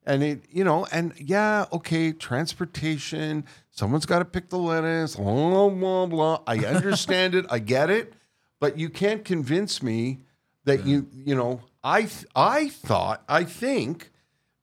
And 0.05 0.23
it, 0.23 0.45
you 0.49 0.63
know, 0.63 0.87
and 0.93 1.11
yeah, 1.19 1.65
okay, 1.73 2.13
transportation, 2.13 3.43
someone's 3.69 4.05
got 4.05 4.19
to 4.19 4.25
pick 4.25 4.47
the 4.47 4.57
lettuce, 4.57 5.17
blah, 5.17 5.67
blah, 5.67 6.05
blah. 6.05 6.39
I 6.47 6.59
understand 6.73 7.35
it, 7.35 7.45
I 7.49 7.59
get 7.59 7.89
it, 7.89 8.13
but 8.61 8.79
you 8.79 8.87
can't 8.87 9.25
convince 9.25 9.83
me 9.83 10.19
that 10.65 10.85
you, 10.85 11.07
you 11.13 11.35
know, 11.35 11.61
I, 11.83 12.01
th- 12.01 12.25
I 12.35 12.69
thought, 12.69 13.23
I 13.27 13.43
think 13.43 14.11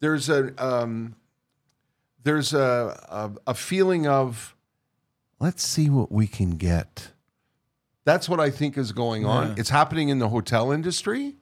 there's 0.01 0.29
a, 0.29 0.53
um, 0.63 1.17
there's 2.23 2.53
a, 2.53 2.99
a, 3.09 3.51
a 3.51 3.55
feeling 3.55 4.07
of, 4.07 4.55
let's 5.41 5.63
see 5.63 5.89
what 5.91 6.13
we 6.13 6.27
can 6.27 6.53
get. 6.53 7.13
That's 8.05 8.29
what 8.29 8.39
I 8.39 8.51
think 8.51 8.79
is 8.79 8.93
going 8.93 9.27
on. 9.27 9.49
Yeah. 9.49 9.55
It's 9.59 9.71
happening 9.71 10.11
in 10.11 10.21
the 10.21 10.29
hotel 10.29 10.71
industry. 10.71 11.35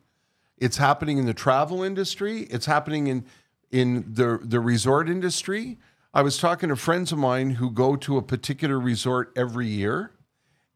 It's 0.56 0.78
happening 0.78 1.18
in 1.18 1.26
the 1.26 1.34
travel 1.34 1.82
industry. 1.82 2.42
It's 2.42 2.66
happening 2.66 3.06
in 3.08 3.24
in 3.70 4.04
the 4.14 4.38
the 4.40 4.60
resort 4.60 5.10
industry. 5.10 5.78
I 6.14 6.22
was 6.22 6.38
talking 6.38 6.68
to 6.68 6.76
friends 6.76 7.12
of 7.12 7.18
mine 7.18 7.50
who 7.50 7.70
go 7.70 7.96
to 7.96 8.16
a 8.16 8.22
particular 8.22 8.78
resort 8.78 9.32
every 9.36 9.66
year, 9.66 10.12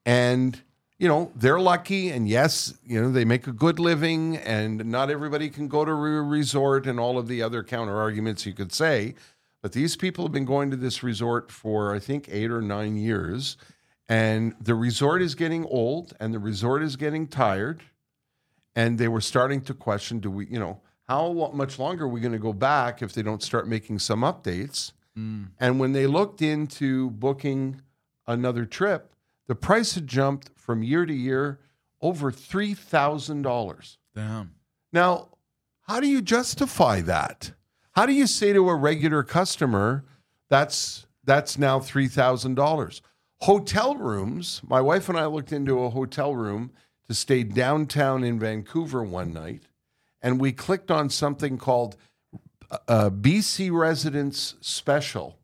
and 0.05 0.61
you 0.99 1.09
know 1.09 1.31
they're 1.35 1.61
lucky. 1.61 2.11
And 2.11 2.29
yes, 2.29 2.75
you 2.85 3.01
know 3.01 3.11
they 3.11 3.25
make 3.25 3.47
a 3.47 3.53
good 3.53 3.79
living, 3.79 4.37
and 4.37 4.85
not 4.87 5.11
everybody 5.11 5.49
can 5.49 5.69
go 5.69 5.85
to 5.85 5.91
a 5.91 5.95
resort, 5.95 6.87
and 6.87 6.99
all 6.99 7.19
of 7.19 7.29
the 7.29 7.43
other 7.43 7.63
counter 7.63 7.97
arguments 7.97 8.47
you 8.47 8.53
could 8.53 8.73
say. 8.73 9.15
But 9.63 9.73
these 9.73 9.97
people 9.97 10.25
have 10.25 10.33
been 10.33 10.45
going 10.45 10.71
to 10.71 10.77
this 10.77 11.03
resort 11.03 11.51
for 11.51 11.95
I 11.95 11.99
think 11.99 12.29
eight 12.31 12.51
or 12.51 12.63
nine 12.63 12.97
years, 12.97 13.57
and 14.09 14.55
the 14.61 14.75
resort 14.75 15.23
is 15.23 15.35
getting 15.35 15.65
old, 15.67 16.15
and 16.21 16.33
the 16.33 16.39
resort 16.39 16.83
is 16.83 16.97
getting 16.97 17.27
tired 17.27 17.83
and 18.79 18.97
they 18.97 19.09
were 19.09 19.21
starting 19.21 19.61
to 19.61 19.75
question 19.75 20.21
do 20.21 20.31
we 20.31 20.47
you 20.47 20.59
know 20.59 20.81
how 21.09 21.33
much 21.53 21.79
longer 21.79 22.05
are 22.05 22.09
we 22.09 22.21
going 22.21 22.33
to 22.33 22.39
go 22.39 22.53
back 22.53 23.03
if 23.03 23.13
they 23.13 23.23
don't 23.23 23.43
start 23.43 23.67
making 23.67 23.99
some 23.99 24.21
updates 24.21 24.93
mm. 25.19 25.49
and 25.59 25.81
when 25.81 25.93
they 25.93 26.07
looked 26.07 26.41
into 26.41 27.11
booking 27.11 27.81
another 28.27 28.65
trip 28.65 29.13
the 29.49 29.55
price 29.55 29.95
had 29.95 30.07
jumped 30.07 30.51
from 30.57 30.83
year 30.83 31.05
to 31.05 31.13
year 31.13 31.59
over 32.01 32.31
$3000 32.31 33.97
Damn. 34.15 34.55
now 34.93 35.29
how 35.83 36.01
do 36.01 36.07
you 36.07 36.21
justify 36.21 37.01
that? 37.01 37.53
How 37.93 38.05
do 38.05 38.13
you 38.13 38.27
say 38.27 38.53
to 38.53 38.69
a 38.69 38.77
regular 38.77 39.23
customer 39.23 40.05
that's 40.49 41.07
that's 41.25 41.59
now 41.59 41.81
$3000 41.81 43.01
hotel 43.41 43.97
rooms 43.97 44.61
my 44.67 44.81
wife 44.81 45.09
and 45.09 45.19
i 45.19 45.25
looked 45.27 45.53
into 45.53 45.81
a 45.81 45.91
hotel 45.91 46.35
room 46.35 46.73
to 47.07 47.15
stay 47.15 47.43
downtown 47.43 48.25
in 48.25 48.39
vancouver 48.39 49.03
one 49.03 49.33
night 49.33 49.65
and 50.21 50.41
we 50.41 50.53
clicked 50.53 50.91
on 50.91 51.09
something 51.09 51.57
called 51.57 51.97
uh, 52.71 53.11
bc 53.11 53.73
residence 53.73 54.55
special. 54.61 55.39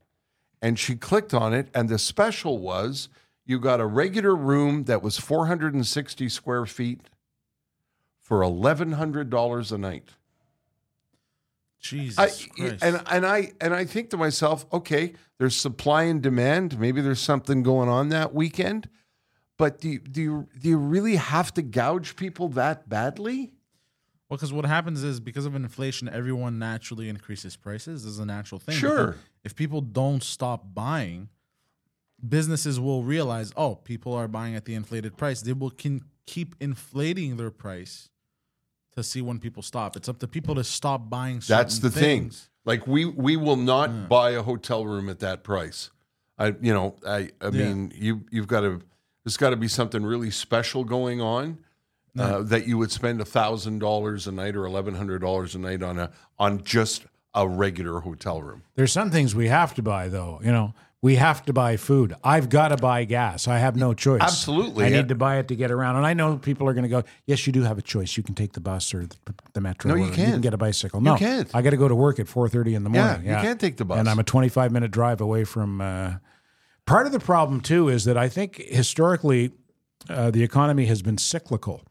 And 0.61 0.79
she 0.79 0.97
clicked 0.97 1.35
on 1.35 1.53
it 1.53 1.69
and 1.75 1.89
the 1.89 1.99
special 1.99 2.59
was 2.59 3.09
you 3.47 3.59
got 3.59 3.81
a 3.81 3.87
regular 3.87 4.35
room 4.35 4.85
that 4.85 5.03
was 5.03 5.19
460 5.19 6.29
square 6.29 6.67
feet 6.67 7.01
for 8.19 8.41
$1100 8.41 9.73
a 9.73 9.79
night 9.79 10.11
Jesus 11.85 12.19
I, 12.19 12.29
Christ. 12.29 12.83
and 12.83 13.03
and 13.11 13.27
I 13.27 13.53
and 13.61 13.75
I 13.75 13.85
think 13.85 14.09
to 14.11 14.17
myself, 14.17 14.65
okay, 14.73 15.13
there's 15.37 15.55
supply 15.55 16.05
and 16.05 16.23
demand. 16.23 16.79
Maybe 16.81 17.03
there's 17.03 17.21
something 17.21 17.63
going 17.63 17.91
on 17.91 18.09
that 18.09 18.33
weekend, 18.33 18.89
but 19.59 19.81
do 19.81 19.91
you, 19.91 19.99
do 19.99 20.23
you, 20.23 20.49
do 20.59 20.69
you 20.71 20.79
really 20.79 21.17
have 21.17 21.53
to 21.55 21.63
gouge 21.63 22.17
people 22.17 22.49
that 22.51 22.89
badly? 22.89 23.53
Well, 24.29 24.39
because 24.39 24.53
what 24.53 24.65
happens 24.65 25.05
is 25.05 25.21
because 25.21 25.45
of 25.45 25.55
inflation, 25.55 26.09
everyone 26.09 26.59
naturally 26.59 27.11
increases 27.11 27.57
prices. 27.57 28.05
This 28.05 28.13
is 28.15 28.19
a 28.19 28.25
natural 28.25 28.59
thing. 28.59 28.77
Sure. 28.77 29.17
If 29.45 29.55
people 29.55 29.83
don't 29.83 30.23
stop 30.23 30.75
buying, 30.75 31.29
businesses 32.29 32.81
will 32.81 33.03
realize, 33.03 33.53
oh, 33.57 33.77
people 33.77 34.15
are 34.15 34.29
buying 34.29 34.55
at 34.55 34.65
the 34.65 34.75
inflated 34.75 35.17
price. 35.17 35.43
They 35.43 35.53
will 35.53 35.71
can 35.71 36.03
keep 36.27 36.55
inflating 36.61 37.37
their 37.37 37.51
price 37.51 38.09
to 38.93 39.03
see 39.03 39.21
when 39.21 39.39
people 39.39 39.63
stop. 39.63 39.97
It's 39.97 40.09
up 40.09 40.19
to 40.21 40.29
people 40.29 40.55
to 40.55 40.65
stop 40.65 41.11
buying. 41.11 41.41
That's 41.47 41.79
the 41.79 41.91
certain 41.91 42.31
thing. 42.31 42.33
Like 42.65 42.87
we 42.87 43.05
we 43.05 43.37
will 43.37 43.57
not 43.57 44.09
buy 44.09 44.31
a 44.31 44.43
hotel 44.43 44.87
room 44.87 45.09
at 45.09 45.21
that 45.21 45.43
price. 45.43 45.91
I 46.39 46.55
you 46.61 46.73
know 46.73 46.97
I 47.07 47.31
I 47.41 47.51
mean 47.51 47.93
you 47.95 48.25
you've 48.31 48.49
got 48.49 48.61
to 48.61 48.81
there's 49.25 49.37
got 49.37 49.51
to 49.51 49.57
be 49.57 49.69
something 49.69 50.05
really 50.05 50.31
special 50.31 50.85
going 50.85 51.21
on. 51.21 51.59
Uh, 52.17 52.43
that 52.43 52.69
you 52.69 52.79
would 52.79 52.93
spend 52.93 53.21
a 53.21 53.25
thousand 53.25 53.81
dollars 53.81 54.29
a 54.29 54.33
night 54.33 54.55
or 54.55 54.65
eleven 54.67 54.95
hundred 54.95 55.19
dollars 55.19 55.57
a 55.57 55.59
night 55.59 55.83
on 55.83 55.99
a 55.99 56.13
on 56.39 56.63
just 56.63 57.07
a 57.35 57.49
regular 57.49 57.99
hotel 57.99 58.41
room. 58.41 58.63
There's 58.77 58.93
some 58.93 59.11
things 59.11 59.35
we 59.35 59.49
have 59.49 59.75
to 59.75 59.83
buy 59.83 60.07
though. 60.07 60.41
You 60.45 60.53
know, 60.53 60.75
We 61.05 61.17
have 61.17 61.45
to 61.45 61.53
buy 61.53 61.77
food. 61.77 62.15
I've 62.25 62.49
got 62.49 62.69
to 62.69 62.79
buy 62.79 63.05
gas. 63.05 63.47
I 63.47 63.59
have 63.59 63.77
no 63.77 63.93
choice. 63.93 64.23
Absolutely. 64.23 64.87
I 64.87 64.89
need 64.89 65.09
to 65.09 65.15
buy 65.15 65.37
it 65.37 65.49
to 65.49 65.55
get 65.55 65.71
around. 65.71 65.97
And 65.97 66.07
I 66.07 66.15
know 66.15 66.39
people 66.39 66.67
are 66.67 66.73
going 66.73 66.85
to 66.85 66.89
go, 66.89 67.03
yes, 67.27 67.47
you 67.47 67.53
do 67.53 67.61
have 67.61 67.77
a 67.77 67.83
choice. 67.83 68.17
You 68.17 68.23
can 68.23 68.35
take 68.35 68.53
the 68.55 68.61
bus 68.63 68.95
or 68.95 69.05
the, 69.05 69.17
the 69.53 69.61
metro. 69.61 69.91
No, 69.91 69.97
you 69.97 70.05
or 70.05 70.07
You 70.07 70.13
can't. 70.15 70.33
can 70.33 70.41
get 70.41 70.55
a 70.55 70.57
bicycle. 70.57 71.01
You 71.01 71.05
No, 71.05 71.17
can't. 71.19 71.55
I 71.55 71.61
got 71.61 71.71
to 71.71 71.77
go 71.77 71.89
to 71.89 71.95
work 71.95 72.19
at 72.21 72.27
4.30 72.27 72.75
in 72.75 72.85
the 72.85 72.89
morning. 72.89 72.95
Yeah, 72.95 73.07
morning. 73.17 73.29
you 73.33 73.37
can't 73.37 73.61
take 73.61 73.77
the 73.77 73.85
bus. 73.85 73.99
And 73.99 74.09
I'm 74.09 74.19
a 74.19 74.23
25 74.25 74.73
minute 74.73 74.93
drive 74.93 75.21
away 75.21 75.45
from. 75.45 75.83
Uh, 75.83 76.15
part 76.87 77.05
of 77.05 77.13
the 77.13 77.21
problem, 77.21 77.61
too, 77.61 77.91
is 77.91 78.07
that 78.07 78.17
I 78.17 78.31
think 78.31 78.57
historically 78.57 79.53
uh, 80.09 80.31
the 80.31 80.43
economy 80.43 80.87
has 80.87 81.03
been 81.03 81.19
cyclical, 81.19 81.83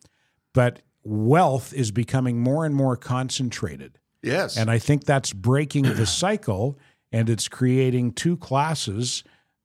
but 0.55 0.79
wealth 1.03 1.71
is 1.71 1.91
becoming 1.91 2.39
more 2.39 2.65
and 2.65 2.73
more 2.73 2.97
concentrated. 2.97 3.99
Yes. 4.23 4.57
And 4.57 4.71
I 4.71 4.79
think 4.79 5.03
that's 5.03 5.33
breaking 5.33 5.83
the 5.83 6.07
cycle 6.07 6.79
and 7.13 7.29
it's 7.29 7.47
creating 7.47 8.11
two 8.11 8.35
classes 8.35 9.23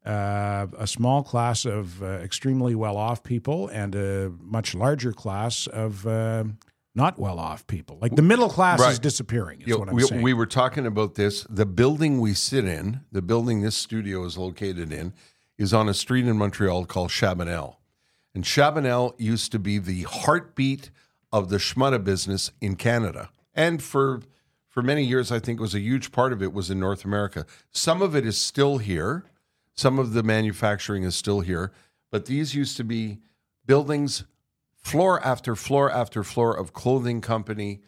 uh, 0.08 0.66
a 0.78 0.86
small 0.86 1.22
class 1.22 1.66
of 1.66 2.02
uh, 2.02 2.06
extremely 2.06 2.74
well 2.74 2.96
off 2.96 3.22
people 3.22 3.68
and 3.68 3.94
a 3.94 4.32
much 4.40 4.74
larger 4.74 5.12
class 5.12 5.66
of 5.66 6.06
uh, 6.06 6.44
not 6.94 7.18
well 7.18 7.38
off 7.38 7.66
people. 7.66 7.98
Like 8.00 8.16
the 8.16 8.22
middle 8.22 8.48
class 8.48 8.80
is 8.90 8.98
disappearing, 8.98 9.60
is 9.60 9.66
You 9.66 9.74
know, 9.74 9.80
what 9.80 9.88
I'm 9.90 9.94
we, 9.94 10.02
saying. 10.02 10.22
we 10.22 10.32
were 10.32 10.46
talking 10.46 10.86
about 10.86 11.16
this. 11.16 11.46
The 11.50 11.66
building 11.66 12.20
we 12.20 12.32
sit 12.32 12.64
in, 12.64 13.00
the 13.12 13.20
building 13.20 13.60
this 13.60 13.76
studio 13.76 14.24
is 14.24 14.38
located 14.38 14.92
in, 14.92 15.12
is 15.58 15.74
on 15.74 15.88
a 15.90 15.94
street 15.94 16.26
in 16.26 16.38
Montreal 16.38 16.86
called 16.86 17.10
Chabanel. 17.10 17.76
And 18.34 18.44
Chabanel 18.44 19.14
used 19.18 19.52
to 19.52 19.58
be 19.58 19.78
the 19.78 20.02
heartbeat 20.04 20.90
of 21.32 21.50
the 21.50 21.58
schmutta 21.58 22.02
business 22.02 22.50
in 22.62 22.76
Canada. 22.76 23.28
And 23.54 23.82
for 23.82 24.22
for 24.78 24.82
many 24.82 25.02
years, 25.02 25.32
I 25.32 25.40
think 25.40 25.58
was 25.58 25.74
a 25.74 25.80
huge 25.80 26.12
part 26.12 26.32
of 26.32 26.40
it 26.40 26.52
was 26.52 26.70
in 26.70 26.78
North 26.78 27.04
America. 27.04 27.46
Some 27.72 28.00
of 28.00 28.14
it 28.14 28.24
is 28.24 28.40
still 28.40 28.78
here. 28.78 29.24
Some 29.74 29.98
of 29.98 30.12
the 30.12 30.22
manufacturing 30.22 31.02
is 31.02 31.16
still 31.16 31.40
here. 31.40 31.72
But 32.12 32.26
these 32.26 32.54
used 32.54 32.76
to 32.76 32.84
be 32.84 33.18
buildings, 33.66 34.22
floor 34.76 35.20
after 35.26 35.56
floor 35.56 35.90
after 35.90 36.22
floor 36.22 36.56
of 36.56 36.74
clothing 36.74 37.20
company 37.20 37.80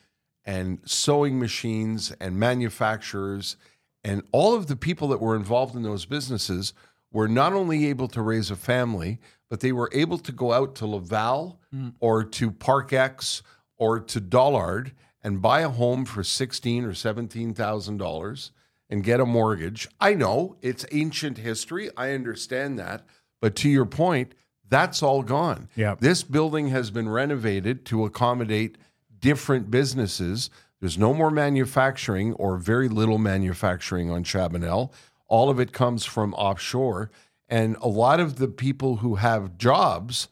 and 0.45 0.81
sewing 0.85 1.39
machines 1.39 2.11
and 2.21 2.41
manufacturers 2.41 3.57
and 4.03 4.25
all 4.33 4.57
of 4.57 4.67
the 4.67 4.75
people 4.75 5.07
that 5.11 5.21
were 5.21 5.37
involved 5.37 5.77
in 5.77 5.85
those 5.85 6.07
businesses 6.07 6.73
were 7.13 7.29
not 7.29 7.53
only 7.53 7.87
able 7.87 8.09
to 8.09 8.21
raise 8.21 8.51
a 8.51 8.57
family, 8.57 9.21
but 9.49 9.61
they 9.61 9.71
were 9.71 9.91
able 9.93 10.19
to 10.19 10.33
go 10.33 10.53
out 10.53 10.75
to 10.75 10.87
Laval 10.89 11.61
hmm. 11.73 11.91
or 12.01 12.25
to 12.25 12.51
Park 12.51 12.93
Ex 12.93 13.45
or 13.77 14.01
to 14.01 14.21
Dollard 14.21 14.91
and 15.23 15.43
buy 15.43 15.61
a 15.61 15.69
home 15.69 16.05
for 16.05 16.23
sixteen 16.23 16.85
or 16.85 16.95
seventeen 16.95 17.55
thousand 17.55 17.97
dollars 17.97 18.53
and 18.89 19.05
get 19.05 19.21
a 19.21 19.27
mortgage. 19.27 19.89
I 20.01 20.15
know 20.15 20.57
it's 20.63 20.85
ancient 20.93 21.39
history. 21.39 21.91
I 21.97 22.13
understand 22.13 22.79
that. 22.79 23.07
But 23.41 23.55
to 23.57 23.69
your 23.69 23.87
point, 23.87 24.35
that's 24.69 25.03
all 25.03 25.23
gone. 25.23 25.69
Yeah. 25.75 25.95
This 25.99 26.23
building 26.23 26.69
has 26.69 26.91
been 26.91 27.09
renovated 27.09 27.85
to 27.87 28.05
accommodate 28.05 28.77
different 29.19 29.71
businesses. 29.71 30.51
There's 30.81 30.99
no 30.99 31.15
more 31.15 31.31
manufacturing 31.31 32.35
or 32.35 32.57
very 32.57 32.89
little 32.89 33.19
manufacturing 33.19 34.11
on 34.11 34.25
Chabanel. 34.25 34.93
All 35.27 35.51
of 35.51 35.59
it 35.59 35.73
comes 35.73 36.05
from 36.05 36.35
offshore. 36.35 37.11
And 37.49 37.77
a 37.81 37.89
lot 37.89 38.21
of 38.21 38.37
the 38.37 38.49
people 38.49 38.97
who 38.97 39.17
have 39.17 39.59
jobs 39.59 40.29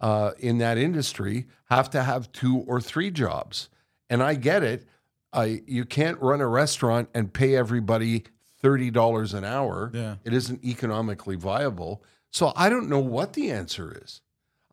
uh, 0.00 0.32
in 0.38 0.58
that 0.58 0.78
industry 0.78 1.46
have 1.64 1.90
to 1.90 2.02
have 2.02 2.30
two 2.32 2.58
or 2.66 2.80
three 2.80 3.10
jobs. 3.10 3.69
And 4.10 4.22
I 4.22 4.34
get 4.34 4.62
it. 4.62 4.86
I, 5.32 5.62
you 5.66 5.86
can't 5.86 6.20
run 6.20 6.40
a 6.40 6.46
restaurant 6.46 7.08
and 7.14 7.32
pay 7.32 7.56
everybody 7.56 8.24
$30 8.62 9.34
an 9.34 9.44
hour. 9.44 9.90
Yeah. 9.94 10.16
It 10.24 10.34
isn't 10.34 10.64
economically 10.64 11.36
viable. 11.36 12.02
So 12.30 12.52
I 12.56 12.68
don't 12.68 12.88
know 12.88 12.98
what 12.98 13.32
the 13.32 13.50
answer 13.50 13.96
is. 14.04 14.20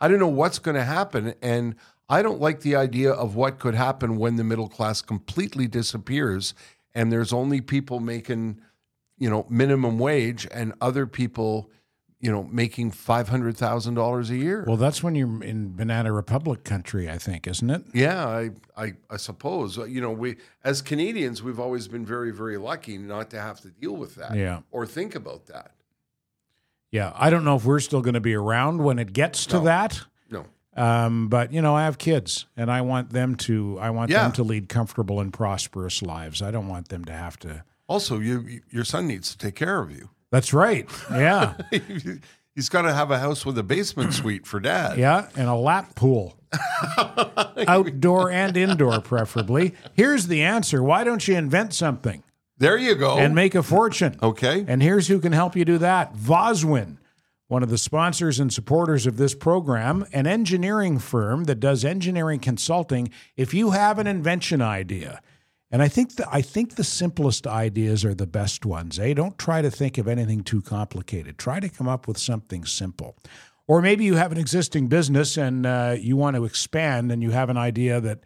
I 0.02 0.08
don't 0.08 0.20
know 0.20 0.28
what's 0.28 0.60
going 0.60 0.76
to 0.76 0.84
happen. 0.84 1.36
And 1.42 1.76
I 2.10 2.22
don't 2.22 2.42
like 2.42 2.62
the 2.62 2.76
idea 2.76 3.12
of 3.12 3.36
what 3.36 3.60
could 3.60 3.76
happen 3.76 4.18
when 4.18 4.36
the 4.36 4.44
middle 4.44 4.68
class 4.68 5.02
completely 5.02 5.68
disappears 5.68 6.54
and 6.96 7.12
there's 7.12 7.34
only 7.34 7.62
people 7.62 8.00
making, 8.00 8.60
you 9.20 9.30
know, 9.30 9.46
minimum 9.50 10.00
wage 10.00 10.48
and 10.52 10.74
other 10.82 11.06
people, 11.06 11.70
you 12.20 12.32
know, 12.32 12.44
making 12.52 12.92
$500,000 12.92 14.30
a 14.30 14.36
year. 14.36 14.64
well, 14.68 14.76
that's 14.78 15.04
when 15.04 15.14
you're 15.16 15.44
in 15.44 15.76
Banana 15.76 16.12
Republic 16.12 16.64
country, 16.64 17.10
I 17.10 17.18
think, 17.20 17.46
isn't 17.48 17.70
it? 17.70 17.84
Yeah, 17.94 18.26
I, 18.28 18.50
I, 18.76 18.94
I 19.10 19.18
suppose. 19.18 19.78
Uh, 19.78 19.84
You 19.86 20.02
know, 20.02 20.12
we 20.12 20.38
as 20.64 20.82
Canadians, 20.82 21.44
we've 21.44 21.60
always 21.60 21.88
been 21.88 22.06
very, 22.06 22.32
very 22.32 22.58
lucky 22.58 22.98
not 22.98 23.30
to 23.32 23.40
have 23.40 23.60
to 23.62 23.70
deal 23.70 23.96
with 23.96 24.16
that 24.16 24.36
Yeah. 24.36 24.62
or 24.72 24.86
think 24.88 25.14
about 25.16 25.46
that. 25.48 25.72
Yeah. 26.92 27.12
I 27.16 27.30
don't 27.30 27.44
know 27.44 27.56
if 27.56 27.66
we're 27.66 27.80
still 27.82 28.02
going 28.02 28.14
to 28.16 28.20
be 28.22 28.34
around 28.34 28.84
when 28.84 28.98
it 28.98 29.14
gets 29.14 29.46
to 29.48 29.58
No. 29.58 29.64
that. 29.66 30.02
No. 30.32 30.46
Um, 30.76 31.28
but 31.28 31.52
you 31.52 31.62
know, 31.62 31.76
I 31.76 31.84
have 31.84 31.98
kids, 31.98 32.46
and 32.56 32.72
I 32.72 32.82
want 32.82 33.12
them 33.12 33.36
to. 33.36 33.78
I 33.80 33.90
want 33.90 34.10
Yeah. 34.12 34.24
them 34.24 34.32
to 34.34 34.44
lead 34.44 34.70
comfortable 34.70 35.20
and 35.20 35.32
prosperous 35.34 36.02
lives. 36.02 36.42
I 36.42 36.50
don't 36.52 36.68
want 36.68 36.90
them 36.90 37.04
to 37.06 37.14
have 37.14 37.38
to. 37.40 37.64
Also, 37.88 38.20
you, 38.20 38.62
your 38.70 38.84
son 38.84 39.08
needs 39.08 39.32
to 39.32 39.38
take 39.38 39.56
care 39.56 39.80
of 39.82 39.92
you. 39.92 40.10
That's 40.38 40.54
right. 40.54 40.88
Yeah, 41.12 41.56
He's 42.56 42.70
got 42.70 42.84
to 42.84 42.94
have 42.94 43.12
a 43.12 43.20
house 43.20 43.46
with 43.46 43.58
a 43.58 43.64
basement 43.64 44.14
suite 44.20 44.46
for 44.48 44.60
dad. 44.60 44.98
yeah, 44.98 45.30
and 45.36 45.48
a 45.48 45.56
lap 45.56 45.96
pool, 45.96 46.38
outdoor 47.68 48.32
and 48.32 48.56
indoor, 48.58 49.00
preferably. 49.02 49.74
Here's 49.94 50.28
the 50.28 50.42
answer. 50.44 50.82
Why 50.84 51.04
don't 51.04 51.28
you 51.28 51.36
invent 51.36 51.74
something 51.74 52.24
There 52.58 52.78
you 52.78 52.96
go. 52.96 53.18
and 53.18 53.36
make 53.36 53.56
a 53.56 53.64
fortune? 53.64 54.16
okay. 54.22 54.66
And 54.68 54.82
here's 54.82 55.08
who 55.08 55.20
can 55.20 55.34
help 55.34 55.56
you 55.56 55.66
do 55.66 55.78
that 55.80 56.16
Vozwin, 56.16 56.98
one 57.48 57.64
of 57.64 57.70
the 57.70 57.78
sponsors 57.78 58.40
and 58.40 58.52
supporters 58.52 59.06
of 59.06 59.18
this 59.18 59.34
program, 59.36 60.06
an 60.14 60.28
engineering 60.28 61.00
firm 61.00 61.46
that 61.46 61.60
does 61.60 61.86
engineering 61.86 62.40
consulting. 62.40 63.10
If 63.36 63.54
you 63.54 63.72
have 63.72 64.00
an 64.00 64.08
invention 64.08 64.62
idea, 64.62 65.22
and 65.70 65.82
I 65.82 65.88
think 65.88 66.16
the, 66.16 66.28
I 66.32 66.42
think 66.42 66.76
the 66.76 66.84
simplest 66.84 67.46
ideas 67.46 68.06
are 68.06 68.14
the 68.14 68.28
best 68.28 68.66
ones. 68.66 69.00
Eh? 69.00 69.14
Don't 69.14 69.38
try 69.38 69.62
to 69.62 69.70
think 69.70 69.98
of 69.98 70.08
anything 70.08 70.44
too 70.44 70.62
complicated. 70.62 71.38
Try 71.38 71.60
to 71.60 71.70
come 71.70 71.88
up 71.88 72.08
with 72.08 72.18
something 72.18 72.66
simple. 72.66 73.18
Or 73.68 73.82
maybe 73.82 74.06
you 74.06 74.16
have 74.16 74.32
an 74.32 74.38
existing 74.38 74.88
business 74.88 75.36
and 75.36 75.66
uh, 75.66 75.96
you 76.00 76.16
want 76.16 76.38
to 76.38 76.46
expand, 76.46 77.12
and 77.12 77.22
you 77.22 77.32
have 77.32 77.50
an 77.50 77.58
idea 77.58 78.00
that 78.00 78.20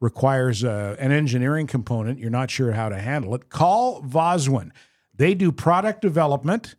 requires 0.00 0.64
uh, 0.64 0.96
an 0.98 1.12
engineering 1.12 1.66
component. 1.66 2.18
You're 2.18 2.30
not 2.30 2.50
sure 2.50 2.72
how 2.72 2.88
to 2.88 2.98
handle 2.98 3.34
it. 3.34 3.50
Call 3.50 4.02
Vozwin. 4.02 4.70
They 5.14 5.34
do 5.34 5.52
product 5.52 6.00
development, 6.00 6.76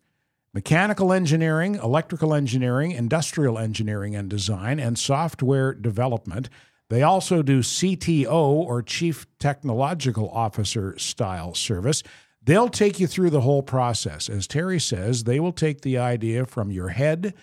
mechanical 0.53 1.13
engineering, 1.13 1.75
electrical 1.75 2.33
engineering, 2.33 2.91
industrial 2.91 3.57
engineering 3.59 4.15
and 4.15 4.29
design, 4.29 4.79
and 4.79 4.97
software 4.97 5.73
development. 5.73 6.49
They 6.89 7.03
also 7.03 7.41
do 7.41 7.59
CTO 7.59 8.31
or 8.31 8.81
Chief 8.81 9.25
Technological 9.39 10.29
Officer 10.29 10.97
style 10.97 11.53
service. 11.53 12.01
They'll 12.41 12.69
take 12.69 12.99
you 12.99 13.07
through 13.07 13.31
the 13.31 13.41
whole 13.41 13.61
process. 13.61 14.29
As 14.29 14.47
Terry 14.47 14.79
says, 14.79 15.25
they 15.25 15.39
will 15.39 15.51
take 15.51 15.81
the 15.81 15.97
idea 15.97 16.45
from 16.45 16.71
your 16.71 16.89
head 16.89 17.33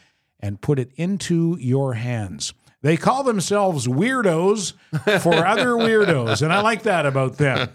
and 0.41 0.61
put 0.61 0.79
it 0.79 0.91
into 0.97 1.59
your 1.61 1.95
hands. 1.95 2.55
They 2.81 2.97
call 2.97 3.23
themselves 3.23 3.87
weirdos 3.87 4.75
for 5.21 5.35
other 5.47 5.69
weirdos, 5.69 6.43
and 6.43 6.53
I 6.53 6.61
like 6.61 6.83
that 6.83 7.07
about 7.07 7.39
them. 7.39 7.71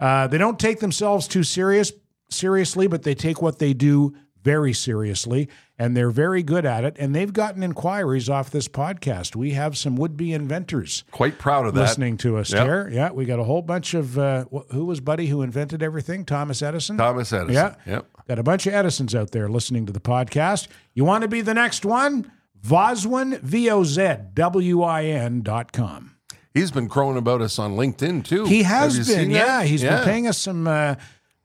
Uh, 0.00 0.26
they 0.26 0.38
don't 0.38 0.58
take 0.58 0.80
themselves 0.80 1.28
too 1.28 1.42
serious 1.42 1.92
seriously, 2.30 2.86
but 2.86 3.02
they 3.02 3.14
take 3.14 3.42
what 3.42 3.58
they 3.58 3.74
do 3.74 4.14
very 4.44 4.72
seriously, 4.72 5.48
and 5.78 5.96
they're 5.96 6.10
very 6.10 6.42
good 6.42 6.64
at 6.64 6.84
it. 6.84 6.96
And 6.98 7.14
they've 7.14 7.32
gotten 7.32 7.62
inquiries 7.62 8.28
off 8.28 8.50
this 8.50 8.68
podcast. 8.68 9.36
We 9.36 9.50
have 9.52 9.76
some 9.76 9.96
would-be 9.96 10.32
inventors 10.32 11.04
Quite 11.10 11.38
proud 11.38 11.66
of 11.66 11.74
that. 11.74 11.80
listening 11.80 12.16
to 12.18 12.36
us 12.36 12.52
Yep. 12.52 12.66
there. 12.66 12.90
Yeah, 12.90 13.10
we 13.10 13.24
got 13.24 13.38
a 13.38 13.44
whole 13.44 13.62
bunch 13.62 13.94
of 13.94 14.18
uh, 14.18 14.44
who 14.70 14.84
was 14.84 15.00
Buddy 15.00 15.26
who 15.26 15.42
invented 15.42 15.82
everything? 15.82 16.24
Thomas 16.24 16.62
Edison. 16.62 16.96
Thomas 16.96 17.32
Edison. 17.32 17.52
Yeah. 17.54 17.74
Yep. 17.86 18.06
Got 18.28 18.38
a 18.38 18.42
bunch 18.42 18.66
of 18.66 18.74
Edisons 18.74 19.14
out 19.14 19.30
there 19.32 19.48
listening 19.48 19.86
to 19.86 19.92
the 19.92 20.00
podcast. 20.00 20.68
You 20.94 21.04
want 21.04 21.22
to 21.22 21.28
be 21.28 21.40
the 21.40 21.54
next 21.54 21.84
one? 21.84 22.30
Vozwin, 22.66 23.40
V 23.40 23.70
O 23.70 23.84
Z 23.84 24.16
W 24.34 24.82
I 24.82 25.04
N 25.04 25.42
dot 25.42 25.72
com. 25.72 26.14
He's 26.54 26.70
been 26.72 26.88
crowing 26.88 27.16
about 27.16 27.40
us 27.40 27.58
on 27.58 27.76
LinkedIn 27.76 28.24
too. 28.24 28.44
He 28.46 28.64
has 28.64 29.06
been, 29.08 29.30
yeah. 29.30 29.44
that? 29.60 29.66
He's 29.66 29.82
Yeah. 29.82 29.96
been 29.98 30.04
paying 30.04 30.26
us 30.26 30.38
some 30.38 30.66
uh, 30.66 30.96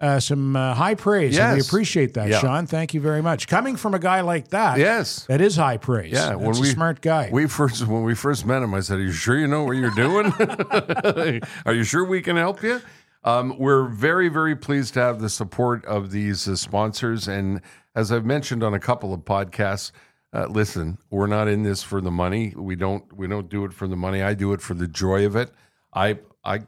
uh, 0.04 0.20
some 0.20 0.56
uh, 0.56 0.74
high 0.74 0.96
praise, 0.96 1.38
and 1.40 1.56
we 1.56 1.62
appreciate 1.62 2.14
that, 2.16 2.28
Yeah. 2.30 2.40
Sean. 2.40 2.68
Thank 2.68 2.94
you 2.94 3.00
very 3.02 3.22
much. 3.22 3.48
Coming 3.48 3.76
from 3.78 3.94
a 3.94 4.00
guy 4.00 4.22
like 4.22 4.50
that, 4.50 4.78
Yes. 4.78 5.26
that 5.28 5.40
is 5.42 5.56
high 5.56 5.78
praise. 5.78 6.12
Yeah, 6.12 6.30
That's 6.30 6.40
when 6.40 6.56
a 6.58 6.60
we 6.60 6.68
smart 6.68 7.02
guy. 7.02 7.30
We 7.32 7.48
first 7.48 7.88
when 7.88 8.04
we 8.04 8.14
first 8.14 8.46
met 8.46 8.62
him, 8.62 8.74
I 8.74 8.82
said, 8.82 9.00
"Are 9.00 9.04
you 9.04 9.12
sure 9.14 9.38
you 9.38 9.48
know 9.48 9.64
what 9.64 9.78
you're 9.78 9.92
doing? 9.92 10.32
Are 11.66 11.74
you 11.74 11.84
sure 11.84 12.04
we 12.06 12.22
can 12.22 12.36
help 12.38 12.62
you?" 12.64 12.82
Um, 13.24 13.58
we're 13.58 13.88
very 13.88 14.28
very 14.30 14.56
pleased 14.56 14.94
to 14.96 15.00
have 15.00 15.22
the 15.22 15.30
support 15.30 15.86
of 15.86 16.12
these 16.12 16.48
uh, 16.48 16.56
sponsors, 16.58 17.28
and 17.28 17.62
as 17.96 18.12
I've 18.12 18.26
mentioned 18.26 18.64
on 18.64 18.74
a 18.74 18.80
couple 18.80 19.14
of 19.14 19.22
podcasts, 19.22 19.92
uh, 20.34 20.48
listen, 20.48 20.98
we're 21.10 21.28
not 21.28 21.48
in 21.48 21.64
this 21.64 21.84
for 21.84 22.02
the 22.02 22.12
money. 22.12 22.54
We 22.58 22.76
don't 22.76 23.06
we 23.16 23.28
don't 23.28 23.48
do 23.50 23.64
it 23.64 23.72
for 23.74 23.88
the 23.88 23.96
money. 23.96 24.22
I 24.22 24.34
do 24.34 24.52
it 24.52 24.62
for 24.62 24.74
the 24.74 24.88
joy 24.88 25.26
of 25.26 25.36
it. 25.38 25.52
I 25.94 26.20
I 26.44 26.62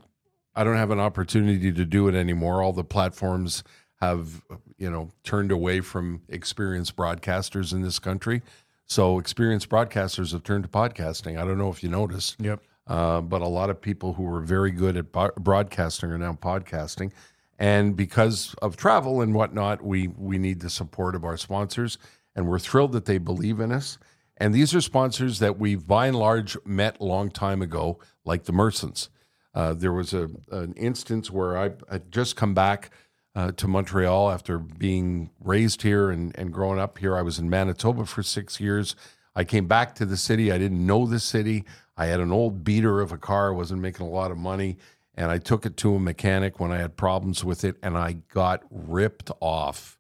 I 0.56 0.64
don't 0.64 0.78
have 0.78 0.92
an 0.92 1.00
opportunity 1.00 1.72
to 1.72 1.86
do 1.86 2.08
it 2.08 2.16
anymore. 2.16 2.62
All 2.62 2.74
the 2.74 2.84
platforms 2.84 3.64
have 4.02 4.44
you 4.78 4.90
know 4.90 5.12
turned 5.24 5.52
away 5.52 5.82
from 5.82 6.22
experienced 6.30 6.96
broadcasters 6.96 7.74
in 7.74 7.82
this 7.82 8.00
country. 8.00 8.42
So 8.86 9.18
experienced 9.20 9.70
broadcasters 9.70 10.32
have 10.32 10.44
turned 10.44 10.64
to 10.64 10.70
podcasting. 10.70 11.40
I 11.42 11.46
don't 11.46 11.58
know 11.58 11.70
if 11.70 11.84
you 11.84 11.90
noticed. 11.90 12.40
Yep. 12.40 12.62
Uh, 12.88 13.20
but 13.22 13.42
a 13.42 13.48
lot 13.48 13.72
of 13.72 13.82
people 13.82 14.14
who 14.14 14.24
were 14.24 14.42
very 14.42 14.70
good 14.70 14.96
at 14.96 15.12
bo- 15.12 15.32
broadcasting 15.38 16.12
are 16.12 16.20
now 16.20 16.34
podcasting. 16.34 17.12
And 17.58 17.96
because 17.96 18.54
of 18.62 18.78
travel 18.78 19.22
and 19.22 19.34
whatnot, 19.34 19.84
we 19.84 20.08
we 20.08 20.38
need 20.38 20.60
the 20.60 20.70
support 20.70 21.16
of 21.16 21.24
our 21.24 21.38
sponsors, 21.38 21.98
and 22.36 22.48
we're 22.48 22.60
thrilled 22.60 22.92
that 22.92 23.06
they 23.06 23.18
believe 23.18 23.60
in 23.60 23.72
us. 23.72 23.98
And 24.38 24.54
these 24.54 24.76
are 24.76 24.82
sponsors 24.82 25.40
that 25.40 25.58
we've 25.58 25.88
by 25.88 26.08
and 26.08 26.18
large 26.18 26.58
met 26.66 26.98
a 27.00 27.06
long 27.06 27.32
time 27.32 27.62
ago, 27.62 28.00
like 28.26 28.44
the 28.44 28.52
Mersons. 28.52 29.08
Uh, 29.56 29.74
there 29.74 29.94
was 29.94 30.14
a 30.14 30.30
an 30.52 30.74
instance 30.74 31.32
where 31.32 31.58
I 31.58 31.72
had 31.90 32.12
just 32.12 32.36
come 32.36 32.54
back 32.54 32.92
uh, 33.36 33.52
to 33.54 33.68
Montreal 33.68 34.30
after 34.30 34.60
being 34.60 35.32
raised 35.40 35.82
here 35.82 36.12
and, 36.12 36.38
and 36.38 36.54
growing 36.54 36.80
up 36.80 36.98
here. 37.00 37.18
I 37.18 37.22
was 37.22 37.40
in 37.40 37.50
Manitoba 37.50 38.06
for 38.06 38.22
six 38.22 38.60
years. 38.60 38.96
I 39.36 39.44
came 39.44 39.68
back 39.68 39.96
to 39.96 40.06
the 40.06 40.18
city. 40.18 40.52
I 40.52 40.58
didn't 40.58 40.86
know 40.86 41.08
the 41.08 41.20
city. 41.20 41.64
I 41.98 42.08
had 42.08 42.20
an 42.20 42.32
old 42.32 42.64
beater 42.64 43.02
of 43.02 43.12
a 43.12 43.18
car, 43.18 43.50
I 43.50 43.56
wasn't 43.56 43.82
making 43.82 44.06
a 44.06 44.10
lot 44.10 44.32
of 44.32 44.38
money, 44.38 44.78
and 45.16 45.32
I 45.32 45.38
took 45.38 45.66
it 45.66 45.78
to 45.78 45.96
a 45.96 46.00
mechanic 46.00 46.60
when 46.60 46.72
I 46.72 46.78
had 46.78 46.98
problems 46.98 47.44
with 47.44 47.64
it, 47.64 47.78
and 47.82 47.98
I 47.98 48.18
got 48.34 48.64
ripped 48.70 49.32
off, 49.40 49.98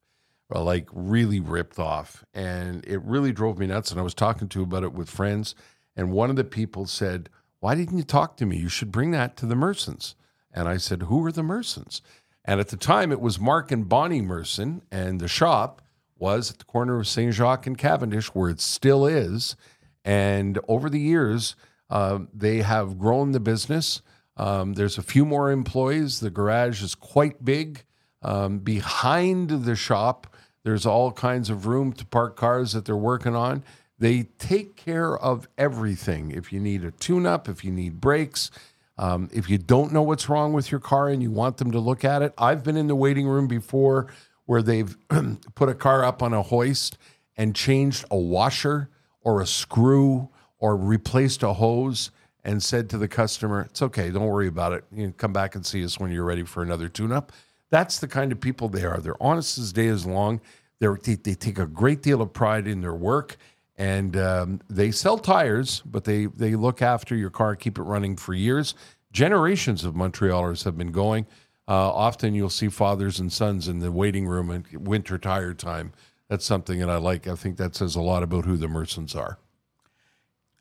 uh, 0.53 0.61
like 0.61 0.89
really 0.91 1.39
ripped 1.39 1.79
off, 1.79 2.25
and 2.33 2.85
it 2.85 3.01
really 3.01 3.31
drove 3.31 3.57
me 3.57 3.67
nuts. 3.67 3.91
And 3.91 3.99
I 3.99 4.03
was 4.03 4.13
talking 4.13 4.49
to 4.49 4.63
about 4.63 4.83
it 4.83 4.91
with 4.91 5.09
friends, 5.09 5.55
and 5.95 6.11
one 6.11 6.29
of 6.29 6.35
the 6.35 6.43
people 6.43 6.85
said, 6.85 7.29
"Why 7.65 7.73
didn't 7.73 7.97
you 7.97 8.03
talk 8.03 8.37
to 8.37 8.45
me? 8.45 8.57
You 8.57 8.69
should 8.69 8.91
bring 8.91 9.09
that 9.09 9.35
to 9.37 9.47
the 9.47 9.55
Mersons." 9.55 10.13
And 10.53 10.69
I 10.69 10.77
said, 10.77 11.01
"Who 11.03 11.25
are 11.25 11.31
the 11.31 11.41
Mersons?" 11.41 12.01
And 12.43 12.59
at 12.59 12.67
the 12.67 12.77
time, 12.77 13.11
it 13.11 13.19
was 13.19 13.39
Mark 13.39 13.71
and 13.71 13.89
Bonnie 13.89 14.21
Merson, 14.21 14.83
and 14.91 15.19
the 15.19 15.27
shop 15.27 15.81
was 16.15 16.51
at 16.51 16.59
the 16.59 16.65
corner 16.65 16.99
of 16.99 17.07
St. 17.07 17.33
Jacques 17.33 17.65
and 17.65 17.75
Cavendish, 17.75 18.27
where 18.35 18.51
it 18.51 18.61
still 18.61 19.07
is. 19.07 19.55
And 20.03 20.59
over 20.67 20.91
the 20.91 20.99
years, 20.99 21.55
uh, 21.89 22.19
they 22.31 22.61
have 22.61 22.99
grown 22.99 23.31
the 23.31 23.39
business. 23.39 24.03
Um, 24.37 24.73
there's 24.73 24.99
a 24.99 25.01
few 25.01 25.25
more 25.25 25.49
employees. 25.49 26.19
The 26.19 26.29
garage 26.29 26.83
is 26.83 26.93
quite 26.93 27.43
big. 27.43 27.83
Um, 28.21 28.59
behind 28.59 29.49
the 29.49 29.75
shop, 29.75 30.35
there's 30.63 30.85
all 30.85 31.11
kinds 31.11 31.49
of 31.49 31.65
room 31.65 31.93
to 31.93 32.05
park 32.05 32.35
cars 32.35 32.73
that 32.73 32.85
they're 32.85 32.95
working 32.95 33.35
on. 33.35 33.63
They 33.97 34.23
take 34.23 34.75
care 34.75 35.17
of 35.17 35.47
everything. 35.57 36.31
If 36.31 36.51
you 36.51 36.59
need 36.59 36.83
a 36.83 36.91
tune 36.91 37.25
up, 37.25 37.47
if 37.47 37.63
you 37.63 37.71
need 37.71 38.01
brakes, 38.01 38.51
um, 38.97 39.29
if 39.33 39.49
you 39.49 39.57
don't 39.57 39.93
know 39.93 40.01
what's 40.01 40.29
wrong 40.29 40.53
with 40.53 40.71
your 40.71 40.79
car 40.79 41.09
and 41.09 41.21
you 41.21 41.31
want 41.31 41.57
them 41.57 41.71
to 41.71 41.79
look 41.79 42.03
at 42.03 42.21
it, 42.21 42.33
I've 42.37 42.63
been 42.63 42.77
in 42.77 42.87
the 42.87 42.95
waiting 42.95 43.27
room 43.27 43.47
before 43.47 44.07
where 44.45 44.61
they've 44.61 44.95
put 45.55 45.69
a 45.69 45.73
car 45.73 46.03
up 46.03 46.21
on 46.21 46.33
a 46.33 46.41
hoist 46.41 46.97
and 47.37 47.55
changed 47.55 48.05
a 48.11 48.17
washer 48.17 48.89
or 49.21 49.41
a 49.41 49.47
screw 49.47 50.29
or 50.59 50.77
replaced 50.77 51.43
a 51.43 51.53
hose 51.53 52.11
and 52.43 52.61
said 52.61 52.89
to 52.89 52.97
the 52.97 53.07
customer, 53.07 53.61
It's 53.61 53.81
okay, 53.81 54.11
don't 54.11 54.25
worry 54.25 54.47
about 54.47 54.73
it. 54.73 54.83
You 54.93 55.11
come 55.11 55.33
back 55.33 55.55
and 55.55 55.65
see 55.65 55.83
us 55.83 55.99
when 55.99 56.11
you're 56.11 56.23
ready 56.23 56.43
for 56.43 56.61
another 56.63 56.87
tune 56.87 57.11
up. 57.11 57.31
That's 57.71 57.99
the 57.99 58.07
kind 58.07 58.31
of 58.31 58.39
people 58.39 58.69
they 58.69 58.85
are. 58.85 58.99
They're 58.99 59.21
honest 59.21 59.57
as 59.57 59.73
day 59.73 59.87
is 59.87 60.05
long. 60.05 60.39
They're, 60.79 60.99
they, 61.01 61.15
they 61.15 61.33
take 61.33 61.57
a 61.57 61.65
great 61.65 62.01
deal 62.01 62.21
of 62.21 62.33
pride 62.33 62.67
in 62.67 62.81
their 62.81 62.93
work 62.93 63.37
and 63.77 64.15
um, 64.17 64.61
they 64.69 64.91
sell 64.91 65.17
tires, 65.17 65.81
but 65.85 66.03
they, 66.05 66.27
they 66.27 66.55
look 66.55 66.81
after 66.81 67.15
your 67.15 67.29
car, 67.29 67.55
keep 67.55 67.77
it 67.77 67.83
running 67.83 68.15
for 68.15 68.33
years. 68.33 68.73
Generations 69.11 69.83
of 69.83 69.93
Montrealers 69.93 70.63
have 70.63 70.77
been 70.77 70.91
going. 70.91 71.25
Uh, 71.67 71.91
often 71.91 72.33
you'll 72.35 72.49
see 72.49 72.69
fathers 72.69 73.19
and 73.19 73.31
sons 73.33 73.67
in 73.67 73.79
the 73.79 73.91
waiting 73.91 74.27
room 74.27 74.51
at 74.51 74.77
winter 74.79 75.17
tire 75.17 75.53
time. 75.53 75.91
That's 76.29 76.45
something 76.45 76.79
that 76.79 76.89
I 76.89 76.97
like. 76.97 77.27
I 77.27 77.35
think 77.35 77.57
that 77.57 77.75
says 77.75 77.95
a 77.95 78.01
lot 78.01 78.23
about 78.23 78.45
who 78.45 78.55
the 78.57 78.67
Mersons 78.67 79.15
are. 79.15 79.37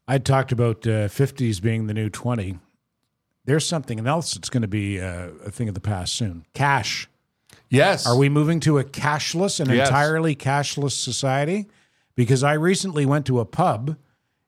I 0.07 0.19
talked 0.19 0.53
about 0.53 0.87
uh, 0.87 1.09
50s 1.09 1.63
being 1.63 1.87
the 1.87 1.95
new 1.95 2.11
20. 2.11 2.59
There's 3.47 3.67
something 3.67 4.05
else 4.07 4.35
that's 4.35 4.51
going 4.51 4.63
to 4.63 4.69
be 4.69 5.01
uh, 5.01 5.29
a 5.45 5.51
thing 5.51 5.69
of 5.69 5.75
the 5.75 5.81
past 5.81 6.15
soon. 6.15 6.45
Cash. 6.55 7.09
Yes. 7.71 8.07
Are 8.07 8.17
we 8.17 8.29
moving 8.29 8.61
to 8.61 8.79
a 8.79 8.85
cashless, 8.85 9.61
an 9.61 9.71
Yes. 9.71 9.89
entirely 9.89 10.35
cashless 10.37 10.93
society? 10.93 11.67
Because 12.17 12.43
I 12.45 12.53
recently 12.55 13.05
went 13.07 13.27
to 13.27 13.41
a 13.41 13.45
pub 13.45 13.97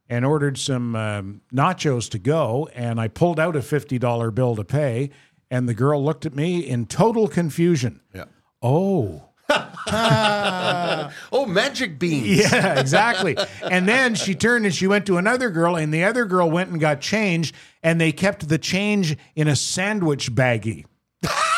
and 0.09 0.25
ordered 0.25 0.57
some 0.57 0.95
um, 0.95 1.41
nachos 1.53 2.09
to 2.11 2.19
go, 2.19 2.69
and 2.75 3.01
I 3.01 3.09
pulled 3.09 3.41
out 3.41 3.57
a 3.57 3.61
$50 3.61 4.35
bill 4.35 4.55
to 4.57 4.65
pay, 4.65 5.11
and 5.51 5.69
the 5.69 5.75
girl 5.75 6.05
looked 6.05 6.25
at 6.27 6.35
me 6.35 6.61
in 6.61 6.87
total 6.87 7.27
confusion. 7.29 8.01
Yeah. 8.15 8.25
Oh. 8.63 9.23
Oh, 11.33 11.47
magic 11.47 11.99
beans. 11.99 12.51
Yeah, 12.53 12.81
exactly. 12.81 13.37
and 13.63 13.87
then 13.87 14.17
she 14.17 14.35
turned 14.35 14.65
and 14.65 14.75
she 14.75 14.89
went 14.89 15.07
to 15.07 15.19
another 15.19 15.51
girl, 15.51 15.77
and 15.77 15.95
the 15.95 16.03
other 16.03 16.25
girl 16.25 16.51
went 16.51 16.71
and 16.71 16.81
got 16.81 17.01
change, 17.01 17.55
and 17.83 18.01
they 18.01 18.11
kept 18.11 18.49
the 18.49 18.59
change 18.59 19.17
in 19.37 19.47
a 19.47 19.55
sandwich 19.55 20.35
baggie. 20.35 20.85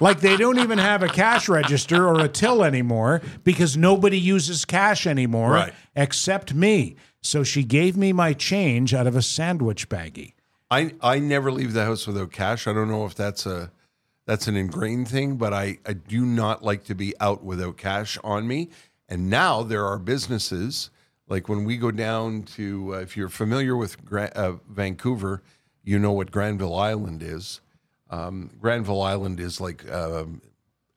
like 0.00 0.20
they 0.20 0.36
don't 0.36 0.58
even 0.58 0.78
have 0.78 1.02
a 1.02 1.08
cash 1.08 1.48
register 1.48 2.06
or 2.06 2.20
a 2.20 2.28
till 2.28 2.64
anymore 2.64 3.20
because 3.44 3.76
nobody 3.76 4.18
uses 4.18 4.64
cash 4.64 5.06
anymore 5.06 5.50
Right. 5.52 5.72
except 5.96 6.54
me. 6.54 6.96
So 7.20 7.42
she 7.44 7.62
gave 7.64 7.96
me 7.96 8.12
my 8.12 8.32
change 8.32 8.92
out 8.94 9.06
of 9.06 9.14
a 9.16 9.22
sandwich 9.22 9.88
baggie. 9.88 10.34
I 10.70 10.94
I 11.00 11.18
never 11.18 11.52
leave 11.52 11.72
the 11.72 11.84
house 11.84 12.06
without 12.06 12.32
cash. 12.32 12.66
I 12.66 12.72
don't 12.72 12.88
know 12.88 13.04
if 13.06 13.14
that's 13.14 13.46
a 13.46 13.70
that's 14.26 14.46
an 14.46 14.56
ingrained 14.56 15.08
thing, 15.08 15.36
but 15.36 15.52
I, 15.52 15.78
I 15.84 15.94
do 15.94 16.24
not 16.24 16.62
like 16.62 16.84
to 16.84 16.94
be 16.94 17.12
out 17.20 17.42
without 17.42 17.76
cash 17.76 18.18
on 18.22 18.46
me. 18.46 18.70
And 19.08 19.28
now 19.28 19.62
there 19.64 19.84
are 19.84 19.98
businesses 19.98 20.90
like 21.28 21.48
when 21.48 21.64
we 21.64 21.76
go 21.76 21.90
down 21.90 22.42
to 22.56 22.94
uh, 22.94 22.98
if 23.00 23.16
you're 23.16 23.28
familiar 23.28 23.76
with 23.76 24.04
Gra- 24.04 24.32
uh, 24.34 24.52
Vancouver, 24.70 25.42
you 25.82 25.98
know 25.98 26.12
what 26.12 26.30
Granville 26.30 26.74
Island 26.76 27.22
is. 27.22 27.60
Um, 28.12 28.50
Granville 28.60 29.00
Island 29.00 29.40
is 29.40 29.58
like 29.58 29.90
um, 29.90 30.42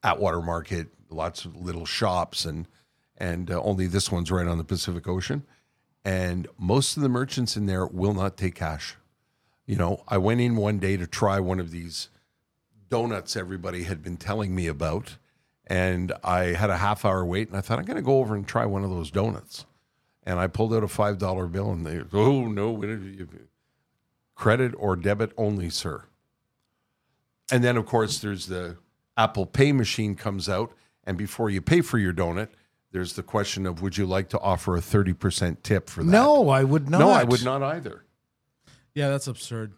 Atwater 0.04 0.42
Market, 0.42 0.90
lots 1.10 1.46
of 1.46 1.56
little 1.56 1.86
shops, 1.86 2.44
and 2.44 2.68
and 3.18 3.50
uh, 3.50 3.62
only 3.62 3.88
this 3.88 4.12
one's 4.12 4.30
right 4.30 4.46
on 4.46 4.58
the 4.58 4.66
Pacific 4.66 5.08
Ocean. 5.08 5.44
And 6.04 6.48
most 6.60 6.98
of 6.98 7.04
the 7.04 7.10
merchants 7.10 7.56
in 7.56 7.66
there 7.66 7.88
will 7.88 8.14
not 8.14 8.36
take 8.36 8.56
cash. 8.56 8.98
You 9.66 9.78
know, 9.78 10.04
I 10.08 10.18
went 10.18 10.42
in 10.42 10.58
one 10.58 10.78
day 10.78 10.98
to 10.98 11.08
try 11.08 11.40
one 11.40 11.60
of 11.60 11.72
these 11.72 12.10
donuts 12.90 13.36
everybody 13.38 13.84
had 13.84 14.04
been 14.04 14.18
telling 14.18 14.54
me 14.54 14.68
about, 14.68 15.16
and 15.66 16.12
I 16.22 16.48
had 16.48 16.70
a 16.70 16.78
half 16.78 17.06
hour 17.06 17.26
wait, 17.26 17.48
and 17.48 17.58
I 17.58 17.62
thought 17.62 17.80
I'm 17.80 17.86
going 17.86 17.96
to 17.96 18.04
go 18.04 18.20
over 18.20 18.36
and 18.36 18.46
try 18.46 18.66
one 18.66 18.84
of 18.84 18.90
those 18.90 19.10
donuts. 19.10 19.66
And 20.24 20.38
I 20.38 20.48
pulled 20.48 20.74
out 20.74 20.84
a 20.84 20.88
five 20.90 21.18
dollar 21.18 21.48
bill, 21.48 21.72
and 21.72 21.88
they, 21.88 22.02
oh 22.12 22.46
no, 22.48 22.84
credit 24.36 24.74
or 24.78 24.98
debit 24.98 25.32
only, 25.38 25.70
sir. 25.70 26.04
And 27.52 27.64
then 27.64 27.78
of 27.78 27.86
course 27.86 28.20
there's 28.20 28.48
the 28.48 28.78
Apple 29.18 29.46
Pay 29.46 29.72
machine 29.72 30.16
comes 30.16 30.50
out, 30.50 30.74
and 31.04 31.18
before 31.18 31.50
you 31.50 31.62
pay 31.62 31.82
for 31.82 31.98
your 31.98 32.14
donut, 32.14 32.50
there's 32.92 33.14
the 33.14 33.24
question 33.24 33.66
of 33.66 33.82
would 33.82 33.98
you 33.98 34.06
like 34.06 34.30
to 34.30 34.40
offer 34.40 34.76
a 34.76 34.82
thirty 34.82 35.14
percent 35.14 35.64
tip 35.64 35.90
for 35.90 36.04
that? 36.04 36.10
No, 36.12 36.50
I 36.50 36.64
would 36.64 36.90
not. 36.90 37.00
no, 37.00 37.10
I 37.10 37.24
would 37.24 37.44
not 37.46 37.62
either. 37.62 38.04
Yeah, 38.94 39.10
that's 39.10 39.28
absurd. 39.28 39.74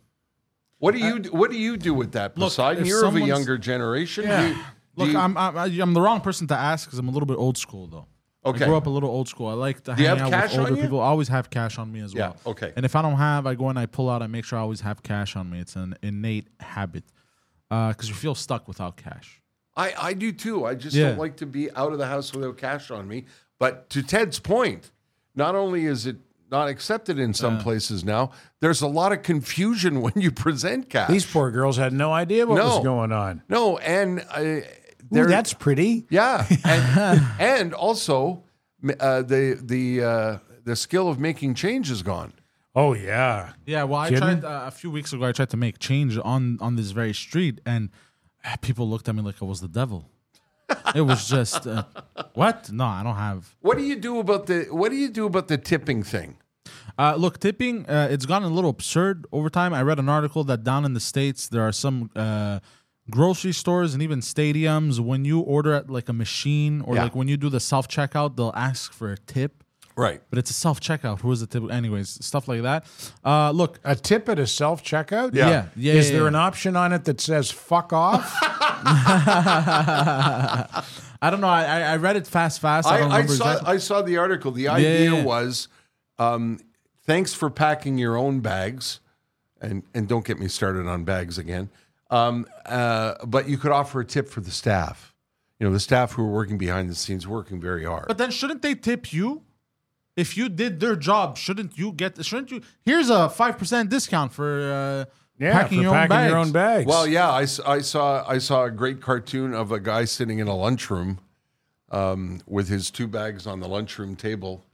What 0.79 0.93
do 0.93 0.99
you 0.99 1.17
What 1.31 1.49
do 1.51 1.57
you 1.57 1.75
do 1.77 1.93
with 1.93 2.11
that, 2.13 2.35
Poseidon? 2.35 2.85
You're 2.85 3.05
of 3.05 3.15
a 3.15 3.21
younger 3.21 3.57
generation. 3.57 4.25
Yeah. 4.25 4.47
You- 4.49 4.55
Look, 4.95 5.09
you- 5.11 5.17
I'm, 5.17 5.37
I'm 5.37 5.55
I'm 5.57 5.93
the 5.93 6.01
wrong 6.01 6.21
person 6.21 6.47
to 6.47 6.55
ask 6.55 6.87
because 6.87 6.97
I'm 6.97 7.07
a 7.07 7.11
little 7.11 7.27
bit 7.27 7.37
old 7.37 7.55
school 7.57 7.85
though. 7.87 8.07
Okay. 8.45 8.63
I 8.63 8.67
grew 8.67 8.77
up 8.77 8.87
a 8.87 8.89
little 8.89 9.09
old 9.09 9.27
school. 9.27 9.47
I 9.47 9.53
like 9.53 9.83
to 9.83 9.93
Do 9.95 10.03
hang 10.03 10.17
have 10.17 10.33
out 10.33 10.49
with 10.51 10.59
older 10.59 10.75
people. 10.81 11.01
I 11.01 11.05
always 11.07 11.27
have 11.27 11.49
cash 11.51 11.77
on 11.77 11.91
me 11.91 11.99
as 11.99 12.13
Yeah, 12.15 12.29
well. 12.29 12.37
okay. 12.47 12.73
And 12.75 12.83
if 12.85 12.95
I 12.95 13.01
don't 13.03 13.17
have, 13.17 13.45
I 13.45 13.53
go 13.55 13.69
and 13.69 13.77
I 13.77 13.85
pull 13.87 14.09
out. 14.09 14.23
I 14.23 14.27
make 14.27 14.45
sure 14.45 14.57
I 14.57 14.61
always 14.63 14.81
have 14.81 15.03
cash 15.03 15.35
on 15.35 15.49
me. 15.51 15.59
It's 15.59 15.75
an 15.75 15.95
innate 16.01 16.47
habit 16.61 17.03
because 17.69 18.07
you 18.09 18.15
feel 18.15 18.35
stuck 18.35 18.67
without 18.67 18.97
cash. 18.97 19.41
I 19.75 19.93
I 19.97 20.13
do 20.13 20.31
too. 20.31 20.65
I 20.65 20.75
just 20.75 20.95
Yeah. 20.95 21.09
don't 21.09 21.19
like 21.19 21.37
to 21.37 21.45
be 21.45 21.71
out 21.71 21.91
of 21.91 21.97
the 21.99 22.07
house 22.07 22.33
without 22.33 22.57
cash 22.57 22.89
on 22.91 23.07
me. 23.07 23.25
But 23.59 23.89
to 23.91 24.01
Ted's 24.03 24.39
point, 24.39 24.91
not 25.35 25.55
only 25.55 25.85
is 25.85 26.05
it 26.05 26.17
not 26.49 26.69
accepted 26.69 27.19
in 27.19 27.33
some 27.33 27.57
places 27.59 28.05
now, 28.05 28.31
there's 28.61 28.81
a 28.81 28.87
lot 28.87 29.11
of 29.11 29.21
confusion 29.21 30.01
when 30.05 30.13
you 30.15 30.31
present 30.31 30.89
cash. 30.89 31.09
These 31.09 31.25
poor 31.25 31.51
girls 31.51 31.75
had 31.77 31.91
no 31.93 32.13
idea 32.13 32.45
what 32.45 32.55
No. 32.55 32.75
was 32.75 32.83
going 32.83 33.11
on. 33.11 33.41
no, 33.49 33.77
and 33.79 34.25
uh, 34.31 34.41
Ooh, 35.15 35.25
that's 35.25 35.53
pretty. 35.53 36.05
Yeah, 36.09 36.45
and, 36.63 37.25
and 37.39 37.73
also 37.73 38.43
uh, 38.99 39.21
the 39.23 39.59
the 39.61 40.03
uh, 40.03 40.37
the 40.63 40.75
skill 40.75 41.09
of 41.09 41.19
making 41.19 41.55
change 41.55 41.91
is 41.91 42.01
gone. 42.03 42.33
Oh 42.81 42.93
yeah. 42.93 43.53
Yeah, 43.65 43.83
well, 43.89 44.01
I 44.01 44.09
Kidding? 44.09 44.41
tried 44.41 44.45
uh, 44.45 44.67
a 44.67 44.71
few 44.71 44.91
weeks 44.97 45.11
ago. 45.13 45.23
I 45.25 45.31
tried 45.39 45.49
to 45.55 45.57
make 45.65 45.75
change 45.79 46.13
on 46.33 46.41
on 46.61 46.71
this 46.79 46.89
very 46.91 47.13
street, 47.25 47.55
and 47.65 47.89
uh, 48.45 48.55
people 48.67 48.85
looked 48.91 49.07
at 49.09 49.15
me 49.15 49.21
like 49.29 49.37
I 49.41 49.45
was 49.45 49.59
the 49.67 49.73
devil. 49.81 49.99
It 50.93 51.01
was 51.01 51.27
just 51.37 51.65
uh, 51.65 51.83
what? 52.41 52.71
No, 52.71 52.85
I 52.85 53.01
don't 53.05 53.15
have. 53.27 53.55
What 53.61 53.75
do 53.79 53.83
you 53.91 53.95
do 54.09 54.19
about 54.19 54.45
the 54.49 54.57
What 54.79 54.89
do 54.93 54.97
you 55.03 55.09
do 55.09 55.25
about 55.25 55.47
the 55.47 55.57
tipping 55.57 56.03
thing? 56.03 56.37
Uh, 56.99 57.15
look, 57.15 57.39
tipping, 57.39 57.85
uh, 57.87 58.07
it's 58.11 58.25
gotten 58.25 58.51
a 58.51 58.55
little 58.57 58.69
absurd 58.77 59.25
over 59.31 59.49
time. 59.49 59.71
I 59.73 59.81
read 59.83 59.99
an 59.99 60.09
article 60.09 60.43
that 60.45 60.63
down 60.63 60.83
in 60.83 60.93
the 60.93 60.99
States, 60.99 61.47
there 61.47 61.61
are 61.61 61.71
some 61.71 62.09
uh, 62.15 62.59
grocery 63.11 63.53
stores 63.53 63.93
and 63.93 64.01
even 64.03 64.19
stadiums, 64.21 64.99
when 64.99 65.23
you 65.23 65.39
order 65.39 65.73
at 65.73 65.89
like 65.89 66.09
a 66.09 66.13
machine 66.13 66.81
or 66.81 66.95
Yeah. 66.95 67.03
like 67.03 67.15
when 67.15 67.27
you 67.27 67.37
do 67.37 67.49
the 67.49 67.59
self 67.59 67.87
checkout, 67.87 68.35
they'll 68.35 68.53
ask 68.69 68.91
for 68.93 69.11
a 69.11 69.17
tip. 69.17 69.63
Right. 69.97 70.21
But 70.29 70.37
it's 70.37 70.51
a 70.51 70.53
self 70.53 70.79
checkout. 70.79 71.21
Who 71.21 71.31
is 71.31 71.39
the 71.39 71.47
tip? 71.47 71.71
Anyways, 71.71 72.23
stuff 72.23 72.47
like 72.47 72.61
that. 72.61 72.85
Uh, 73.25 73.49
look, 73.49 73.79
A 73.83 73.95
tip 73.95 74.29
at 74.29 74.37
a 74.37 74.45
self 74.45 74.83
checkout? 74.83 75.33
Yeah. 75.33 75.49
yeah, 75.49 75.65
yeah. 75.75 75.93
Is 75.93 76.09
yeah, 76.09 76.13
there 76.13 76.21
yeah. 76.21 76.27
an 76.29 76.35
option 76.35 76.75
on 76.75 76.93
it 76.93 77.05
that 77.05 77.19
says 77.19 77.49
fuck 77.49 77.91
off? 77.91 78.31
I 81.19 81.29
don't 81.31 81.41
know. 81.41 81.47
I, 81.47 81.63
I- 81.63 81.81
I 81.93 81.95
read 81.95 82.15
it 82.15 82.27
fast, 82.27 82.61
fast. 82.61 82.87
I, 82.87 82.97
I, 82.97 82.99
don't 82.99 83.11
I 83.11 83.25
saw 83.25 83.33
exactly. 83.33 83.67
I 83.73 83.77
saw 83.77 84.01
the 84.03 84.17
article. 84.17 84.51
The 84.51 84.67
idea 84.67 85.13
yeah. 85.13 85.23
was, 85.23 85.67
um, 86.19 86.59
thanks 87.05 87.33
for 87.33 87.49
packing 87.49 87.97
your 87.97 88.15
own 88.17 88.39
bags, 88.41 88.99
and 89.59 89.81
and 89.95 90.07
don't 90.07 90.25
get 90.25 90.39
me 90.39 90.47
started 90.47 90.85
on 90.87 91.05
bags 91.05 91.39
again. 91.39 91.71
Um, 92.11 92.45
uh, 92.67 93.15
but 93.25 93.49
you 93.49 93.57
could 93.57 93.71
offer 93.71 93.99
a 94.01 94.05
tip 94.05 94.29
for 94.29 94.41
the 94.41 94.51
staff. 94.51 95.15
You 95.59 95.65
know, 95.65 95.73
the 95.73 95.79
staff 95.79 96.11
who 96.11 96.21
are 96.23 96.31
working 96.31 96.59
behind 96.59 96.87
the 96.87 96.95
scenes, 96.95 97.27
working 97.27 97.59
very 97.59 97.83
hard. 97.83 98.05
But 98.07 98.19
then 98.19 98.29
shouldn't 98.29 98.61
they 98.61 98.75
tip 98.75 99.11
you? 99.11 99.41
If 100.17 100.35
you 100.35 100.49
did 100.49 100.79
their 100.81 100.95
job, 100.97 101.37
shouldn't 101.37 101.77
you 101.77 101.93
get? 101.93 102.23
Shouldn't 102.25 102.51
you? 102.51 102.61
Here's 102.81 103.09
a 103.09 103.29
five 103.29 103.57
percent 103.57 103.89
discount 103.89 104.33
for 104.33 105.05
uh, 105.07 105.11
Yeah, 105.39 105.53
packing, 105.53 105.77
for 105.77 105.83
your, 105.83 105.93
packing 105.93 106.03
own 106.11 106.17
bags. 106.17 106.29
your 106.31 106.37
own 106.39 106.51
bags. 106.51 106.85
Well, 106.87 107.07
yeah, 107.07 107.29
I, 107.31 107.43
s- 107.43 107.59
I 107.59 107.79
saw 107.81 108.25
I 108.27 108.39
saw 108.39 108.65
a 108.65 108.71
great 108.71 108.99
cartoon 108.99 109.53
of 109.53 109.71
a 109.71 109.79
guy 109.79 110.05
sitting 110.05 110.39
in 110.39 110.47
a 110.47 110.55
lunchroom 110.55 111.19
um, 111.91 112.41
with 112.47 112.67
his 112.67 112.89
two 112.91 113.07
bags 113.07 113.45
on 113.47 113.59
the 113.59 113.67
lunchroom 113.67 114.15
table 114.15 114.65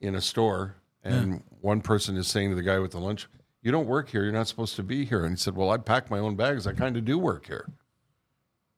in 0.00 0.14
a 0.14 0.20
store, 0.20 0.76
and 1.02 1.42
one 1.62 1.80
person 1.80 2.16
is 2.16 2.28
saying 2.28 2.50
to 2.50 2.54
the 2.54 2.62
guy 2.62 2.78
with 2.78 2.90
the 2.92 3.00
lunch, 3.00 3.26
"You 3.62 3.72
don't 3.72 3.86
work 3.88 4.10
here. 4.10 4.22
You're 4.22 4.32
not 4.34 4.48
supposed 4.48 4.76
to 4.76 4.82
be 4.82 5.06
here." 5.06 5.24
And 5.24 5.30
he 5.32 5.36
said, 5.40 5.56
"Well, 5.56 5.70
I 5.70 5.78
pack 5.78 6.10
my 6.10 6.18
own 6.18 6.36
bags. 6.36 6.66
I 6.66 6.72
kind 6.74 6.96
of 6.98 7.06
do 7.06 7.18
work 7.18 7.46
here, 7.46 7.66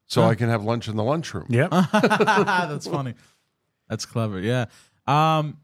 so 0.07 0.22
I 0.22 0.36
can 0.36 0.49
have 0.49 0.62
lunch 0.62 0.86
in 0.86 0.95
the 0.97 1.03
lunchroom." 1.05 1.47
Yep. 1.51 1.70
That's 1.93 2.86
funny. 2.86 3.14
That's 3.88 4.07
clever. 4.07 4.38
Yeah. 4.38 4.66
Um. 5.09 5.59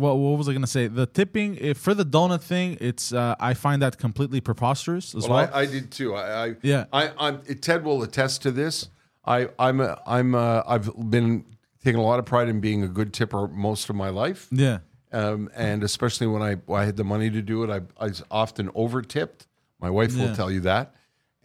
What 0.00 0.16
What 0.18 0.38
was 0.38 0.48
I 0.48 0.52
gonna 0.52 0.66
say? 0.66 0.86
The 0.88 1.06
tipping 1.06 1.56
if, 1.56 1.78
for 1.78 1.94
the 1.94 2.04
donut 2.04 2.40
thing. 2.42 2.78
It's 2.80 3.12
uh, 3.12 3.34
I 3.38 3.54
find 3.54 3.80
that 3.82 3.98
completely 3.98 4.40
preposterous 4.40 5.14
as 5.14 5.28
Well, 5.28 5.38
well. 5.38 5.50
I, 5.54 5.60
I 5.60 5.66
did 5.66 5.90
too. 5.90 6.14
I, 6.14 6.46
I 6.46 6.54
Yeah. 6.62 6.84
I, 6.92 7.10
I'm 7.18 7.42
Ted 7.60 7.84
will 7.84 8.02
attest 8.02 8.42
to 8.42 8.50
this. 8.50 8.88
I, 9.24 9.48
I'm 9.58 9.80
a, 9.80 10.00
I'm 10.06 10.34
a, 10.34 10.64
I've 10.66 10.90
been 11.10 11.44
taking 11.84 12.00
a 12.00 12.02
lot 12.02 12.18
of 12.18 12.24
pride 12.24 12.48
in 12.48 12.60
being 12.60 12.82
a 12.82 12.88
good 12.88 13.12
tipper 13.12 13.48
most 13.48 13.90
of 13.90 13.96
my 13.96 14.08
life. 14.08 14.48
yeah. 14.50 14.78
um, 15.12 15.50
and 15.54 15.82
especially 15.84 16.26
when 16.26 16.42
I, 16.42 16.56
I 16.72 16.84
had 16.86 16.96
the 16.96 17.04
money 17.04 17.30
to 17.30 17.42
do 17.42 17.62
it, 17.64 17.70
I, 17.70 17.80
I 18.02 18.06
was 18.08 18.22
often 18.30 18.70
over 18.74 19.02
tipped. 19.02 19.46
My 19.78 19.90
wife 19.90 20.16
will 20.16 20.34
tell 20.34 20.50
you 20.50 20.60
that, 20.60 20.94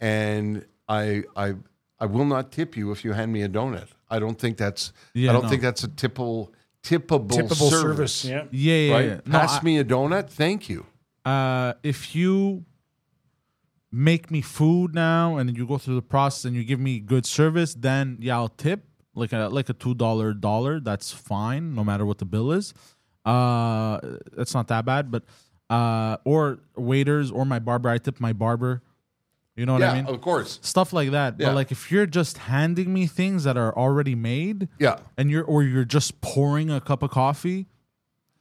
and 0.00 0.64
I, 0.88 1.24
I, 1.36 1.54
I 2.00 2.06
will 2.06 2.24
not 2.24 2.50
tip 2.52 2.76
you 2.76 2.92
if 2.92 3.04
you 3.04 3.12
hand 3.12 3.32
me 3.32 3.42
a 3.42 3.48
donut. 3.48 3.88
I 4.10 4.18
don't 4.18 4.38
think 4.38 4.56
that's, 4.56 4.92
Yeah, 5.14 5.30
I 5.30 5.32
don't 5.32 5.44
no. 5.44 5.48
think 5.48 5.62
that's 5.62 5.84
a 5.84 5.88
tippable, 6.88 7.28
tippable, 7.28 7.70
service. 7.70 8.14
service. 8.14 8.24
Yeah. 8.24 8.44
Yeah. 8.50 8.74
Yeah. 8.76 8.94
Right? 8.94 9.04
yeah. 9.06 9.20
No, 9.26 9.38
Pass 9.38 9.58
I- 9.60 9.62
me 9.64 9.78
a 9.78 9.84
donut. 9.84 10.30
Thank 10.30 10.68
you. 10.68 10.86
uh, 11.24 11.72
if 11.82 12.14
you 12.14 12.64
make 13.92 14.30
me 14.30 14.40
food 14.42 14.94
now 14.94 15.36
and 15.38 15.56
you 15.56 15.66
go 15.66 15.78
through 15.78 15.94
the 15.94 16.02
process 16.02 16.44
and 16.44 16.54
you 16.54 16.64
give 16.64 16.80
me 16.80 17.00
good 17.00 17.24
service, 17.26 17.74
then 17.74 18.16
yeah, 18.20 18.36
I'll 18.36 18.48
tip 18.48 18.84
like 19.14 19.32
a 19.32 19.48
like 19.48 19.68
a 19.68 19.72
two 19.72 19.94
dollar 19.94 20.32
dollar. 20.34 20.80
That's 20.80 21.12
fine, 21.12 21.74
no 21.74 21.82
matter 21.84 22.04
what 22.06 22.18
the 22.18 22.24
bill 22.26 22.52
is. 22.52 22.74
Uh, 23.24 23.98
that's 24.36 24.54
not 24.54 24.68
that 24.68 24.84
bad, 24.84 25.10
but 25.10 25.24
uh, 25.70 26.16
or 26.24 26.58
waiters 26.76 27.30
or 27.30 27.44
my 27.44 27.58
barber, 27.58 27.88
I 27.88 27.98
tip 27.98 28.20
my 28.20 28.32
barber. 28.32 28.82
You 29.56 29.64
know 29.64 29.72
what 29.72 29.80
yeah, 29.82 29.92
I 29.92 30.02
mean? 30.02 30.06
of 30.06 30.20
course. 30.20 30.58
Stuff 30.62 30.92
like 30.92 31.10
that. 31.12 31.36
Yeah. 31.38 31.46
But 31.46 31.54
like 31.54 31.72
if 31.72 31.90
you're 31.90 32.04
just 32.06 32.36
handing 32.38 32.92
me 32.92 33.06
things 33.06 33.44
that 33.44 33.56
are 33.56 33.74
already 33.76 34.14
made, 34.14 34.68
Yeah. 34.78 34.98
and 35.16 35.30
you're 35.30 35.44
or 35.44 35.62
you're 35.62 35.84
just 35.86 36.20
pouring 36.20 36.70
a 36.70 36.80
cup 36.80 37.02
of 37.02 37.10
coffee. 37.10 37.66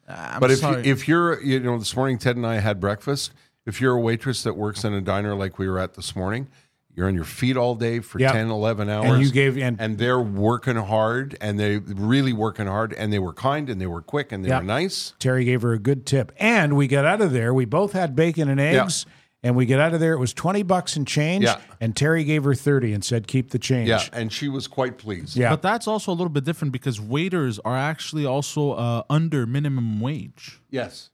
I'm 0.07 0.39
But 0.39 0.51
if, 0.51 0.61
You, 0.61 0.69
if 0.83 1.07
you're 1.07 1.41
you 1.41 1.59
know, 1.61 1.77
this 1.79 1.95
morning 1.95 2.17
Ted 2.17 2.35
and 2.35 2.45
I 2.45 2.59
had 2.59 2.79
breakfast. 2.79 3.31
If 3.65 3.81
you're 3.81 3.95
a 3.95 3.99
waitress 3.99 4.43
that 4.43 4.55
works 4.55 4.83
in 4.83 4.93
a 4.93 5.01
diner 5.01 5.33
like 5.33 5.57
we 5.57 5.67
were 5.67 5.79
at 5.79 5.95
this 5.95 6.15
morning, 6.15 6.49
you're 6.93 7.07
on 7.07 7.15
your 7.15 7.23
feet 7.23 7.57
all 7.57 7.73
day 7.73 7.99
for 7.99 8.19
Yep. 8.19 8.33
10, 8.33 8.49
11 8.51 8.89
hours. 8.89 9.09
And 9.09 9.23
you 9.23 9.31
gave 9.31 9.57
and, 9.57 9.81
and 9.81 9.97
they're 9.97 10.19
working 10.19 10.75
hard 10.75 11.35
and 11.41 11.57
they 11.59 11.77
really 11.79 12.31
working 12.33 12.67
hard 12.67 12.93
and 12.93 13.11
they 13.11 13.17
were 13.19 13.33
kind 13.33 13.67
and 13.69 13.81
they 13.81 13.87
were 13.87 14.01
quick 14.03 14.31
and 14.31 14.45
they 14.45 14.49
Yeah. 14.49 14.59
were 14.59 14.65
nice. 14.65 15.13
Terry 15.17 15.45
gave 15.45 15.63
her 15.63 15.73
a 15.73 15.79
good 15.79 16.05
tip. 16.05 16.31
And 16.37 16.75
we 16.75 16.87
got 16.87 17.05
out 17.05 17.21
of 17.21 17.31
there. 17.31 17.53
We 17.53 17.65
both 17.65 17.93
had 17.93 18.15
bacon 18.15 18.49
and 18.49 18.59
eggs. 18.59 19.05
And 19.45 19.55
we 19.55 19.67
get 19.67 19.79
out 19.79 19.93
of 19.93 19.99
there. 19.99 20.13
It 20.13 20.17
was 20.17 20.33
twenty 20.33 20.63
bucks 20.63 20.95
and 20.95 21.07
change. 21.07 21.43
Yeah. 21.43 21.61
And 21.79 21.95
Terry 21.95 22.23
gave 22.23 22.43
her 22.45 22.55
thirty 22.55 22.93
and 22.93 23.05
said, 23.05 23.27
"Keep 23.27 23.51
the 23.51 23.59
change." 23.59 23.89
Yeah, 23.89 24.01
and 24.11 24.33
she 24.33 24.49
was 24.49 24.67
quite 24.67 24.97
pleased. 24.97 25.37
Yeah. 25.37 25.51
But 25.51 25.61
that's 25.61 25.87
also 25.87 26.11
a 26.11 26.15
little 26.15 26.29
bit 26.29 26.45
different 26.45 26.71
because 26.71 26.99
waiters 26.99 27.59
are 27.59 27.77
actually 27.77 28.25
also 28.25 28.71
uh, 28.71 29.03
under 29.07 29.45
minimum 29.45 30.01
wage. 30.01 30.61
Yes. 30.71 31.11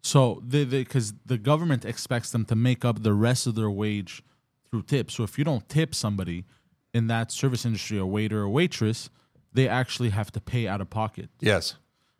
So 0.00 0.42
they 0.46 0.64
because 0.64 1.12
the 1.26 1.36
government 1.36 1.84
expects 1.84 2.30
them 2.30 2.46
to 2.46 2.54
make 2.54 2.86
up 2.86 3.02
the 3.02 3.12
rest 3.12 3.46
of 3.46 3.54
their 3.54 3.70
wage 3.70 4.22
through 4.70 4.84
tips. 4.84 5.14
So 5.14 5.22
if 5.22 5.36
you 5.38 5.44
don't 5.44 5.68
tip 5.68 5.94
somebody 5.94 6.46
in 6.94 7.08
that 7.08 7.30
service 7.30 7.66
industry, 7.66 7.98
a 7.98 8.06
waiter 8.06 8.40
or 8.40 8.48
waitress, 8.48 9.10
they 9.52 9.68
actually 9.68 10.08
have 10.08 10.32
to 10.32 10.40
pay 10.40 10.66
out 10.66 10.80
of 10.80 10.88
pocket. 10.88 11.28
Yes. 11.38 11.74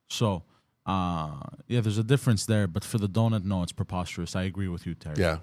So 0.08 0.42
uh, 0.84 1.40
yeah, 1.68 1.80
there's 1.80 1.96
a 1.96 2.04
difference 2.04 2.44
there. 2.44 2.66
But 2.66 2.84
for 2.84 2.98
the 2.98 3.08
donut, 3.08 3.44
no, 3.44 3.62
it's 3.62 3.72
preposterous. 3.72 4.36
I 4.36 4.42
agree 4.42 4.68
with 4.68 4.86
you, 4.86 4.94
Terry. 4.94 5.16
Yeah. 5.18 5.38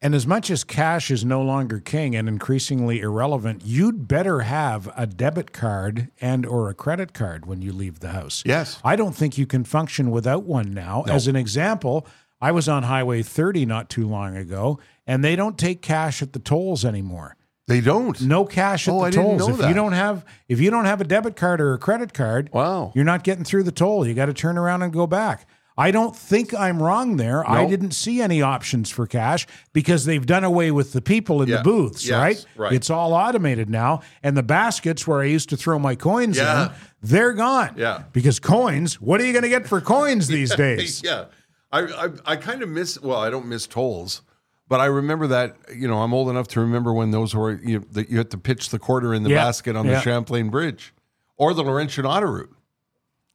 And 0.00 0.14
as 0.14 0.28
much 0.28 0.48
as 0.48 0.62
cash 0.62 1.10
is 1.10 1.24
no 1.24 1.42
longer 1.42 1.80
king 1.80 2.14
and 2.14 2.28
increasingly 2.28 3.00
irrelevant, 3.00 3.62
you'd 3.64 4.06
better 4.06 4.40
have 4.40 4.88
a 4.96 5.06
debit 5.08 5.52
card 5.52 6.08
and 6.20 6.46
or 6.46 6.68
a 6.70 6.74
credit 6.74 7.12
card 7.12 7.46
when 7.46 7.62
you 7.62 7.72
leave 7.72 7.98
the 7.98 8.10
house. 8.10 8.44
Yes. 8.46 8.78
I 8.84 8.94
don't 8.94 9.14
think 9.16 9.36
you 9.36 9.44
can 9.46 9.64
function 9.64 10.12
without 10.12 10.44
one 10.44 10.72
now. 10.72 11.02
As 11.08 11.26
an 11.26 11.34
example, 11.34 12.06
I 12.40 12.52
was 12.52 12.68
on 12.68 12.84
Highway 12.84 13.22
30 13.22 13.66
not 13.66 13.90
too 13.90 14.06
long 14.06 14.36
ago, 14.36 14.78
and 15.04 15.24
they 15.24 15.34
don't 15.34 15.58
take 15.58 15.82
cash 15.82 16.22
at 16.22 16.32
the 16.32 16.38
tolls 16.38 16.84
anymore. 16.84 17.34
They 17.66 17.80
don't. 17.80 18.18
No 18.22 18.44
cash 18.44 18.86
at 18.86 18.94
Oh, 18.94 19.00
the 19.00 19.06
I 19.06 19.10
tolls. 19.10 19.40
know 19.40 19.50
if 19.54 19.58
that. 19.58 19.68
you 19.68 19.74
don't 19.74 19.92
have 19.92 20.24
if 20.48 20.60
you 20.60 20.70
don't 20.70 20.84
have 20.84 21.00
a 21.00 21.04
debit 21.04 21.34
card 21.34 21.60
or 21.60 21.74
a 21.74 21.78
credit 21.78 22.14
card, 22.14 22.50
Wow. 22.52 22.92
you're 22.94 23.04
not 23.04 23.24
getting 23.24 23.42
through 23.44 23.64
the 23.64 23.72
toll. 23.72 24.06
You 24.06 24.14
got 24.14 24.26
to 24.26 24.32
turn 24.32 24.56
around 24.56 24.82
and 24.82 24.92
go 24.92 25.08
back. 25.08 25.44
I 25.78 25.92
don't 25.92 26.14
think 26.14 26.52
I'm 26.52 26.82
wrong 26.82 27.16
there. 27.18 27.48
I 27.48 27.64
didn't 27.64 27.92
see 27.92 28.20
any 28.20 28.42
options 28.42 28.90
for 28.90 29.06
cash 29.06 29.46
because 29.72 30.04
they've 30.06 30.26
done 30.26 30.42
away 30.42 30.72
with 30.72 30.92
the 30.92 31.00
people 31.00 31.40
in 31.40 31.48
Yeah. 31.48 31.58
the 31.58 31.62
booths, 31.62 32.06
Yes, 32.08 32.18
right? 32.18 32.44
right. 32.56 32.72
It's 32.72 32.90
all 32.90 33.12
automated 33.14 33.70
now. 33.70 34.00
And 34.24 34.36
the 34.36 34.42
baskets 34.42 35.06
where 35.06 35.20
I 35.20 35.26
used 35.26 35.48
to 35.50 35.56
throw 35.56 35.78
my 35.78 35.94
coins 35.94 36.36
Yeah. 36.36 36.64
in, 36.66 36.70
they're 37.00 37.32
gone. 37.32 37.74
Yeah. 37.76 38.02
Because 38.12 38.40
coins, 38.40 39.00
what 39.00 39.20
are 39.20 39.24
you 39.24 39.32
going 39.32 39.44
to 39.44 39.48
get 39.48 39.68
for 39.68 39.80
coins 39.80 40.26
these 40.36 40.52
days? 40.54 41.00
Yeah. 41.04 41.26
I, 41.70 41.80
I, 41.82 42.08
I 42.24 42.36
kind 42.36 42.62
of 42.62 42.68
miss, 42.68 43.00
well, 43.00 43.18
I 43.20 43.30
don't 43.30 43.46
miss 43.46 43.66
tolls, 43.68 44.22
but 44.68 44.80
I 44.80 44.86
remember 44.86 45.28
that, 45.28 45.54
you 45.76 45.86
know, 45.86 46.02
I'm 46.02 46.12
old 46.12 46.28
enough 46.28 46.48
to 46.48 46.60
remember 46.60 46.92
when 46.92 47.12
those 47.12 47.34
were, 47.36 47.52
you, 47.62 47.84
that 47.92 48.10
you 48.10 48.18
had 48.18 48.30
to 48.32 48.38
pitch 48.38 48.70
the 48.70 48.78
quarter 48.80 49.14
in 49.14 49.22
the 49.22 49.30
Yeah. 49.30 49.44
basket 49.44 49.76
on 49.76 49.86
Yeah. 49.86 49.94
the 49.96 50.00
Champlain 50.00 50.48
Bridge 50.50 50.92
or 51.36 51.54
the 51.54 51.62
Laurentian 51.62 52.04
Auto 52.04 52.26
Route. 52.26 52.52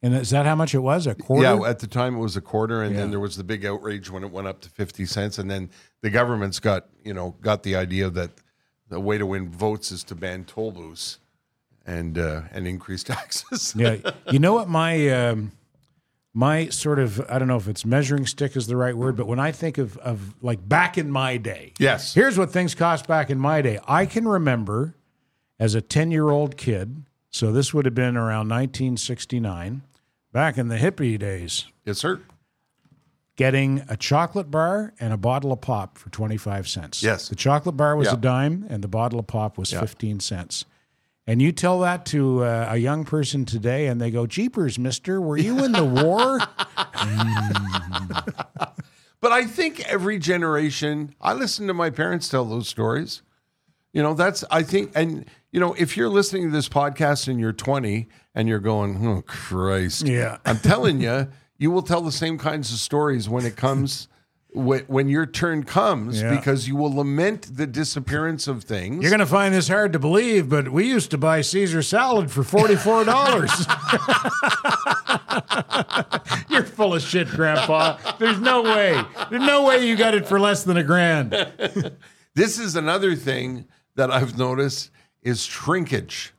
And 0.03 0.13
is 0.15 0.31
that 0.31 0.45
how 0.45 0.55
much 0.55 0.75
it 0.75 0.79
was? 0.79 1.07
A 1.07 1.15
quarter? 1.15 1.43
Yeah, 1.43 1.61
at 1.69 1.79
the 1.79 1.87
time 1.87 2.15
it 2.15 2.19
was 2.19 2.35
a 2.35 2.41
quarter, 2.41 2.83
and 2.83 2.93
Yeah. 2.93 3.01
then 3.01 3.09
there 3.11 3.21
was 3.21 3.37
the 3.37 3.43
big 3.43 3.65
outrage 3.65 4.09
when 4.11 4.23
it 4.23 4.31
went 4.31 4.47
up 4.47 4.59
to 4.61 4.69
fifty 4.69 5.05
cents, 5.05 5.37
and 5.39 5.49
then 5.49 5.69
the 6.01 6.09
government's 6.09 6.59
got 6.59 6.87
you 7.05 7.13
know 7.13 7.35
got 7.41 7.63
the 7.63 7.75
idea 7.77 8.09
that 8.09 8.31
the 8.89 8.99
way 8.99 9.17
to 9.17 9.25
win 9.25 9.49
votes 9.49 9.91
is 9.93 10.03
to 10.03 10.15
ban 10.15 10.43
toll 10.43 10.71
booths 10.71 11.19
and 11.85 12.17
uh, 12.17 12.41
and 12.51 12.67
increase 12.67 13.01
taxes. 13.15 13.73
yeah. 13.77 13.95
You 14.29 14.39
know 14.39 14.53
what 14.53 14.67
my 14.67 15.07
um, 15.09 15.53
my 16.33 16.67
sort 16.67 16.99
of 16.99 17.21
I 17.29 17.39
don't 17.39 17.47
know 17.47 17.55
if 17.55 17.69
it's 17.69 17.85
measuring 17.85 18.25
stick 18.25 18.57
is 18.57 18.67
the 18.67 18.75
right 18.75 18.97
word, 18.97 19.15
but 19.15 19.25
when 19.27 19.39
I 19.39 19.53
think 19.53 19.77
of 19.77 19.95
of 19.99 20.35
like 20.43 20.67
back 20.67 20.97
in 20.97 21.09
my 21.11 21.37
day, 21.37 21.71
Yes. 21.79 22.13
Here's 22.13 22.37
what 22.37 22.51
things 22.51 22.75
cost 22.75 23.07
back 23.07 23.29
in 23.29 23.39
my 23.39 23.61
day. 23.61 23.79
I 23.87 24.05
can 24.05 24.27
remember 24.27 24.95
as 25.59 25.75
a 25.75 25.81
ten 25.81 26.11
year 26.11 26.29
old 26.29 26.57
kid, 26.57 27.03
so 27.29 27.53
this 27.53 27.73
would 27.73 27.85
have 27.85 27.95
been 27.95 28.17
around 28.17 28.49
1969, 28.49 29.81
back 30.33 30.57
in 30.57 30.67
the 30.67 30.75
hippie 30.77 31.17
days, 31.17 31.65
yes, 31.85 31.99
sir. 31.99 32.19
getting 33.37 33.83
a 33.87 33.95
chocolate 33.95 34.51
bar 34.51 34.93
and 34.99 35.13
a 35.13 35.17
bottle 35.17 35.53
of 35.53 35.61
pop 35.61 35.97
for 35.97 36.09
25 36.09 36.67
cents. 36.67 37.01
Yes. 37.01 37.29
The 37.29 37.35
chocolate 37.35 37.77
bar 37.77 37.95
was 37.95 38.07
Yeah. 38.07 38.15
a 38.15 38.17
dime 38.17 38.65
and 38.69 38.83
the 38.83 38.87
bottle 38.89 39.19
of 39.19 39.27
pop 39.27 39.57
was 39.57 39.71
15 39.71 40.19
cents. 40.19 40.65
And 41.25 41.41
you 41.41 41.53
tell 41.53 41.79
that 41.79 42.05
to 42.07 42.43
uh, 42.43 42.67
a 42.71 42.77
young 42.77 43.05
person 43.05 43.45
today, 43.45 43.87
and 43.87 44.01
they 44.01 44.11
go, 44.11 44.27
Jeepers, 44.27 44.77
mister, 44.77 45.21
were 45.21 45.37
you 45.37 45.63
in 45.63 45.71
the 45.71 45.85
war? 45.85 46.39
But 49.21 49.31
I 49.31 49.45
think 49.45 49.79
every 49.87 50.19
generation, 50.19 51.15
I 51.21 51.31
listen 51.31 51.65
to 51.67 51.73
my 51.73 51.89
parents 51.89 52.27
tell 52.27 52.43
those 52.43 52.67
stories. 52.67 53.21
You 53.93 54.03
know, 54.03 54.13
that's, 54.13 54.43
I 54.51 54.63
think, 54.63 54.91
and, 54.95 55.25
you 55.53 55.59
know, 55.59 55.73
if 55.77 55.95
you're 55.95 56.09
listening 56.09 56.43
to 56.43 56.49
this 56.51 56.67
podcast 56.67 57.27
and 57.27 57.39
you're 57.39 57.53
20 57.53 58.07
and 58.33 58.49
you're 58.49 58.59
going, 58.59 59.07
oh, 59.07 59.21
Christ. 59.21 60.07
Yeah. 60.07 60.39
I'm 60.45 60.57
telling 60.57 60.99
you, 60.99 61.29
you 61.59 61.69
will 61.69 61.83
tell 61.83 62.01
the 62.01 62.11
same 62.11 62.39
kinds 62.39 62.73
of 62.73 62.79
stories 62.79 63.29
when 63.29 63.45
it 63.45 63.55
comes 63.55 64.07
when, 64.55 65.09
your 65.09 65.25
turn 65.27 65.63
comes 65.63 66.21
Yeah. 66.21 66.35
because 66.35 66.67
you 66.67 66.75
will 66.75 66.93
lament 66.95 67.55
the 67.55 67.67
disappearance 67.67 68.47
of 68.47 68.63
things. 68.63 69.01
You're 69.01 69.11
going 69.11 69.19
to 69.19 69.25
find 69.27 69.53
this 69.53 69.67
hard 69.67 69.93
to 69.93 69.99
believe, 69.99 70.49
but 70.49 70.69
we 70.69 70.87
used 70.87 71.11
to 71.11 71.17
buy 71.19 71.41
Caesar 71.41 71.81
salad 71.83 72.31
for 72.31 72.41
$44. 72.41 73.05
You're 76.49 76.63
full 76.63 76.95
of 76.95 77.01
shit, 77.01 77.29
Grandpa. 77.29 77.97
There's 78.19 78.39
no 78.39 78.63
way. 78.63 79.01
There's 79.29 79.41
no 79.43 79.65
way 79.65 79.87
you 79.87 79.95
got 79.95 80.13
it 80.15 80.27
for 80.27 80.39
less 80.39 80.63
than 80.63 80.77
a 80.77 80.83
grand. 80.83 81.31
This 82.35 82.57
is 82.59 82.75
another 82.75 83.15
thing 83.15 83.65
that 83.95 84.09
I've 84.11 84.37
noticed 84.37 84.89
is 85.23 85.43
shrinkage. 85.43 86.33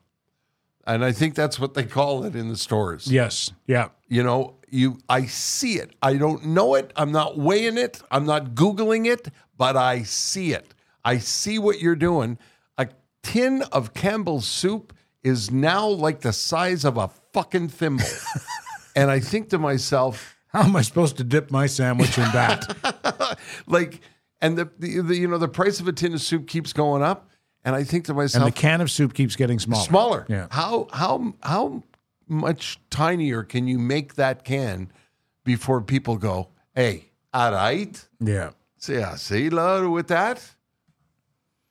And 0.86 1.04
I 1.04 1.12
think 1.12 1.34
that's 1.34 1.58
what 1.58 1.74
they 1.74 1.84
call 1.84 2.24
it 2.24 2.36
in 2.36 2.48
the 2.48 2.56
stores. 2.56 3.10
Yes. 3.10 3.50
Yeah. 3.66 3.88
You 4.08 4.22
know, 4.22 4.56
you 4.68 4.98
I 5.08 5.26
see 5.26 5.74
it. 5.74 5.94
I 6.02 6.14
don't 6.14 6.46
know 6.46 6.74
it. 6.74 6.92
I'm 6.94 7.10
not 7.10 7.38
weighing 7.38 7.78
it. 7.78 8.02
I'm 8.10 8.26
not 8.26 8.54
googling 8.54 9.06
it, 9.06 9.28
but 9.56 9.76
I 9.76 10.02
see 10.02 10.52
it. 10.52 10.74
I 11.04 11.18
see 11.18 11.58
what 11.58 11.80
you're 11.80 11.96
doing. 11.96 12.38
A 12.76 12.88
tin 13.22 13.62
of 13.72 13.94
Campbell's 13.94 14.46
soup 14.46 14.92
is 15.22 15.50
now 15.50 15.88
like 15.88 16.20
the 16.20 16.32
size 16.32 16.84
of 16.84 16.98
a 16.98 17.08
fucking 17.32 17.68
thimble. 17.68 18.04
and 18.96 19.10
I 19.10 19.20
think 19.20 19.48
to 19.50 19.58
myself, 19.58 20.36
How 20.48 20.64
am 20.64 20.76
I 20.76 20.82
supposed 20.82 21.16
to 21.16 21.24
dip 21.24 21.50
my 21.50 21.66
sandwich 21.66 22.18
in 22.18 22.30
that? 22.32 23.38
like 23.66 24.00
and 24.42 24.58
the, 24.58 24.70
the, 24.78 25.00
the 25.00 25.16
you 25.16 25.28
know 25.28 25.38
the 25.38 25.48
price 25.48 25.80
of 25.80 25.88
a 25.88 25.92
tin 25.92 26.12
of 26.12 26.20
soup 26.20 26.46
keeps 26.46 26.74
going 26.74 27.02
up 27.02 27.30
and 27.64 27.74
I 27.74 27.84
think 27.84 28.04
to 28.06 28.14
myself, 28.14 28.44
and 28.44 28.52
the 28.52 28.56
can 28.56 28.80
of 28.80 28.90
soup 28.90 29.14
keeps 29.14 29.36
getting 29.36 29.58
smaller. 29.58 29.84
smaller. 29.84 30.26
Yeah. 30.28 30.46
How 30.50 30.88
how 30.92 31.34
how 31.42 31.82
much 32.28 32.78
tinier 32.90 33.42
can 33.42 33.66
you 33.66 33.78
make 33.78 34.14
that 34.14 34.44
can 34.44 34.90
before 35.44 35.80
people 35.80 36.16
go, 36.16 36.48
"Hey, 36.74 37.10
all 37.32 37.52
right, 37.52 38.06
Yeah. 38.20 38.50
see, 38.78 38.94
yeah, 38.94 39.16
see, 39.16 39.50
love 39.50 39.90
with 39.90 40.08
that." 40.08 40.42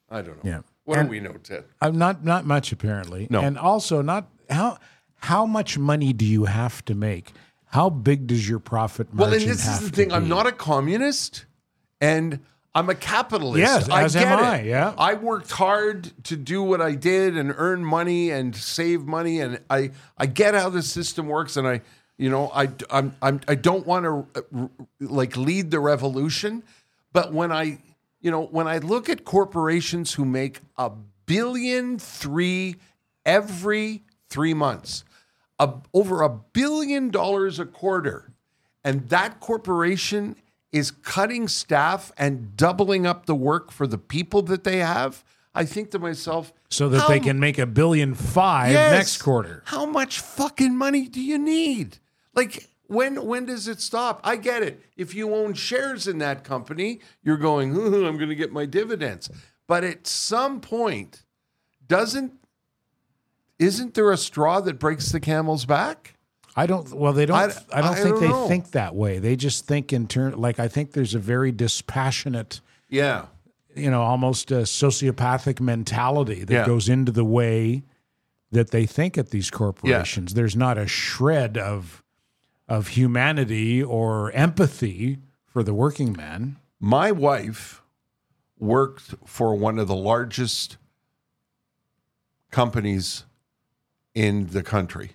I 0.09 0.21
don't 0.21 0.43
know. 0.43 0.49
Yeah. 0.51 0.61
What 0.85 0.99
And- 0.99 1.07
do 1.07 1.11
we 1.11 1.19
know, 1.19 1.33
Ted? 1.43 1.65
I'm 1.81 1.97
not 1.97 2.23
not 2.23 2.45
much 2.45 2.71
apparently. 2.71 3.27
No. 3.29 3.41
And 3.41 3.57
also 3.57 4.01
not 4.01 4.27
how 4.49 4.77
how 5.21 5.45
much 5.45 5.77
money 5.77 6.11
do 6.13 6.25
you 6.25 6.45
have 6.45 6.83
to 6.85 6.95
make? 6.95 7.31
How 7.67 7.89
big 7.89 8.27
does 8.27 8.47
your 8.47 8.59
profit 8.59 9.07
margin 9.13 9.31
Well, 9.31 9.41
and 9.41 9.49
this 9.49 9.65
is 9.67 9.79
the 9.79 9.89
thing. 9.89 10.11
I'm 10.11 10.27
not 10.27 10.45
a 10.45 10.51
communist, 10.51 11.45
and 12.01 12.39
I'm 12.75 12.89
a 12.89 12.95
capitalist. 12.95 13.59
Yes, 13.59 13.87
I 13.89 14.03
as 14.03 14.13
get 14.13 14.27
am 14.27 14.39
it. 14.39 14.41
I, 14.41 14.61
yeah. 14.61 14.93
I 14.97 15.13
worked 15.13 15.51
hard 15.51 16.11
to 16.25 16.35
do 16.35 16.63
what 16.63 16.81
I 16.81 16.95
did 16.95 17.37
and 17.37 17.53
earn 17.55 17.85
money 17.85 18.31
and 18.31 18.55
save 18.55 19.03
money, 19.03 19.41
and 19.41 19.59
I 19.69 19.91
I 20.17 20.25
get 20.25 20.55
how 20.55 20.69
the 20.69 20.81
system 20.81 21.27
works, 21.27 21.55
and 21.55 21.67
I 21.67 21.81
you 22.17 22.29
know 22.29 22.51
I 22.53 22.69
I'm, 22.89 23.15
I'm 23.21 23.41
I 23.47 23.55
don't 23.55 23.85
want 23.85 24.05
to 24.05 24.41
uh, 24.55 24.67
like 24.99 25.37
lead 25.37 25.69
the 25.69 25.79
revolution, 25.79 26.63
but 27.11 27.31
when 27.31 27.51
I 27.51 27.79
you 28.21 28.31
know 28.31 28.45
when 28.45 28.67
I 28.67 28.79
look 28.79 29.07
at 29.07 29.23
corporations 29.23 30.13
who 30.13 30.25
make 30.25 30.61
a 30.75 30.91
billion 31.27 31.99
three 31.99 32.77
every 33.23 34.01
three 34.29 34.55
months, 34.55 35.03
a, 35.59 35.73
over 35.93 36.23
a 36.23 36.29
billion 36.29 37.11
dollars 37.11 37.59
a 37.59 37.67
quarter, 37.67 38.31
and 38.83 39.09
that 39.09 39.39
corporation 39.39 40.35
is 40.73 40.91
cutting 40.91 41.47
staff 41.47 42.11
and 42.17 42.57
doubling 42.57 43.05
up 43.05 43.25
the 43.27 43.35
work 43.35 43.71
for 43.71 43.87
the 43.87 43.97
people 43.97 44.41
that 44.41 44.65
they 44.65 44.79
have, 44.79 45.23
I 45.55 45.63
think 45.65 45.91
to 45.91 45.99
myself, 45.99 46.51
so 46.69 46.89
that 46.89 47.07
they 47.07 47.19
can 47.21 47.39
make 47.39 47.57
a 47.59 47.65
billion 47.67 48.15
five 48.15 48.71
Yes. 48.73 48.91
next 48.91 49.21
quarter. 49.21 49.61
How 49.67 49.85
much 49.85 50.19
fucking 50.19 50.75
money 50.75 51.07
do 51.07 51.21
you 51.21 51.37
need? 51.37 51.99
Like 52.33 52.67
when 52.87 53.23
when 53.25 53.45
does 53.45 53.67
it 53.67 53.79
stop? 53.79 54.19
I 54.23 54.35
get 54.35 54.63
it. 54.63 54.81
If 54.97 55.13
you 55.15 55.33
own 55.33 55.53
shares 55.53 56.07
in 56.07 56.17
that 56.17 56.43
company, 56.43 56.99
you're 57.23 57.37
going, 57.37 57.75
"Ooh, 57.77 58.05
I'm 58.07 58.17
going 58.17 58.29
to 58.29 58.35
get 58.35 58.51
my 58.51 58.65
dividends. 58.65 59.29
But 59.67 59.83
at 59.85 60.07
some 60.07 60.59
point, 60.59 61.23
doesn't 61.87 62.33
isn't 63.59 63.93
there 63.93 64.11
a 64.11 64.17
straw 64.17 64.59
that 64.61 64.79
breaks 64.79 65.11
the 65.11 65.19
camel's 65.19 65.65
back? 65.65 66.12
I 66.55 66.65
don't. 66.67 66.91
Well, 66.93 67.13
they 67.13 67.25
don't. 67.25 67.37
I- 67.37 67.43
I, 67.73 67.81
don't 67.81 67.91
I 67.91 67.95
think 67.95 68.09
don't 68.15 68.21
they 68.21 68.27
know. 68.29 68.47
think 68.47 68.71
that 68.71 68.95
way. 68.95 69.19
They 69.19 69.35
just 69.35 69.65
think 69.65 69.91
in 69.91 70.07
turn. 70.07 70.33
Like 70.39 70.59
I 70.59 70.67
think 70.67 70.91
there's 70.91 71.15
a 71.15 71.19
very 71.19 71.51
dispassionate, 71.51 72.61
Yeah. 72.89 73.25
you 73.75 73.89
know, 73.89 74.01
almost 74.03 74.51
a 74.51 74.57
sociopathic 74.63 75.59
mentality 75.59 76.43
that 76.43 76.53
Yeah. 76.53 76.65
goes 76.65 76.89
into 76.89 77.11
the 77.11 77.25
way 77.25 77.83
that 78.51 78.69
they 78.69 78.85
think 78.85 79.17
at 79.17 79.29
these 79.31 79.49
corporations. 79.49 80.35
There's 80.35 80.55
not 80.55 80.77
a 80.77 80.85
shred 80.87 81.57
of 81.57 82.03
of 82.69 82.89
humanity 82.89 83.81
or 83.83 84.31
empathy 84.31 85.17
for 85.47 85.63
the 85.63 85.73
working 85.73 86.13
man. 86.13 86.57
My 86.79 87.11
wife 87.11 87.81
worked 88.59 89.15
for 89.25 89.55
one 89.55 89.79
of 89.79 89.87
the 89.87 89.95
largest 89.95 90.77
companies 92.51 93.25
in 94.13 94.47
the 94.47 94.63
country. 94.63 95.11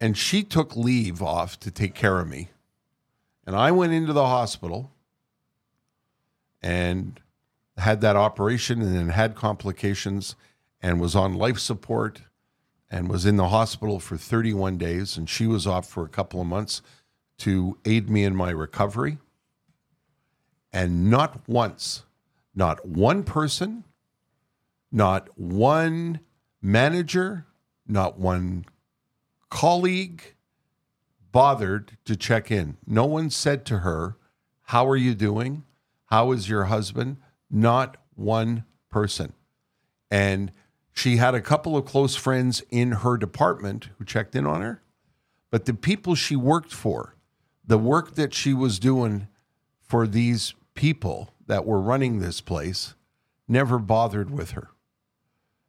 And 0.00 0.16
she 0.16 0.42
took 0.42 0.76
leave 0.76 1.22
off 1.22 1.58
to 1.60 1.70
take 1.70 1.94
care 1.94 2.18
of 2.18 2.28
me. 2.28 2.50
And 3.46 3.56
I 3.56 3.70
went 3.70 3.92
into 3.92 4.12
the 4.12 4.26
hospital 4.26 4.90
and 6.60 7.20
had 7.76 8.00
that 8.00 8.16
operation 8.16 8.82
and 8.82 8.94
then 8.94 9.08
had 9.10 9.34
complications 9.34 10.34
and 10.82 11.00
was 11.00 11.14
on 11.14 11.34
life 11.34 11.58
support 11.58 12.22
and 12.90 13.08
was 13.08 13.26
in 13.26 13.36
the 13.36 13.48
hospital 13.48 14.00
for 14.00 14.16
31 14.16 14.78
days. 14.78 15.16
And 15.16 15.28
she 15.28 15.46
was 15.46 15.66
off 15.66 15.88
for 15.88 16.04
a 16.04 16.08
couple 16.08 16.40
of 16.40 16.46
months 16.46 16.82
to 17.38 17.78
aid 17.84 18.10
me 18.10 18.24
in 18.24 18.34
my 18.34 18.50
recovery. 18.50 19.18
And 20.72 21.10
not 21.10 21.48
once, 21.48 22.02
not 22.54 22.86
one 22.86 23.22
person, 23.22 23.84
not 24.90 25.28
one 25.38 26.20
manager, 26.60 27.46
not 27.86 28.18
one 28.18 28.64
colleague 29.56 30.34
bothered 31.32 31.96
to 32.04 32.14
check 32.14 32.50
in. 32.50 32.76
No 32.86 33.06
one 33.06 33.30
said 33.30 33.64
to 33.64 33.78
her, 33.78 34.18
How 34.64 34.86
are 34.86 34.96
you 34.96 35.14
doing? 35.14 35.64
How 36.06 36.32
is 36.32 36.46
your 36.46 36.64
husband? 36.64 37.16
Not 37.50 37.96
one 38.14 38.64
person. 38.90 39.32
And 40.10 40.52
she 40.92 41.16
had 41.16 41.34
a 41.34 41.40
couple 41.40 41.74
of 41.74 41.86
close 41.86 42.14
friends 42.14 42.62
in 42.68 42.92
her 42.92 43.16
department 43.16 43.88
who 43.96 44.04
checked 44.04 44.34
in 44.34 44.44
on 44.44 44.60
her. 44.60 44.82
But 45.50 45.64
the 45.64 45.72
people 45.72 46.14
she 46.14 46.36
worked 46.36 46.74
for, 46.74 47.16
the 47.66 47.78
work 47.78 48.14
that 48.16 48.34
she 48.34 48.52
was 48.52 48.78
doing 48.78 49.26
for 49.80 50.06
these 50.06 50.54
people 50.74 51.30
that 51.46 51.64
were 51.64 51.80
running 51.80 52.18
this 52.18 52.42
place, 52.42 52.94
never 53.48 53.78
bothered 53.78 54.28
with 54.28 54.50
her. 54.50 54.68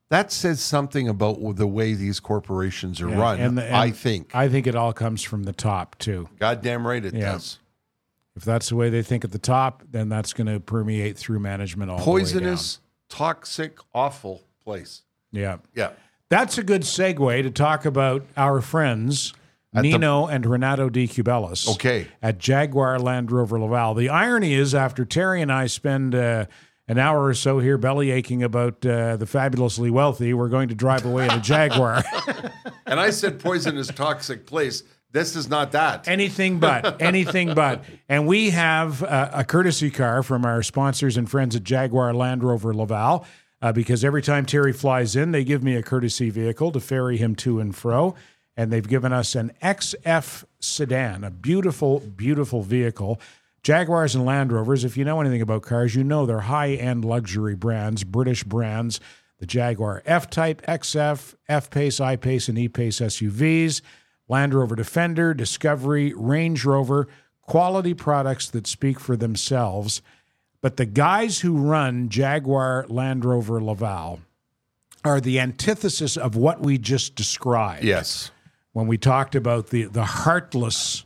That 0.10 0.32
says 0.32 0.62
something 0.62 1.08
about 1.10 1.38
the 1.58 1.68
way 1.68 1.94
these 1.94 2.20
corporations 2.20 3.02
are 3.02 3.10
Yeah, 3.10 3.20
run, 3.20 3.40
and 3.40 3.58
the- 3.58 3.66
and 3.66 3.76
I 3.76 3.92
think. 3.92 4.34
I 4.34 4.48
think 4.48 4.66
it 4.66 4.76
all 4.76 4.94
comes 4.94 5.22
from 5.22 5.44
the 5.44 5.52
top 5.54 5.98
too. 5.98 6.30
Goddamn 6.40 6.88
right 6.88 7.04
it 7.04 7.14
Yeah. 7.14 7.34
does. 7.34 7.60
If 8.36 8.46
that's 8.46 8.70
the 8.70 8.76
way 8.76 8.90
they 8.90 9.02
think 9.02 9.26
at 9.26 9.32
the 9.32 9.40
top, 9.40 9.84
then 9.92 10.10
that's 10.10 10.32
going 10.32 10.48
to 10.48 10.60
permeate 10.60 11.18
through 11.18 11.40
management 11.40 11.90
all 11.92 11.98
the 11.98 12.04
time. 12.04 12.12
Poisonous, 12.14 12.80
toxic, 13.10 13.78
awful 13.94 14.44
place. 14.64 15.02
the. 15.34 15.40
Yeah. 15.42 15.58
Yeah. 15.76 15.90
That's 16.30 16.58
a 16.58 16.64
good 16.64 16.84
segue 16.84 17.42
to 17.44 17.50
talk 17.52 17.84
about 17.86 18.26
our 18.38 18.62
friends 18.62 19.34
At 19.74 19.82
the- 19.84 19.92
Nino 19.92 20.28
and 20.28 20.46
Renato 20.46 20.88
Di 20.90 21.08
Cubelis. 21.08 21.68
Okay. 21.76 22.08
At 22.22 22.38
Jaguar 22.38 23.00
Land 23.00 23.32
Rover 23.32 23.60
Laval. 23.60 23.94
The 23.96 24.10
irony 24.10 24.54
is, 24.54 24.74
after 24.76 25.04
Terry 25.04 25.42
and 25.42 25.52
I 25.52 25.68
spend 25.68 26.14
uh, 26.16 26.46
an 26.88 26.98
hour 26.98 27.26
or 27.26 27.34
so 27.34 27.60
here 27.60 27.78
belly 27.78 28.12
aching 28.12 28.44
about 28.44 28.86
uh, 28.86 29.18
the 29.18 29.26
fabulously 29.26 29.90
wealthy, 29.90 30.34
we're 30.34 30.50
going 30.50 30.70
to 30.70 30.76
drive 30.76 31.06
away 31.06 31.26
in 31.26 31.32
a 31.32 31.42
Jaguar. 31.42 32.04
And 32.88 33.02
I 33.02 33.10
said 33.10 33.40
poison 33.40 33.78
is 33.78 33.90
toxic 33.90 34.46
place. 34.46 34.82
This 35.12 35.36
is 35.36 35.50
not 35.50 35.74
that. 35.74 36.08
anything 36.08 36.60
but, 36.60 37.02
anything 37.02 37.54
but. 37.54 37.84
And 38.08 38.26
we 38.26 38.52
have 38.52 39.04
uh, 39.04 39.30
a 39.34 39.44
courtesy 39.44 39.92
car 39.92 40.24
from 40.24 40.46
our 40.46 40.64
sponsors 40.64 41.18
and 41.18 41.30
friends 41.30 41.56
at 41.56 41.64
Jaguar 41.64 42.14
Land 42.14 42.44
Rover 42.44 42.74
Laval. 42.74 43.26
Uh, 43.62 43.72
because 43.72 44.06
every 44.06 44.22
time 44.22 44.46
Terry 44.46 44.72
flies 44.72 45.16
in, 45.16 45.32
they 45.32 45.44
give 45.44 45.64
me 45.64 45.76
a 45.76 45.82
courtesy 45.82 46.30
vehicle 46.30 46.72
to 46.72 46.80
ferry 46.80 47.18
him 47.18 47.36
to 47.38 47.60
and 47.60 47.76
fro. 47.76 48.16
And 48.56 48.72
they've 48.72 48.88
given 48.88 49.12
us 49.12 49.36
an 49.36 49.52
XF 49.64 50.44
sedan, 50.60 51.24
a 51.24 51.32
beautiful, 51.32 52.00
beautiful 52.00 52.62
vehicle. 52.62 53.20
Jaguars 53.68 54.16
and 54.16 54.26
Land 54.26 54.54
Rovers, 54.54 54.86
if 54.86 54.96
you 54.96 55.04
know 55.04 55.20
anything 55.20 55.42
about 55.42 55.62
cars, 55.62 55.94
you 55.94 56.02
know 56.02 56.26
they're 56.26 56.40
high 56.40 56.76
end 56.76 57.04
luxury 57.04 57.54
brands, 57.54 58.06
British 58.06 58.46
brands. 58.46 59.02
The 59.40 59.46
Jaguar 59.46 60.02
F 60.06 60.30
Type, 60.30 60.62
XF, 60.62 61.36
F 61.50 61.70
Pace, 61.70 62.00
I 62.00 62.16
Pace, 62.16 62.48
and 62.48 62.58
E 62.58 62.70
Pace 62.70 63.02
SUVs. 63.02 63.82
Land 64.30 64.54
Rover 64.54 64.78
Defender, 64.78 65.34
Discovery, 65.34 66.14
Range 66.16 66.64
Rover, 66.64 67.10
quality 67.42 67.94
products 67.94 68.50
that 68.52 68.68
speak 68.68 69.02
for 69.02 69.18
themselves. 69.18 70.02
But 70.62 70.78
the 70.78 70.86
guys 70.86 71.42
who 71.42 71.58
run 71.58 72.08
Jaguar 72.08 72.86
Land 72.88 73.26
Rover 73.26 73.62
Laval 73.62 74.22
are 75.04 75.20
the 75.20 75.42
antithesis 75.42 76.16
of 76.16 76.38
what 76.38 76.62
we 76.62 76.78
just 76.78 77.16
described 77.16 77.84
yes. 77.84 78.32
when 78.72 78.88
we 78.88 78.98
talked 78.98 79.36
about 79.36 79.72
the, 79.72 79.84
the 79.84 80.06
heartless 80.06 81.04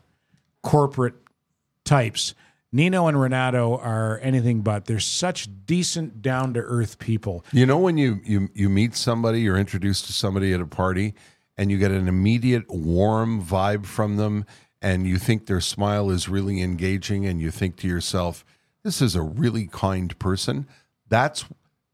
corporate 0.61 1.15
types. 1.85 2.35
Nino 2.73 3.07
and 3.07 3.19
Renato 3.19 3.77
are 3.77 4.19
anything 4.21 4.61
but. 4.61 4.85
They're 4.85 4.99
such 4.99 5.49
decent, 5.65 6.21
down 6.21 6.53
to 6.53 6.61
earth 6.61 6.99
people. 6.99 7.43
You 7.51 7.65
know 7.65 7.77
when 7.77 7.97
you 7.97 8.21
you 8.23 8.49
you 8.53 8.69
meet 8.69 8.95
somebody, 8.95 9.41
you're 9.41 9.57
introduced 9.57 10.05
to 10.05 10.13
somebody 10.13 10.53
at 10.53 10.61
a 10.61 10.65
party, 10.65 11.13
and 11.57 11.69
you 11.69 11.77
get 11.77 11.91
an 11.91 12.07
immediate 12.07 12.69
warm 12.69 13.43
vibe 13.43 13.85
from 13.85 14.15
them, 14.15 14.45
and 14.81 15.05
you 15.05 15.17
think 15.17 15.47
their 15.47 15.59
smile 15.59 16.09
is 16.09 16.29
really 16.29 16.61
engaging, 16.61 17.25
and 17.25 17.41
you 17.41 17.51
think 17.51 17.75
to 17.77 17.87
yourself, 17.87 18.45
"This 18.83 19.01
is 19.01 19.15
a 19.15 19.21
really 19.21 19.67
kind 19.67 20.17
person." 20.17 20.65
That's 21.09 21.43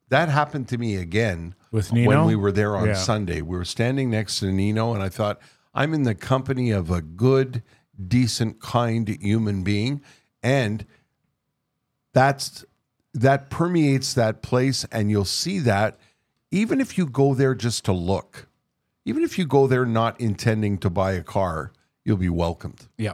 that 0.09 0.29
happened 0.29 0.67
to 0.69 0.77
me 0.77 0.95
again 0.95 1.55
With 1.71 1.91
Nino 1.91 2.09
when 2.09 2.25
we 2.27 2.35
were 2.35 2.51
there 2.51 2.75
on 2.75 2.89
Yeah. 2.89 2.93
Sunday. 2.93 3.41
We 3.41 3.57
were 3.57 3.65
standing 3.65 4.11
next 4.11 4.39
to 4.39 4.51
Nino, 4.51 4.93
and 4.93 5.01
I 5.01 5.09
thought, 5.09 5.39
"I'm 5.73 5.95
in 5.95 6.03
the 6.03 6.15
company 6.15 6.69
of 6.69 6.91
a 6.91 7.01
good, 7.01 7.63
decent, 8.07 8.61
kind 8.61 9.07
human 9.19 9.63
being," 9.63 10.01
and 10.47 10.85
that's 12.13 12.63
that 13.13 13.49
permeates 13.49 14.13
that 14.13 14.41
place 14.41 14.85
and 14.91 15.11
you'll 15.11 15.25
see 15.25 15.59
that 15.59 15.99
even 16.51 16.79
if 16.79 16.97
you 16.97 17.05
go 17.05 17.33
there 17.33 17.53
just 17.53 17.83
to 17.83 17.91
look 17.91 18.47
even 19.03 19.23
if 19.23 19.37
you 19.37 19.45
go 19.45 19.67
there 19.67 19.85
not 19.85 20.19
intending 20.21 20.77
to 20.77 20.89
buy 20.89 21.11
a 21.11 21.23
car 21.23 21.73
you'll 22.05 22.17
be 22.17 22.29
welcomed 22.29 22.87
Yeah. 22.97 23.13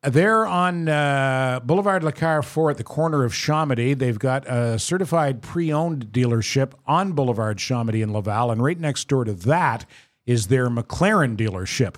They're 0.00 0.46
on 0.46 0.88
uh, 0.88 1.58
Boulevard 1.64 2.04
Le 2.04 2.42
four 2.42 2.70
at 2.70 2.76
the 2.76 2.84
corner 2.84 3.24
of 3.24 3.32
Chomedey. 3.32 3.98
They've 3.98 4.18
got 4.18 4.46
a 4.46 4.78
certified 4.78 5.42
pre 5.42 5.72
owned 5.72 6.06
dealership 6.12 6.72
on 6.86 7.14
Boulevard 7.14 7.58
Chomedey 7.58 8.00
in 8.00 8.12
Laval. 8.12 8.52
And 8.52 8.62
right 8.62 8.78
next 8.78 9.08
door 9.08 9.24
to 9.24 9.32
that 9.32 9.86
is 10.24 10.46
their 10.46 10.68
McLaren 10.68 11.36
dealership. 11.36 11.96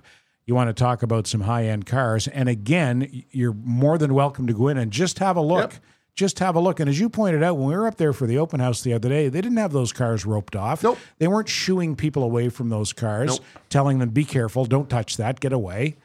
You 0.50 0.56
want 0.56 0.66
to 0.66 0.74
talk 0.74 1.04
about 1.04 1.28
some 1.28 1.42
high 1.42 1.66
end 1.66 1.86
cars. 1.86 2.26
And 2.26 2.48
again, 2.48 3.22
you're 3.30 3.52
more 3.52 3.98
than 3.98 4.14
welcome 4.14 4.48
to 4.48 4.52
go 4.52 4.66
in 4.66 4.78
and 4.78 4.90
just 4.90 5.20
have 5.20 5.36
a 5.36 5.40
look. 5.40 5.78
Just 6.16 6.40
have 6.40 6.56
a 6.56 6.58
look. 6.60 6.80
And 6.80 6.90
as 6.90 6.98
you 6.98 7.08
pointed 7.08 7.40
out, 7.44 7.56
when 7.56 7.68
we 7.68 7.76
were 7.76 7.86
up 7.86 7.98
there 7.98 8.12
for 8.12 8.26
the 8.26 8.36
open 8.38 8.58
house 8.58 8.82
the 8.82 8.92
other 8.92 9.08
day, 9.08 9.28
they 9.28 9.40
didn't 9.40 9.58
have 9.58 9.70
those 9.70 9.92
cars 9.92 10.26
roped 10.26 10.56
off. 10.56 10.82
Nope. 10.82 10.98
They 11.18 11.28
weren't 11.28 11.48
shooing 11.48 11.94
people 11.94 12.24
away 12.24 12.48
from 12.48 12.68
those 12.68 12.92
cars, 12.92 13.28
Nope. 13.36 13.44
telling 13.68 14.00
them, 14.00 14.08
be 14.08 14.24
careful, 14.24 14.64
don't 14.64 14.90
touch 14.90 15.18
that, 15.18 15.38
get 15.38 15.52
away. 15.52 15.98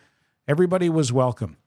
Everybody 0.48 0.89
was 0.89 1.12
welcome. 1.12 1.58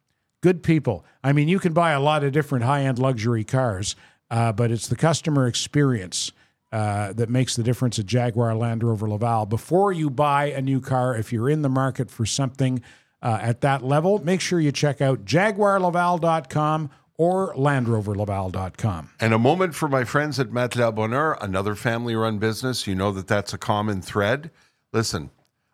Good 0.41 0.63
people. 0.63 1.05
I 1.25 1.33
mean, 1.33 1.49
you 1.49 1.59
can 1.59 1.73
buy 1.73 1.91
a 1.91 2.01
lot 2.01 2.23
of 2.23 2.31
different 2.31 2.65
high 2.65 2.83
end 2.83 3.01
luxury 3.01 3.43
cars, 3.43 3.97
uh, 4.31 4.53
but 4.53 4.71
it's 4.71 4.87
the 4.87 4.95
customer 4.95 5.49
experience 5.49 6.31
uh, 6.73 7.13
that 7.15 7.29
makes 7.29 7.57
the 7.57 7.63
difference 7.63 7.99
at 7.99 8.07
Jaguar 8.07 8.55
Land 8.55 8.83
Rover 8.83 9.09
Laval. 9.09 9.47
Before 9.47 9.93
you 9.93 10.11
buy 10.11 10.47
a 10.47 10.61
new 10.61 10.81
car, 10.81 11.17
if 11.17 11.33
you're 11.33 11.49
in 11.49 11.63
the 11.63 11.69
market 11.69 12.11
for 12.11 12.27
something 12.27 12.83
uh, 13.23 13.39
at 13.41 13.63
that 13.63 13.83
level, 13.83 14.23
make 14.25 14.41
sure 14.41 14.61
you 14.61 14.73
check 14.73 15.01
out 15.01 15.25
jaguarlaval.com 15.25 16.91
or 17.17 17.53
landroverlaval.com. 17.55 19.11
and 19.19 19.35
a 19.35 19.39
moment 19.39 19.75
for 19.75 19.89
my 19.89 20.05
friends 20.05 20.39
at 20.39 20.51
Matelas 20.51 20.95
Bonheur, 20.95 21.37
another 21.41 21.75
family 21.75 22.15
run 22.15 22.39
business. 22.39 22.87
You 22.87 22.95
know 22.95 23.11
that 23.13 23.27
that's 23.27 23.53
a 23.53 23.59
common 23.59 24.01
thread. 24.01 24.53
Listen, 24.93 25.31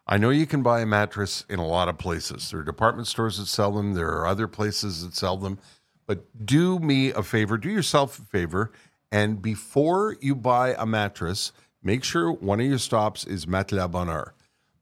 I 0.07 0.16
know 0.16 0.30
you 0.30 0.47
can 0.47 0.62
buy 0.62 0.80
a 0.80 0.86
mattress 0.86 1.45
in 1.49 1.59
a 1.59 1.66
lot 1.66 1.88
of 1.88 1.99
places. 1.99 2.51
There 2.51 2.61
are 2.61 2.64
department 2.64 3.09
stores 3.09 3.38
that 3.38 3.47
sell 3.47 3.72
them, 3.72 3.95
there 3.95 4.09
are 4.09 4.26
other 4.26 4.49
places 4.49 5.05
that 5.05 5.14
sell 5.14 5.36
them. 5.36 5.59
But 6.07 6.47
do 6.47 6.78
me 6.78 7.11
a 7.11 7.22
favor, 7.22 7.57
do 7.57 7.70
yourself 7.70 8.18
a 8.18 8.22
favor, 8.22 8.72
and 9.14 9.40
before 9.40 10.16
you 10.20 10.34
buy 10.34 10.74
a 10.76 10.84
mattress, 10.84 11.52
make 11.84 12.02
sure 12.02 12.32
one 12.32 12.58
of 12.58 12.66
your 12.66 12.78
stops 12.78 13.24
is 13.24 13.46
Matelas 13.46 13.88
Bonheur. 13.88 14.34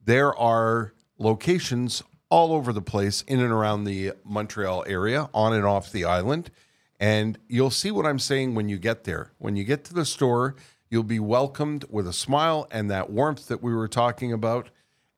There 0.03 0.35
are 0.35 0.95
locations 1.19 2.03
all 2.31 2.55
over 2.55 2.73
the 2.73 2.81
place 2.81 3.21
in 3.29 3.41
and 3.41 3.53
around 3.53 3.85
the 3.85 4.13
Montreal 4.25 4.85
area, 4.87 5.29
on 5.35 5.53
and 5.53 5.67
off 5.67 5.93
the 5.93 6.07
island. 6.07 6.51
And 6.99 7.37
you'll 7.47 7.69
see 7.69 7.91
what 7.91 8.07
I'm 8.07 8.19
saying 8.19 8.55
when 8.55 8.71
you 8.71 8.79
get 8.79 9.05
there. 9.05 9.33
When 9.37 9.55
you 9.55 9.65
get 9.65 9.85
to 9.85 9.93
the 9.93 10.07
store, 10.07 10.55
you'll 10.89 11.03
be 11.03 11.21
welcomed 11.21 11.85
with 11.91 12.09
a 12.09 12.15
smile 12.15 12.67
and 12.71 12.91
that 12.91 13.11
warmth 13.11 13.49
that 13.49 13.63
we 13.63 13.75
were 13.75 13.87
talking 13.87 14.33
about. 14.33 14.71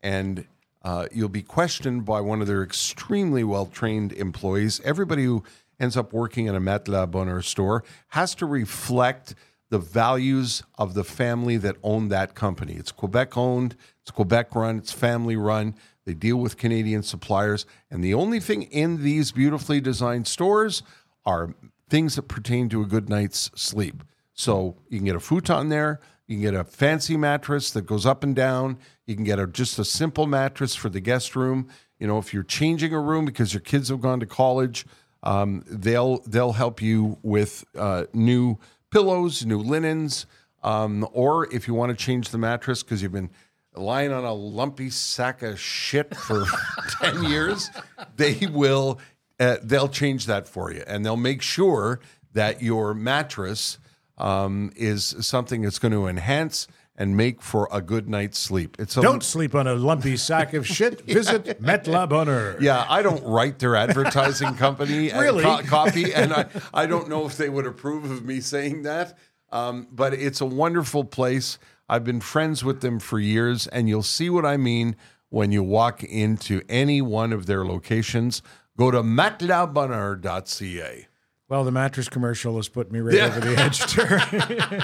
And 0.02 0.44
uh, 0.82 1.06
you'll 1.12 1.28
be 1.28 1.42
questioned 1.42 2.04
by 2.04 2.20
one 2.20 2.40
of 2.40 2.48
their 2.48 2.64
extremely 2.64 3.44
well 3.44 3.66
trained 3.66 4.12
employees. 4.12 4.80
Everybody 4.84 5.22
who 5.22 5.44
ends 5.80 5.96
up 5.96 6.12
working 6.12 6.46
in 6.46 6.54
a 6.54 6.60
Matelas 6.60 7.10
Bonheur 7.10 7.42
store 7.42 7.84
has 8.08 8.34
to 8.36 8.46
reflect 8.46 9.34
the 9.70 9.78
values 9.78 10.62
of 10.78 10.94
the 10.94 11.04
family 11.04 11.56
that 11.56 11.76
owned 11.82 12.10
that 12.12 12.34
company. 12.34 12.74
It's 12.74 12.92
Quebec 12.92 13.36
owned, 13.36 13.76
it's 14.02 14.10
Quebec 14.10 14.54
run, 14.54 14.78
it's 14.78 14.92
family 14.92 15.36
run. 15.36 15.74
They 16.04 16.14
deal 16.14 16.36
with 16.36 16.56
Canadian 16.56 17.02
suppliers. 17.02 17.66
And 17.90 18.04
the 18.04 18.14
only 18.14 18.38
thing 18.38 18.62
in 18.62 19.02
these 19.02 19.32
beautifully 19.32 19.80
designed 19.80 20.26
stores 20.26 20.82
are 21.24 21.54
things 21.88 22.16
that 22.16 22.28
pertain 22.28 22.68
to 22.68 22.82
a 22.82 22.86
good 22.86 23.08
night's 23.08 23.50
sleep. 23.54 24.04
So 24.34 24.76
you 24.88 24.98
can 24.98 25.06
get 25.06 25.16
a 25.16 25.20
futon 25.20 25.70
there. 25.70 26.00
You 26.26 26.36
can 26.36 26.42
get 26.42 26.54
a 26.54 26.64
fancy 26.64 27.16
mattress 27.16 27.70
that 27.72 27.86
goes 27.86 28.06
up 28.06 28.22
and 28.24 28.34
down. 28.34 28.78
You 29.06 29.14
can 29.14 29.24
get 29.24 29.38
a, 29.38 29.46
just 29.46 29.78
a 29.78 29.84
simple 29.84 30.26
mattress 30.26 30.74
for 30.74 30.88
the 30.88 31.00
guest 31.00 31.36
room. 31.36 31.68
You 31.98 32.06
know, 32.06 32.18
if 32.18 32.34
you're 32.34 32.42
changing 32.42 32.92
a 32.92 33.00
room 33.00 33.24
because 33.24 33.52
your 33.52 33.60
kids 33.60 33.88
have 33.88 34.00
gone 34.00 34.20
to 34.20 34.26
college, 34.26 34.86
um, 35.24 35.64
they'll 35.66 36.18
they'll 36.20 36.52
help 36.52 36.80
you 36.80 37.18
with 37.22 37.64
uh, 37.76 38.04
new 38.12 38.58
pillows, 38.92 39.44
new 39.44 39.58
linens, 39.58 40.26
um, 40.62 41.08
or 41.12 41.52
if 41.52 41.66
you 41.66 41.74
want 41.74 41.90
to 41.90 41.96
change 41.96 42.28
the 42.28 42.38
mattress 42.38 42.82
because 42.82 43.02
you've 43.02 43.12
been 43.12 43.30
lying 43.74 44.12
on 44.12 44.24
a 44.24 44.32
lumpy 44.32 44.88
sack 44.90 45.42
of 45.42 45.58
shit 45.58 46.14
for 46.14 46.44
10 47.02 47.24
years, 47.24 47.70
they 48.16 48.46
will 48.52 49.00
uh, 49.40 49.56
they'll 49.62 49.88
change 49.88 50.26
that 50.26 50.46
for 50.46 50.72
you. 50.72 50.84
And 50.86 51.04
they'll 51.04 51.16
make 51.16 51.42
sure 51.42 52.00
that 52.34 52.62
your 52.62 52.94
mattress 52.94 53.78
um, 54.16 54.72
is 54.76 55.16
something 55.20 55.62
that's 55.62 55.78
going 55.78 55.92
to 55.92 56.06
enhance 56.06 56.68
and 56.96 57.16
make 57.16 57.42
for 57.42 57.68
a 57.72 57.82
good 57.82 58.08
night's 58.08 58.38
sleep. 58.38 58.76
It's 58.78 58.96
a, 58.96 59.02
Don't 59.02 59.22
sleep 59.22 59.54
on 59.54 59.66
a 59.66 59.74
lumpy 59.74 60.16
sack 60.16 60.54
of 60.54 60.66
shit. 60.66 61.00
Visit 61.06 61.60
Matelas 61.60 62.08
Bonheur. 62.08 62.56
yeah, 62.60 62.86
I 62.88 63.02
don't 63.02 63.22
write 63.24 63.58
their 63.58 63.76
advertising 63.76 64.54
company 64.56 65.10
and 65.10 65.20
Really? 65.20 65.42
co- 65.42 65.62
copy, 65.62 66.14
and 66.14 66.32
I, 66.32 66.46
I 66.72 66.86
don't 66.86 67.08
know 67.08 67.26
if 67.26 67.36
they 67.36 67.48
would 67.48 67.66
approve 67.66 68.10
of 68.10 68.24
me 68.24 68.40
saying 68.40 68.82
that. 68.82 69.16
Um, 69.50 69.86
but 69.92 70.14
it's 70.14 70.40
a 70.40 70.46
wonderful 70.46 71.04
place. 71.04 71.58
I've 71.88 72.04
been 72.04 72.20
friends 72.20 72.64
with 72.64 72.80
them 72.80 72.98
for 72.98 73.18
years, 73.18 73.66
and 73.68 73.88
you'll 73.88 74.02
see 74.02 74.30
what 74.30 74.46
I 74.46 74.56
mean 74.56 74.96
when 75.28 75.52
you 75.52 75.62
walk 75.62 76.02
into 76.04 76.62
any 76.68 77.02
one 77.02 77.32
of 77.32 77.46
their 77.46 77.64
locations. 77.64 78.42
Go 78.76 78.90
to 78.90 79.02
matelasbonheur.ca. 79.02 81.06
Well, 81.48 81.64
the 81.64 81.72
mattress 81.72 82.08
commercial 82.08 82.56
has 82.56 82.68
put 82.68 82.90
me 82.90 83.00
right 83.00 83.20
over 83.20 83.40
the 83.40 83.56
edge, 83.58 83.78
Terry. 83.92 84.80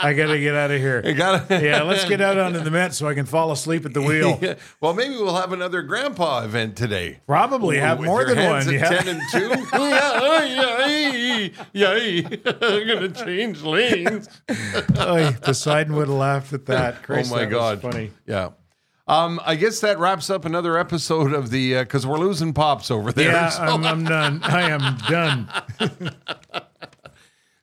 I 0.00 0.12
got 0.12 0.28
to 0.28 0.38
get 0.38 0.54
out 0.54 0.70
of 0.70 0.80
here. 0.80 1.02
Gotta, 1.14 1.60
Yeah, 1.64 1.82
let's 1.82 2.04
get 2.04 2.20
out 2.20 2.38
onto 2.38 2.60
the 2.60 2.70
mat 2.70 2.94
so 2.94 3.08
I 3.08 3.14
can 3.14 3.26
fall 3.26 3.50
asleep 3.50 3.84
at 3.84 3.94
the 3.94 4.02
wheel. 4.02 4.38
Yeah. 4.48 4.54
Well, 4.80 4.94
maybe 4.94 5.14
we'll 5.16 5.34
have 5.34 5.52
another 5.52 5.82
grandpa 5.82 6.44
event 6.44 6.76
today. 6.76 7.18
Probably 7.26 7.78
have 7.78 8.00
more 8.00 8.24
than 8.24 8.36
one. 8.48 8.72
Yeah. 8.72 8.88
10 8.88 9.08
and 9.08 9.22
2. 9.32 9.38
yeah, 9.78 11.48
yeah, 11.72 11.96
yeah. 11.96 12.28
I'm 12.46 12.86
going 12.86 13.12
to 13.12 13.24
change 13.24 13.62
lanes. 13.62 14.28
Oy, 15.00 15.32
Poseidon 15.42 15.96
would 15.96 16.06
have 16.06 16.16
laughed 16.16 16.52
at 16.52 16.66
that. 16.66 16.94
Oh 16.94 17.02
Christ, 17.02 17.32
oh 17.32 17.34
my 17.36 17.44
that 17.46 17.50
God. 17.50 17.82
funny. 17.82 18.12
Yeah. 18.26 18.50
Um, 19.08 19.40
I 19.42 19.54
guess 19.54 19.80
that 19.80 19.98
wraps 19.98 20.28
up 20.28 20.44
another 20.44 20.76
episode 20.76 21.32
of 21.32 21.50
the 21.50 21.78
because 21.78 22.06
we're 22.06 22.18
losing 22.18 22.52
pops 22.52 22.90
over 22.90 23.10
there. 23.10 23.32
Yeah, 23.32 23.48
So 23.48 23.62
I'm, 23.62 23.84
I'm 23.84 24.04
done. 24.04 24.40
I 24.42 24.68
am 24.68 24.98
done. 25.08 26.12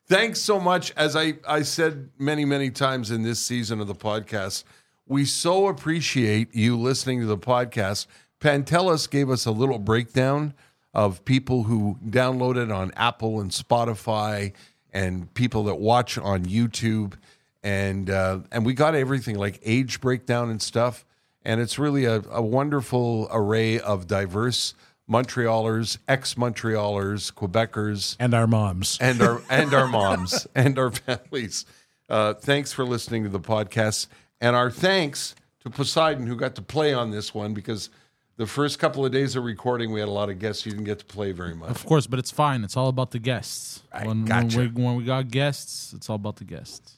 thanks 0.08 0.42
so 0.42 0.60
much. 0.60 0.92
As 0.98 1.16
I, 1.16 1.36
I 1.48 1.62
said 1.62 2.10
many, 2.18 2.46
many 2.46 2.72
times 2.72 3.12
in 3.12 3.22
this 3.22 3.40
season 3.40 3.80
of 3.80 3.86
the 3.86 3.94
podcast, 3.94 4.64
we 5.08 5.24
so 5.24 5.68
appreciate 5.68 6.56
you 6.56 6.80
listening 6.80 7.20
to 7.20 7.28
the 7.28 7.38
podcast. 7.38 8.08
Pantelis 8.40 9.08
gave 9.08 9.30
us 9.30 9.46
a 9.46 9.52
little 9.52 9.78
breakdown 9.78 10.56
of 10.96 11.24
people 11.26 11.64
who 11.64 12.00
download 12.10 12.58
it 12.58 12.72
on 12.72 12.92
Apple 12.96 13.40
and 13.40 13.52
Spotify 13.52 14.54
and 14.94 15.32
people 15.36 15.66
that 15.66 15.76
watch 15.76 16.18
on 16.18 16.46
YouTube. 16.46 17.14
And, 17.62 18.10
uh, 18.10 18.40
and 18.52 18.66
we 18.66 18.74
got 18.74 18.96
everything 18.96 19.38
like 19.38 19.60
age 19.64 20.02
breakdown 20.02 20.50
and 20.50 20.60
stuff. 20.60 21.06
And 21.46 21.62
it's 21.62 21.78
really 21.78 22.06
a, 22.06 22.22
a 22.32 22.42
wonderful 22.42 23.28
array 23.32 23.80
of 23.80 24.08
diverse 24.08 24.74
Montrealers, 25.10 26.00
ex 26.08 26.34
Montrealers, 26.34 27.32
Quebecers, 27.32 28.16
And 28.20 28.34
our 28.34 28.48
moms. 28.48 28.98
and 29.00 29.22
our 29.22 29.42
and 29.50 29.74
our 29.74 29.88
moms 29.88 30.48
and 30.56 30.78
our 30.80 30.92
families. 30.92 31.66
Uh, 32.10 32.34
thanks 32.34 32.72
for 32.74 32.84
listening 32.84 33.24
to 33.24 33.30
the 33.30 33.40
podcast, 33.40 34.08
and 34.42 34.56
our 34.56 34.72
thanks 34.72 35.36
to 35.64 35.70
Poseidon 35.70 36.26
who 36.28 36.36
got 36.36 36.56
to 36.56 36.62
play 36.64 36.94
on 36.94 37.12
this 37.12 37.34
one 37.36 37.54
because 37.54 37.90
the 38.38 38.48
first 38.48 38.80
couple 38.80 39.06
of 39.06 39.12
days 39.12 39.36
of 39.36 39.44
recording 39.44 39.92
we 39.94 40.00
had 40.00 40.10
a 40.10 40.12
lot 40.12 40.30
of 40.30 40.40
guests. 40.40 40.66
You 40.66 40.72
didn't 40.72 40.86
get 40.86 41.00
to 41.00 41.06
play 41.06 41.32
very 41.32 41.56
much. 41.56 41.70
Of 41.70 41.86
course, 41.86 42.08
but 42.08 42.18
it's 42.18 42.32
fine. 42.32 42.64
It's 42.64 42.76
all 42.76 42.90
about 42.90 43.12
the 43.12 43.20
guests. 43.20 43.84
Right, 43.94 44.08
when, 44.08 44.26
gotcha. 44.26 44.58
when, 44.58 44.74
we, 44.74 44.84
when 44.84 44.96
we 44.96 45.04
got 45.04 45.30
guests, 45.30 45.94
it's 45.94 46.10
all 46.10 46.16
about 46.16 46.38
the 46.38 46.44
guests. 46.46 46.98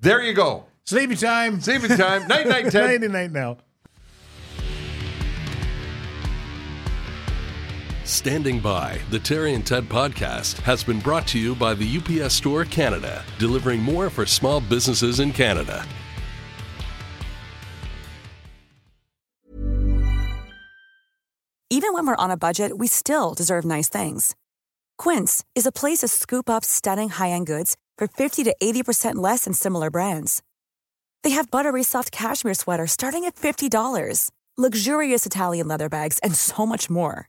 There 0.00 0.22
you 0.22 0.32
go. 0.32 0.64
Sleepy 0.84 1.16
time. 1.16 1.60
Saving 1.60 1.96
time. 1.96 2.26
night 2.28 2.46
night, 2.46 2.62
Ted. 2.70 2.84
Nighty 3.02 3.08
night 3.08 3.32
now. 3.32 3.58
Standing 8.08 8.58
by, 8.58 8.98
the 9.10 9.18
Terry 9.18 9.52
and 9.52 9.66
Ted 9.66 9.84
podcast 9.84 10.60
has 10.60 10.82
been 10.82 10.98
brought 10.98 11.26
to 11.26 11.38
you 11.38 11.54
by 11.54 11.74
the 11.74 11.98
UPS 11.98 12.32
Store 12.32 12.64
Canada, 12.64 13.22
delivering 13.38 13.80
more 13.80 14.08
for 14.08 14.24
small 14.24 14.62
businesses 14.62 15.20
in 15.20 15.30
Canada. 15.30 15.86
Even 21.68 21.92
when 21.92 22.06
we're 22.06 22.16
on 22.16 22.30
a 22.30 22.38
budget, 22.38 22.78
we 22.78 22.86
still 22.86 23.34
deserve 23.34 23.66
nice 23.66 23.90
things. 23.90 24.34
Quince 24.96 25.44
is 25.54 25.66
a 25.66 25.70
place 25.70 25.98
to 25.98 26.08
scoop 26.08 26.48
up 26.48 26.64
stunning 26.64 27.10
high 27.10 27.28
end 27.28 27.46
goods 27.46 27.76
for 27.98 28.08
50 28.08 28.42
to 28.44 28.56
80% 28.62 29.16
less 29.16 29.44
than 29.44 29.52
similar 29.52 29.90
brands. 29.90 30.42
They 31.24 31.30
have 31.36 31.50
buttery 31.50 31.82
soft 31.82 32.10
cashmere 32.10 32.54
sweaters 32.54 32.92
starting 32.92 33.26
at 33.26 33.36
$50, 33.36 34.30
luxurious 34.56 35.26
Italian 35.26 35.68
leather 35.68 35.90
bags, 35.90 36.18
and 36.20 36.34
so 36.34 36.64
much 36.64 36.88
more. 36.88 37.28